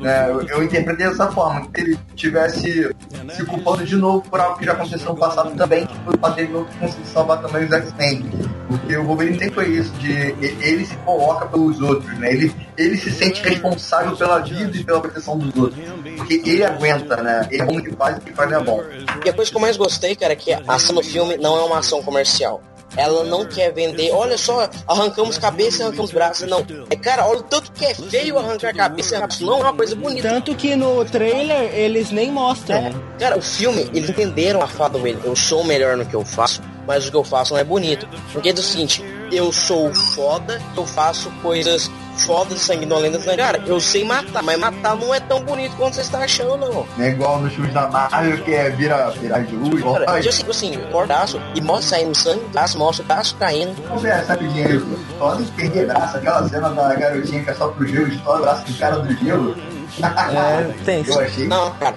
[0.00, 0.28] né?
[0.28, 2.90] eu, eu interpretei dessa forma, que ele tivesse
[3.32, 6.18] se culpando de novo por algo que já aconteceu no passado também, que foi o
[6.18, 8.24] fato dele não ter conseguido salvar também os X-Men.
[8.70, 12.32] Porque o Wolverine sempre foi isso, de ele se coloca pelos outros, né?
[12.32, 15.84] Ele, ele se sente responsável pela vida e pela proteção dos outros.
[16.16, 17.48] Porque ele aguenta, né?
[17.50, 18.80] Ele é bom que faz e o que faz não é bom.
[19.24, 21.58] E a coisa que eu mais gostei, cara, é que a ação do filme não
[21.58, 22.62] é uma ação comercial.
[22.96, 26.46] Ela não quer vender, olha só, arrancamos cabeça e arrancamos braço.
[26.46, 26.64] Não.
[26.90, 29.46] É, cara, olha o tanto que é feio arrancar cabeça e arrancar braço.
[29.46, 30.28] Não é uma coisa bonita.
[30.28, 32.76] Tanto que no trailer eles nem mostram.
[32.76, 35.06] É, cara, o filme, eles entenderam a fala do.
[35.06, 36.60] Eu sou melhor no que eu faço,
[36.90, 38.08] mas o que eu faço não é bonito.
[38.32, 41.88] Porque é do seguinte, eu sou foda, eu faço coisas
[42.26, 43.24] fodas, sanguinolentas.
[43.24, 43.36] né?
[43.36, 46.84] Cara, eu sei matar, mas matar não é tão bonito quanto você está achando, não.
[46.98, 50.28] Não é igual nos filmes da Marvel, que é vira, vira de luz, Cara, eu
[50.28, 53.72] assim, assim, cortaço e mostra saindo sangue, braço, mostra o braço caindo.
[54.00, 57.68] Ver essa rapidinho aí, só de perder braço, aquela cena da garotinha que é só
[57.68, 59.56] pro gelo, estoura o braço do cara do gelo.
[59.98, 61.04] É, tem.
[61.06, 61.46] Eu achei.
[61.46, 61.94] Não, cara.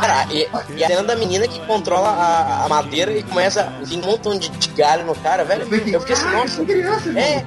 [0.00, 3.84] Cara, e, e a cena da menina que controla a, a madeira e começa a
[3.84, 5.62] vir um montão de, de galho no cara, velho.
[5.62, 6.62] Eu fiquei assim, nossa.
[7.18, 7.44] É,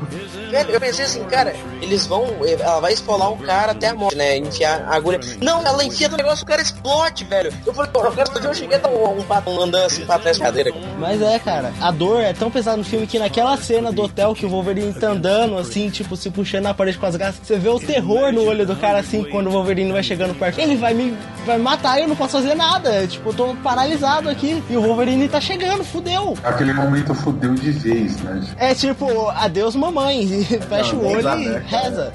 [0.50, 2.28] velho, eu pensei assim, cara, eles vão.
[2.46, 4.38] Ela vai esfolar o cara até a morte, né?
[4.38, 5.20] Enfiar a agulha.
[5.42, 7.54] Não, ela enfia no negócio, o cara explode, velho.
[7.66, 10.06] Eu falei, pô, eu quero fazer eu cheguei a dar um, um pato andando assim
[10.06, 10.72] pra trás da cadeira.
[10.98, 14.36] Mas é, cara, a dor é tão pesada no filme que naquela cena do hotel
[14.36, 17.58] que o Wolverine tá andando, assim, tipo, se puxando na parede com as garras, você
[17.58, 20.60] vê o terror no olho do cara, assim, quando o Wolverine vai chegando perto.
[20.60, 23.08] Ele vai me vai matar e eu não posso fazer nada.
[23.08, 24.62] Tipo, eu tô paralisado aqui.
[24.70, 26.38] E o Wolverine tá chegando, fudeu.
[26.44, 28.41] Aquele momento fudeu de vez, né?
[28.58, 30.44] É tipo, adeus mamãe.
[30.70, 32.14] Fecha Não, o olho e né, cara?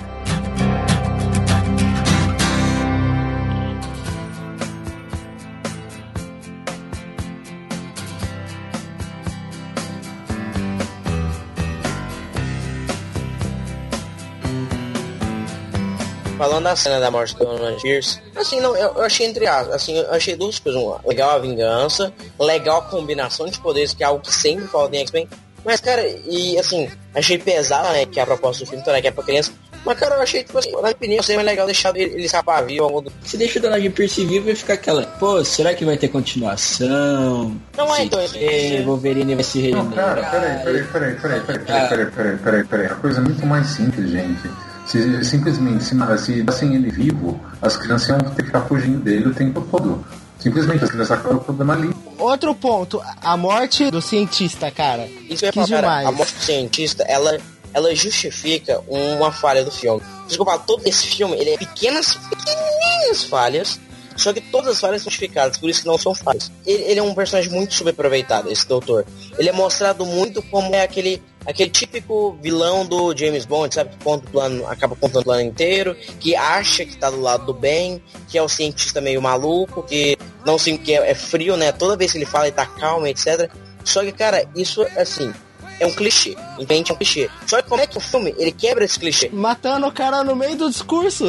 [16.47, 19.75] Falando da cena da morte do Roland Pierce, assim, não, eu, eu achei entre aspas,
[19.75, 20.81] assim, eu achei duas coisas.
[20.81, 24.95] Uma, legal a vingança, legal a combinação de poderes, que é algo que sempre falta
[24.95, 25.29] em X-Men.
[25.65, 29.01] Mas, cara, e assim, achei pesado, né, que é a proposta do filme, então, né,
[29.03, 29.51] que é pra criança.
[29.85, 32.25] Mas, cara, eu achei, tipo assim, na minha opinião, seria mais legal deixar ele, ele
[32.27, 33.13] escapar vivo do...
[33.25, 37.57] Se deixa o Donald Pierce vivo, vai ficar aquela, pô, será que vai ter continuação?
[37.77, 38.39] Não é, então, isso-
[38.85, 42.87] Wolverine vai se Não, cara, peraí, peraí, peraí, peraí, peraí, peraí, peraí, peraí, peraí, peraí.
[42.87, 44.49] A coisa é muito mais simples, gente.
[44.87, 49.29] Se simplesmente, se, se dessem ele vivo, as crianças iam ter que ficar fugindo dele
[49.29, 50.05] o tempo todo.
[50.39, 51.91] Simplesmente, as crianças acabaram o problema ali.
[52.19, 55.09] Outro ponto, a morte do cientista, cara.
[55.29, 56.07] Isso Quis falar, cara, demais.
[56.07, 57.39] a morte do cientista, ela,
[57.75, 60.01] ela justifica uma falha do filme.
[60.27, 63.81] Desculpa, todo esse filme, ele é pequenas, pequenininhas falhas,
[64.17, 66.51] só que todas as falhas são justificadas, por isso que não são falhas.
[66.65, 69.05] Ele, ele é um personagem muito subaproveitado, esse doutor.
[69.39, 73.91] Ele é mostrado muito como é aquele, aquele típico vilão do James Bond, sabe?
[73.91, 77.47] Que conta o plano, acaba contando o plano inteiro, que acha que tá do lado
[77.47, 81.57] do bem, que é o cientista meio maluco, que não sei que é, é frio,
[81.57, 81.73] né?
[81.73, 83.51] Toda vez que ele fala, ele tá calmo, etc.
[83.85, 85.33] Só que, cara, isso, assim,
[85.79, 86.37] é um clichê.
[86.59, 86.91] Entende?
[86.91, 87.31] É um clichê.
[87.47, 89.29] Só que como é que o filme, ele quebra esse clichê?
[89.33, 91.27] Matando o cara no meio do discurso.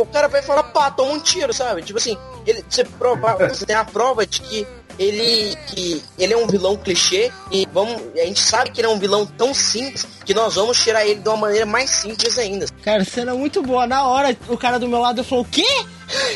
[0.00, 1.82] O cara vai falar, pá, toma um tiro, sabe?
[1.82, 2.16] Tipo assim,
[2.46, 4.66] ele, você, prova, você tem a prova de que
[4.98, 8.90] ele, que ele é um vilão clichê e vamos, a gente sabe que ele é
[8.90, 12.66] um vilão tão simples que nós vamos tirar ele de uma maneira mais simples ainda.
[12.84, 13.86] Cara, cena muito boa.
[13.86, 15.64] Na hora, o cara do meu lado falou, o quê?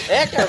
[0.08, 0.46] É, cara,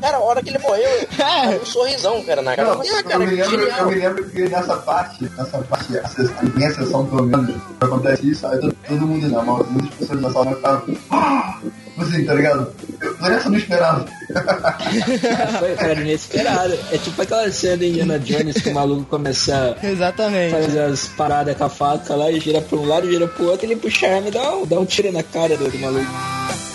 [0.00, 1.60] cara, a hora que ele morreu, É.
[1.62, 2.74] um sorrisão, cara, na cara.
[2.74, 5.96] Não, Ah, eu, cara, me que lembro, eu me lembro que nessa parte, nessa parte,
[5.98, 9.94] a sessão- minha sessão pelo menos, acontece isso, aí todo, todo mundo não, mas muitas
[9.96, 11.58] pessoas da sala ficaram "Ah!"
[11.98, 12.74] assim, tá ligado?
[13.00, 14.04] Eu, eu essa não esperava.
[15.58, 16.78] Foi, cara, inesperado.
[16.92, 20.52] É tipo aquela cena do Indiana Jones que o maluco começa a Exatamente.
[20.52, 23.66] fazer as paradas com a faca lá e gira pra um lado, gira pro outro,
[23.66, 26.73] ele puxa a arma e dá um, dá um tiro na cara do, do maluco.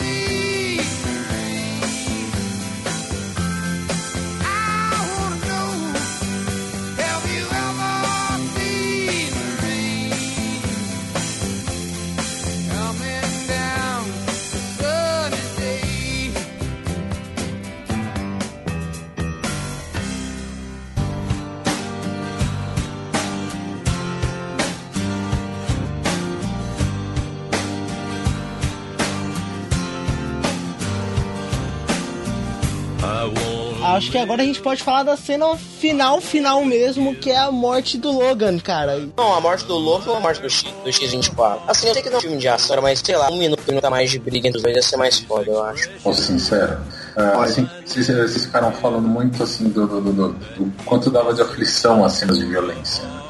[34.10, 37.52] Acho que agora a gente pode falar da cena final, final mesmo, que é a
[37.52, 39.08] morte do Logan, cara.
[39.16, 41.60] Não, a morte do Luffy ou a morte do, X, do X-24?
[41.68, 43.62] Assim, eu sei que não é um filme de ação, mas sei lá, um minuto,
[43.68, 45.88] um minuto mais de briga entre os dois ia ser mais foda, eu acho.
[46.04, 46.80] Vou ser sincero.
[47.16, 51.32] Ah, assim, vocês, vocês ficaram falando muito assim do, do, do- do- do quanto dava
[51.32, 53.04] de aflição as cenas de violência.
[53.04, 53.22] né?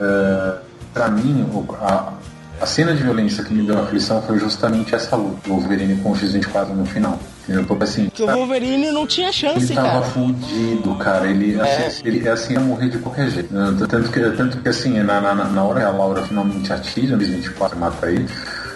[0.00, 0.58] Ah,
[0.94, 2.14] pra mim, o- a,
[2.62, 6.12] a cena de violência que me deu aflição foi justamente essa luta do Wolverine com
[6.12, 7.18] o X-24 no final.
[7.48, 7.64] Entendeu?
[7.64, 10.02] Porque assim, Que o Wolverine não tinha chance, ele tava cara.
[10.06, 11.28] fudido, cara.
[11.28, 13.54] Ele, assim, ele assim, ia morrer de qualquer jeito.
[13.54, 13.86] né?
[13.88, 17.22] Tanto que, tanto que assim, na, na, na hora que a Laura finalmente atira no
[17.24, 18.28] X-24 e mata ele,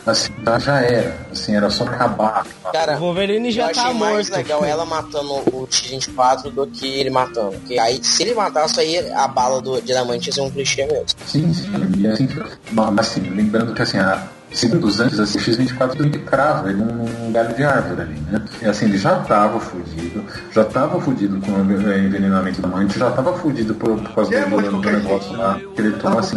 [0.06, 1.16] assim, já, era.
[1.32, 2.47] Assim, era só acabar.
[2.72, 4.36] Cara, O Wolverine já eu achei tá mais morto.
[4.38, 7.51] legal ela matando o X-24 do que ele matando.
[7.52, 11.06] Porque aí, se ele matasse, aí a bala do diamante ia ser um clichê mesmo.
[11.26, 11.68] Sim, sim.
[11.98, 12.28] E assim,
[12.70, 14.22] mas assim, lembrando que assim, a,
[14.52, 18.44] segundos antes, assim, o X-24 ele crava ele num, num galho de árvore ali, né?
[18.62, 23.10] E assim, ele já tava fudido, já tava fudido com o envenenamento da amante, já
[23.10, 25.55] tava fudido por, por causa É, do, do, negócio lá.
[25.55, 25.62] né?
[25.74, 26.36] Que ele tomou assim,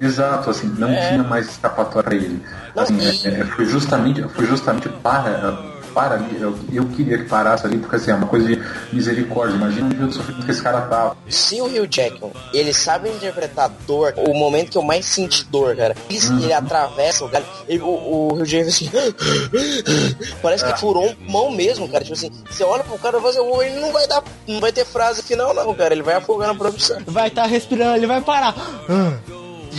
[0.00, 2.42] exato, assim, não tinha mais escapatória pra ele.
[2.76, 7.64] Assim, é, é, foi justamente, foi justamente para para ali, eu, eu queria que parasse
[7.66, 8.60] ali, porque assim, é uma coisa de
[8.92, 9.54] misericórdia.
[9.54, 11.16] Imagina o nível de sofrimento que esse cara tava.
[11.28, 15.74] Se o Hugh Jackman, ele sabe interpretar dor, o momento que eu mais senti dor,
[15.76, 18.90] cara, ele, ele atravessa o galho, ele- o, o Hugh Jackman assim,
[20.42, 23.30] parece que furou um pulmão mesmo, cara, tipo assim, você olha pro cara e fala
[23.30, 26.48] assim, ele não vai dar, não vai ter frase final não, cara, ele vai afogar
[26.48, 26.98] na produção.
[27.06, 28.54] Vai estar respirando, ele vai parar.
[28.88, 29.16] Ah.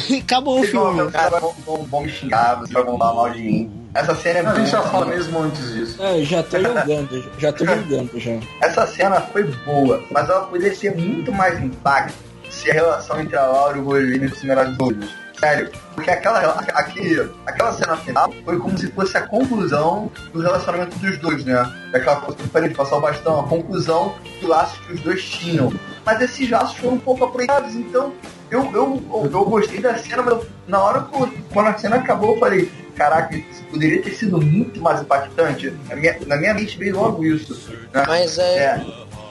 [0.10, 1.10] E Acabou o filme.
[1.12, 3.85] cara, vão, vão, vão me xingar, vocês vão falar mal de mim.
[3.96, 4.92] Essa cena é A gente já boa.
[4.92, 6.04] fala mesmo antes disso.
[6.04, 8.32] É, eu já tô julgando, já tô julgando já.
[8.62, 12.14] Essa cena foi boa, mas ela poderia ter muito mais impacto
[12.50, 15.10] se a relação entre a Laura e o Wolverine fosse melhor todos.
[15.40, 16.40] Sério, porque aquela,
[16.74, 21.70] aquele, aquela cena final foi como se fosse a conclusão do relacionamento dos dois, né?
[21.92, 25.02] Daquela coisa que eu falei de passar o bastão, a conclusão do laço que os
[25.02, 25.74] dois tinham.
[26.06, 28.14] Mas esses laços foram um pouco aproveitados, então
[28.52, 31.96] eu, eu, eu, eu gostei da cena, mas eu- na hora que- quando a cena
[31.98, 35.74] acabou, eu falei, caraca, isso poderia ter sido muito mais impactante.
[35.90, 37.54] Na minha, na minha mente veio logo isso.
[37.94, 38.04] né?
[38.08, 38.86] Mas é, É,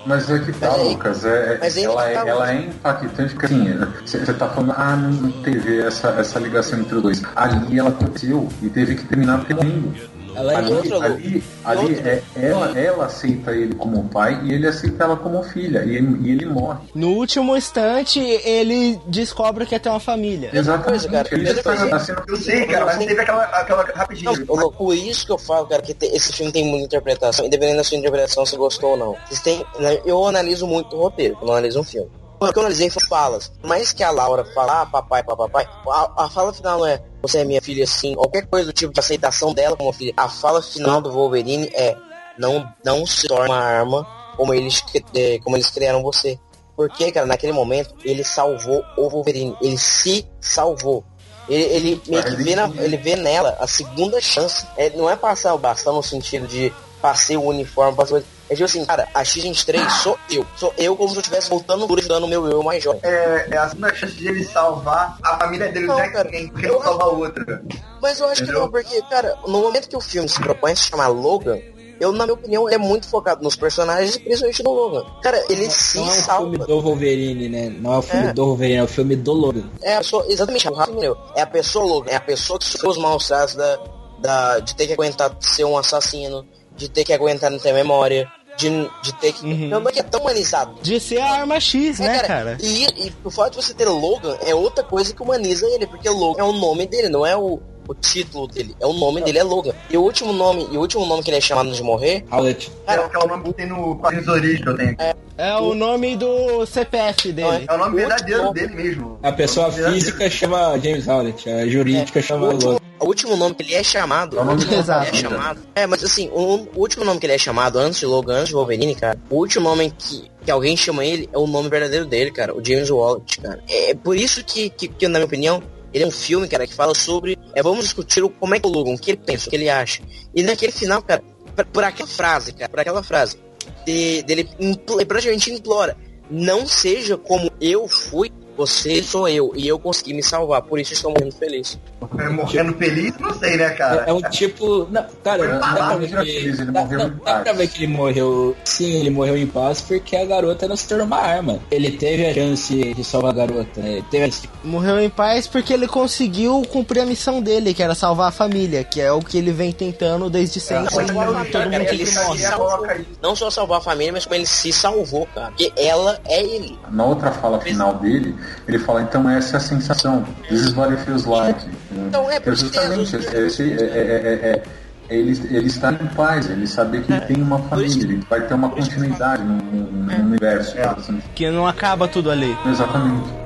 [0.07, 1.25] Mas é que tá, Mas aí- Lucas.
[1.25, 4.75] É, mas aí ela, que tá, é, ela é impactante porque assim, você tá falando,
[4.77, 7.23] ah, não teve essa, essa ligação entre os dois.
[7.35, 9.95] Ali ela aconteceu e teve que terminar terminando.
[10.37, 11.05] Ela é Ali, outra, Lu.
[11.05, 12.11] ali, ali outra.
[12.11, 15.85] é, ela, ela aceita ele como pai e ele aceita ela como filha.
[15.85, 16.79] E ele, e ele morre.
[16.95, 20.51] No último instante, ele descobre que ia ter uma família.
[20.53, 21.09] Exatamente.
[21.09, 21.27] coisa.
[21.35, 24.33] Ele está na cena- eu sei, cara, mas teve aquela, aquela rapidinho.
[24.49, 27.85] Não, por isso que eu falo, cara, que esse filme tem muita interpretação, independente da
[27.85, 29.17] sua interpretação, se gostou ou não.
[29.43, 32.09] Têm, né, eu analiso muito o roteiro, quando eu analiso um filme.
[32.51, 33.51] O que eu analisei foi falas.
[33.63, 37.39] Mais que a Laura falar, ah, papai, papai, a, a fala final não é você
[37.39, 40.13] é minha filha sim, qualquer coisa do tipo de aceitação dela como filha.
[40.17, 41.97] A fala final do Wolverine é
[42.39, 44.07] não, não se torne uma arma
[44.37, 44.83] como eles,
[45.15, 46.39] eh, como eles criaram você.
[46.77, 49.57] Porque, cara, naquele momento ele salvou o Wolverine.
[49.63, 51.05] Ele se salvou.
[51.49, 54.67] Ele, ele vê, na- ele vê nela a segunda chance.
[54.77, 58.25] É, não é passar o bastão no sentido de passei o uniforme, passei o...
[58.49, 60.45] É tipo assim, cara, a X23 sou eu.
[60.57, 63.01] Sou eu como se eu estivesse voltando por dando o meu eu mais jovem.
[63.03, 66.29] É, é a segunda chance de ele salvar a família dele Não, do cara.
[66.31, 67.63] Porque não salvar outra.
[68.03, 68.61] Mas eu acho que Entendeu?
[68.63, 71.59] não, porque, cara, no momento que o filme se propõe a se chamar Logan,
[71.99, 75.07] eu, na minha opinião, é muito focado nos personagens e principalmente no Logan.
[75.23, 76.51] Cara, ele se Não é o salva.
[76.51, 77.73] filme do Wolverine, né?
[77.81, 78.33] Não é o filme É.
[78.35, 79.71] do Wolverine, é o filme do Logan.
[79.83, 81.17] É a pessoa, exatamente, o Rafa entendeu.
[81.35, 83.79] É a pessoa Logan, é a pessoa que sofreu os maus tratos da,
[84.21, 86.45] da, de ter que aguentar ser um assassino,
[86.77, 88.27] de ter que aguentar não ter memória,
[88.57, 88.69] de,
[89.03, 89.45] de ter que.
[89.45, 89.69] Uhum.
[89.69, 90.75] Não, não é que é tão humanizado.
[90.83, 92.59] De ser a arma X, É, né, cara?
[92.63, 96.09] E, e o fato de você ter Logan é outra coisa que humaniza ele, porque
[96.09, 98.75] Logan é o nome dele, não é o, o título dele.
[98.81, 99.73] É o nome dele, é Logan.
[99.91, 102.71] E o último nome, e o último nome que ele é chamado de morrer, Howlett.
[102.87, 104.97] É, que é o nome que tem no Quadrinhos Origem eu tenho.
[105.01, 107.67] É, É o nome do CPF dele.
[107.69, 109.19] o nome O verdadeiro último- dele mesmo.
[109.21, 110.07] A pessoa O nome verdadeiro.
[110.07, 112.79] física chama James Howlett, a jurídica o chama Logan.
[113.01, 114.39] O último nome que ele é chamado.
[114.39, 115.61] É o nome é chamado.
[115.75, 118.49] É, mas assim, o, o último nome que ele é chamado antes de Logan, antes
[118.49, 122.07] de Wolverine, cara, o último nome que, que alguém chama ele é o nome verdadeiro
[122.07, 123.63] dele, cara, o James Wallet, cara.
[123.69, 125.63] É por isso que, que, que, na minha opinião,
[125.93, 127.39] ele é um filme, cara, que fala sobre.
[127.55, 129.57] É, vamos discutir o, como é que o Logan, o que ele pensa, o que
[129.57, 130.03] ele acha.
[130.35, 131.23] E naquele final, cara,
[131.55, 133.39] por, por aquela frase, cara, por aquela frase,
[133.87, 135.97] de, dele impl- praticamente implora.
[136.31, 140.93] Não seja como eu fui, você sou eu, e eu consegui me salvar, por isso
[140.93, 141.79] estou morrendo feliz.
[142.19, 144.05] É, Morrendo feliz, não sei, né, cara?
[144.07, 144.87] É, é um tipo.
[144.91, 147.53] Não, cara, Foi dá pra, ver que, feliz, ele dá, morreu não, em dá pra
[147.53, 148.57] ver que ele morreu.
[148.65, 151.59] Sim, ele morreu em paz porque a garota não se tornou uma arma.
[151.71, 153.81] Ele teve a chance de salvar a garota.
[153.81, 153.93] né?
[153.95, 157.95] Ele teve a Morreu em paz porque ele conseguiu cumprir a missão dele, que era
[157.95, 160.95] salvar a família, que é o que ele vem tentando desde sempre.
[160.95, 162.87] mas e agora todo cara, mundo ele sempre se salvou.
[163.23, 165.49] Não só salvar a família, mas como ele se salvou, cara.
[165.49, 166.79] Porque ela é ele.
[166.91, 168.35] Na outra fala final dele,
[168.67, 170.25] ele fala, então essa é a sensação.
[170.49, 171.59] This is what it feels like.
[171.93, 174.63] Então é, é justamente esse, é, é, é,
[175.09, 177.17] ele, ele em paz, ele saber que é.
[177.17, 180.17] ele tem uma família, ele vai ter uma continuidade no, no, é.
[180.17, 180.77] universo.
[180.79, 181.23] Assim.
[181.35, 182.57] Que não acaba tudo ali.
[182.67, 183.45] Exatamente.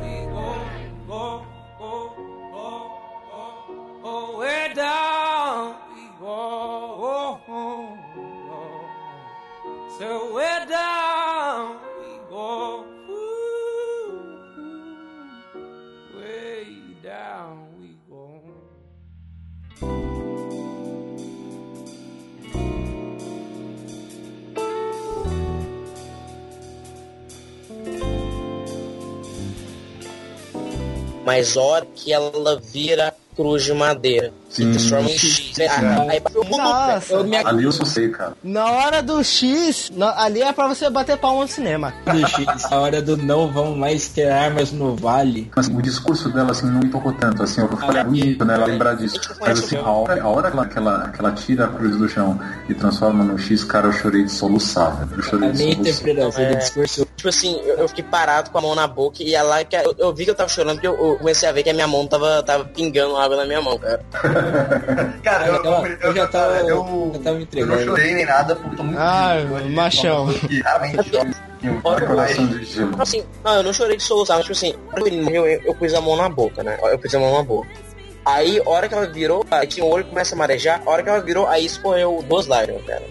[9.98, 12.97] So we're down, we go.
[31.28, 34.32] Mas hora que ela vira cruz de madeira.
[34.48, 34.70] Se Sim.
[34.72, 35.60] transforma em X.
[35.60, 37.12] Aí, aí Nossa.
[37.12, 38.32] eu me Ali eu só sei, cara.
[38.42, 41.92] Na hora do X, na- ali é pra você bater palma no cinema.
[42.04, 45.50] do X, a hora do não vão mais ter armas no vale.
[45.54, 48.54] Assim, o discurso dela, assim, não me tocou tanto, assim, eu falei, é bonito, né,
[48.54, 49.20] ela lembrar disso.
[49.40, 52.40] Mas, assim, a hora, a hora que, ela, que, ela, tira a cruz do chão
[52.68, 55.06] e transforma no X, cara, eu chorei de soluçar.
[55.12, 55.92] Eu A chorei de minha soluçar.
[55.92, 56.50] interpretação É.
[56.54, 59.64] do discurso Tipo assim, eu, eu fiquei parado com a mão na boca e ela,
[59.64, 61.70] que eu, eu vi que eu tava chorando porque eu, eu comecei a ver que
[61.70, 64.00] a minha mão tava, tava pingando água na minha mão, cara.
[65.24, 67.84] Cara, eu, Eu- eu já tava- eu, eu tava me eu não entregando.
[67.84, 68.98] chorei nem nada, porque tô muito
[69.58, 69.70] triste.
[69.74, 70.26] machão.
[70.64, 71.30] Raramente choro.
[72.90, 75.60] Tipo assim, não, eu não chorei de soluçar, mas tipo assim, quando ele morreu, eu,
[75.64, 76.78] eu pus a mão na boca, né?
[76.82, 77.68] Eu pus a mão na boca.
[78.24, 80.90] Aí, a hora que ela virou, aí tinha o olho que começa a marejar, a
[80.90, 83.02] hora que ela virou, aí escorreu duas lágrimas, cara.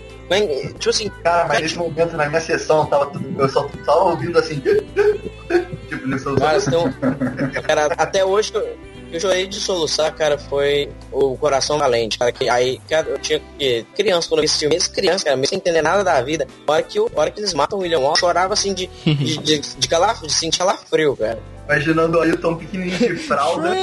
[0.73, 4.37] Tipo assim, Cara, mas nesse momento, na minha sessão, tava tudo, eu só tava ouvindo
[4.37, 4.61] assim.
[5.89, 6.93] tipo, nesse Cara, então,
[7.63, 8.77] cara, até hoje eu,
[9.11, 13.41] eu chorei de soluçar, cara, foi o Coração Valente, cara, que aí, cara, eu tinha
[13.57, 16.21] que, criança, quando eu vi esse filme, mesmo criança, cara, mesmo sem entender nada da
[16.21, 18.73] vida, a hora que, eu, hora que eles matam o William Wallace, eu chorava assim
[18.73, 21.39] de, de, de, de, calaf, de sentir calafrio, cara.
[21.68, 23.76] Imaginando o Ailton pequenininho de fralda.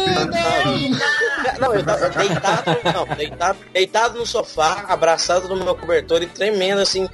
[1.60, 6.80] Não, eu tava deitado, não, deitado, deitado no sofá, abraçado no meu cobertor e tremendo
[6.80, 7.06] assim.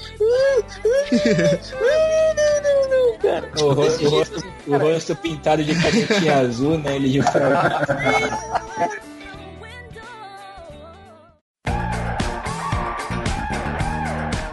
[3.20, 6.94] Cara, o, tipo, o jeito, rosto, assim, o rosto pintado de canetinha azul, né?
[6.94, 7.86] Ele de fralda.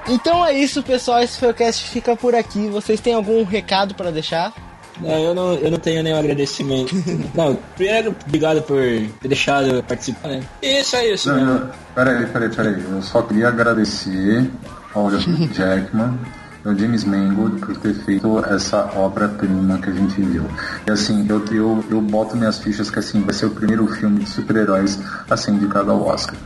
[0.10, 1.22] Então é isso, pessoal.
[1.22, 2.68] Esse foi o cast fica por aqui.
[2.70, 4.67] Vocês têm algum recado pra deixar?
[5.00, 6.96] Não, eu não, eu não tenho nenhum agradecimento.
[7.36, 10.44] Não, primeiro, obrigado por ter deixado eu participar, né?
[10.62, 11.44] Isso é isso, Não, né?
[11.44, 12.84] não, peraí, peraí, peraí.
[12.84, 14.50] Eu só queria agradecer
[14.94, 15.10] ao
[15.54, 16.18] Jackman
[16.66, 20.46] e ao James Mangold por ter feito essa obra-prima que a gente viu.
[20.88, 24.20] E assim, eu, eu, eu boto minhas fichas que assim, vai ser o primeiro filme
[24.24, 25.00] de super-heróis
[25.30, 26.38] a ser indicado ao Oscar.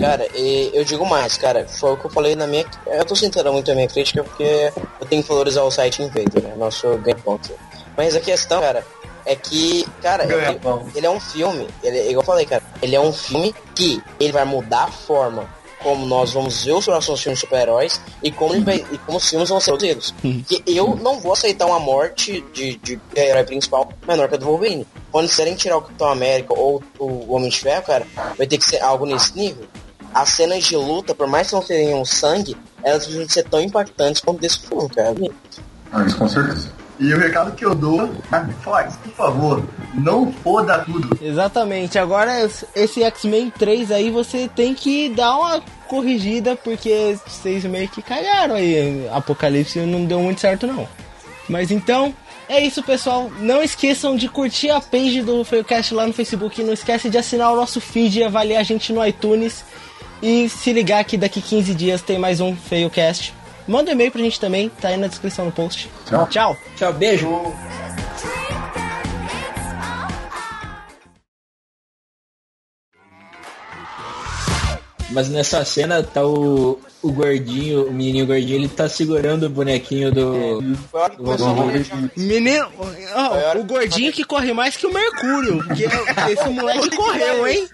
[0.00, 2.64] Cara, e eu digo mais, cara, foi o que eu falei na minha.
[2.86, 6.42] Eu tô sentando muito a minha crítica porque eu tenho que valorizar o site Invader,
[6.42, 6.54] né?
[6.56, 7.50] Nosso ganha-ponto.
[7.96, 8.84] Mas a questão, cara,
[9.26, 10.60] é que, cara, ele,
[10.94, 14.32] ele é um filme, ele, igual eu falei, cara, ele é um filme que ele
[14.32, 15.46] vai mudar a forma
[15.82, 19.60] como nós vamos ver os próximos filmes super-heróis e como, e como os filmes vão
[19.60, 20.14] ser produzidos.
[20.46, 24.46] que eu não vou aceitar uma morte de, de herói principal menor que a do
[24.46, 24.86] Wolverine.
[25.10, 28.06] Quando quiserem tirar o Capitão América ou o Homem de Ferro, cara,
[28.36, 29.66] vai ter que ser algo nesse nível.
[30.12, 34.20] As cenas de luta, por mais que não tenham sangue, elas precisam ser tão impactantes
[34.20, 35.14] quanto desse filme, cara.
[35.92, 36.70] Ah, isso com certeza.
[37.00, 39.64] E o recado que eu dou, ah, Fox, por favor,
[39.94, 41.16] não foda tudo.
[41.22, 41.98] Exatamente.
[41.98, 42.32] Agora,
[42.74, 48.56] esse X-Men 3 aí, você tem que dar uma corrigida, porque vocês meio que cagaram
[48.56, 49.08] aí.
[49.12, 50.88] Apocalipse não deu muito certo, não.
[51.48, 52.12] Mas então,
[52.48, 53.30] é isso, pessoal.
[53.38, 56.62] Não esqueçam de curtir a page do Feilcast lá no Facebook.
[56.62, 59.64] Não esquece de assinar o nosso feed e avaliar a gente no iTunes.
[60.20, 63.34] E se ligar que daqui 15 dias tem mais um Feilcast.
[63.68, 65.90] Manda um e-mail pra gente também, tá aí na descrição do post.
[66.06, 66.26] Tchau.
[66.28, 66.56] Tchau.
[66.74, 67.28] Tchau, beijo.
[75.10, 80.12] Mas nessa cena tá o, o gordinho, o menininho gordinho, ele tá segurando o bonequinho
[80.12, 80.62] do.
[81.56, 82.10] Manejar.
[82.16, 82.68] Menino,
[83.14, 85.64] ó, o gordinho que corre mais que o Mercúrio.
[85.64, 85.84] Porque
[86.30, 87.68] esse moleque correu, hein?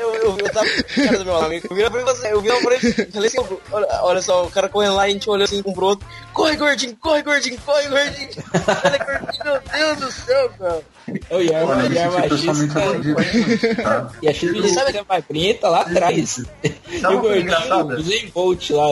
[0.00, 2.48] Eu, eu, eu tava com cara do meu amigo, eu vi pra você, eu vi
[2.48, 3.38] pra ele, falei assim,
[3.70, 6.06] olha, olha só, o cara correndo lá e a gente olhou assim um pro outro,
[6.32, 10.82] corre gordinho, corre gordinho, corre gordinho, olha gordinho, meu Deus do céu, cara.
[11.28, 13.82] Eu a Olha, eu me arma senti pessoalmente ofendido.
[13.82, 14.10] Tá?
[14.22, 16.38] E a Chile sabe que é magrinha tá lá atrás.
[16.62, 18.88] E o gordinho, o Zen Bolt lá.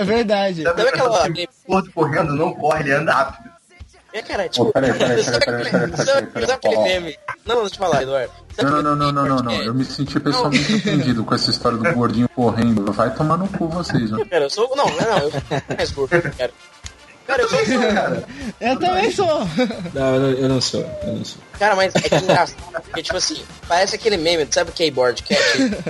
[0.00, 0.62] É verdade.
[0.62, 3.49] Sabe Sabe aquela- aquela gordo correndo, não corre, ele anda rápido.
[4.12, 5.44] É, cara, tipo, Ô, peraí, peraí, sabe
[6.26, 7.18] peraí, aquele- meme?
[7.46, 8.32] Não, deixa eu te falar, Eduardo.
[8.60, 11.92] Não, não, não, não, não, não, Eu me senti pessoalmente ofendido com essa história do
[11.94, 12.92] gordinho correndo.
[12.92, 14.24] Vai tomar no cu vocês, né?
[14.28, 14.68] Cara, eu sou.
[14.76, 15.40] Não, não, não, eu sou
[15.76, 16.50] mais gordo, cara.
[17.30, 17.58] Cara, eu sou.
[18.60, 19.26] Eu também sou.
[19.94, 21.40] Não, eu não, eu não sou, eu não sou.
[21.58, 25.22] Cara, mas é que é engraçado, porque, tipo assim, parece aquele meme, sabe o keyboard
[25.22, 25.40] cat?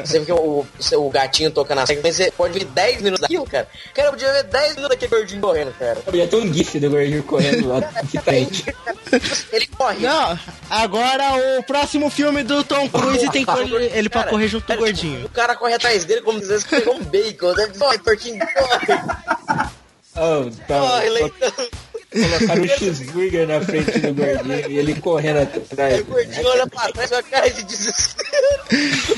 [0.05, 3.23] Você vê que o, o, o gatinho toca na seca, você pode ver 10 minutos
[3.23, 3.67] daquilo, cara.
[3.95, 5.99] Cara, eu podia ver 10 minutos daquele gordinho correndo, cara.
[6.13, 8.65] Já tem um gif do gordinho correndo lá de frente.
[9.53, 9.99] Ele corre.
[10.07, 10.39] Não,
[10.69, 14.67] agora o próximo filme do Tom Cruise tem que ele, ele pra Cara, correr junto
[14.67, 15.17] com o cara, gordinho.
[15.17, 17.55] tipo, o cara corre atrás dele como se fosse pegou um bacon.
[17.55, 19.70] Deve corre, porquinho, corre,
[20.23, 21.53] Oh, tá, corre, leitão.
[22.13, 26.01] colocaram um cheeseburger na frente do gordinho e ele correndo Aí atrás.
[26.01, 28.47] o gordinho olha pra trás com a cara de desespero.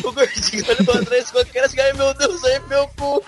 [0.04, 3.24] O gordinho olha pra trás com a cara assim, ai meu Deus, ai meu cu.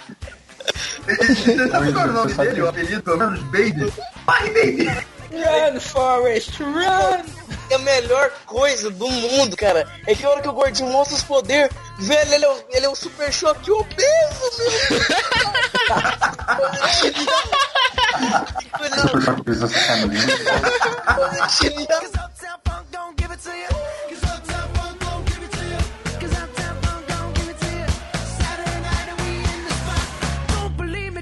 [1.07, 2.63] Você sabe qual é o nome dele?
[2.63, 3.93] O apelido, pelo menos, Baby?
[4.25, 5.07] Vai, Baby!
[5.35, 7.25] Run, Forest, run!
[7.71, 9.89] É a melhor coisa do mundo, cara.
[10.07, 12.87] É que a hora que o gordinho mostra os poderes, velho, ele é, um ele
[12.87, 14.53] é um super choque obeso,
[14.91, 15.01] meu.
[19.01, 19.97] super choque obeso, você tá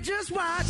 [0.03, 0.62] Just why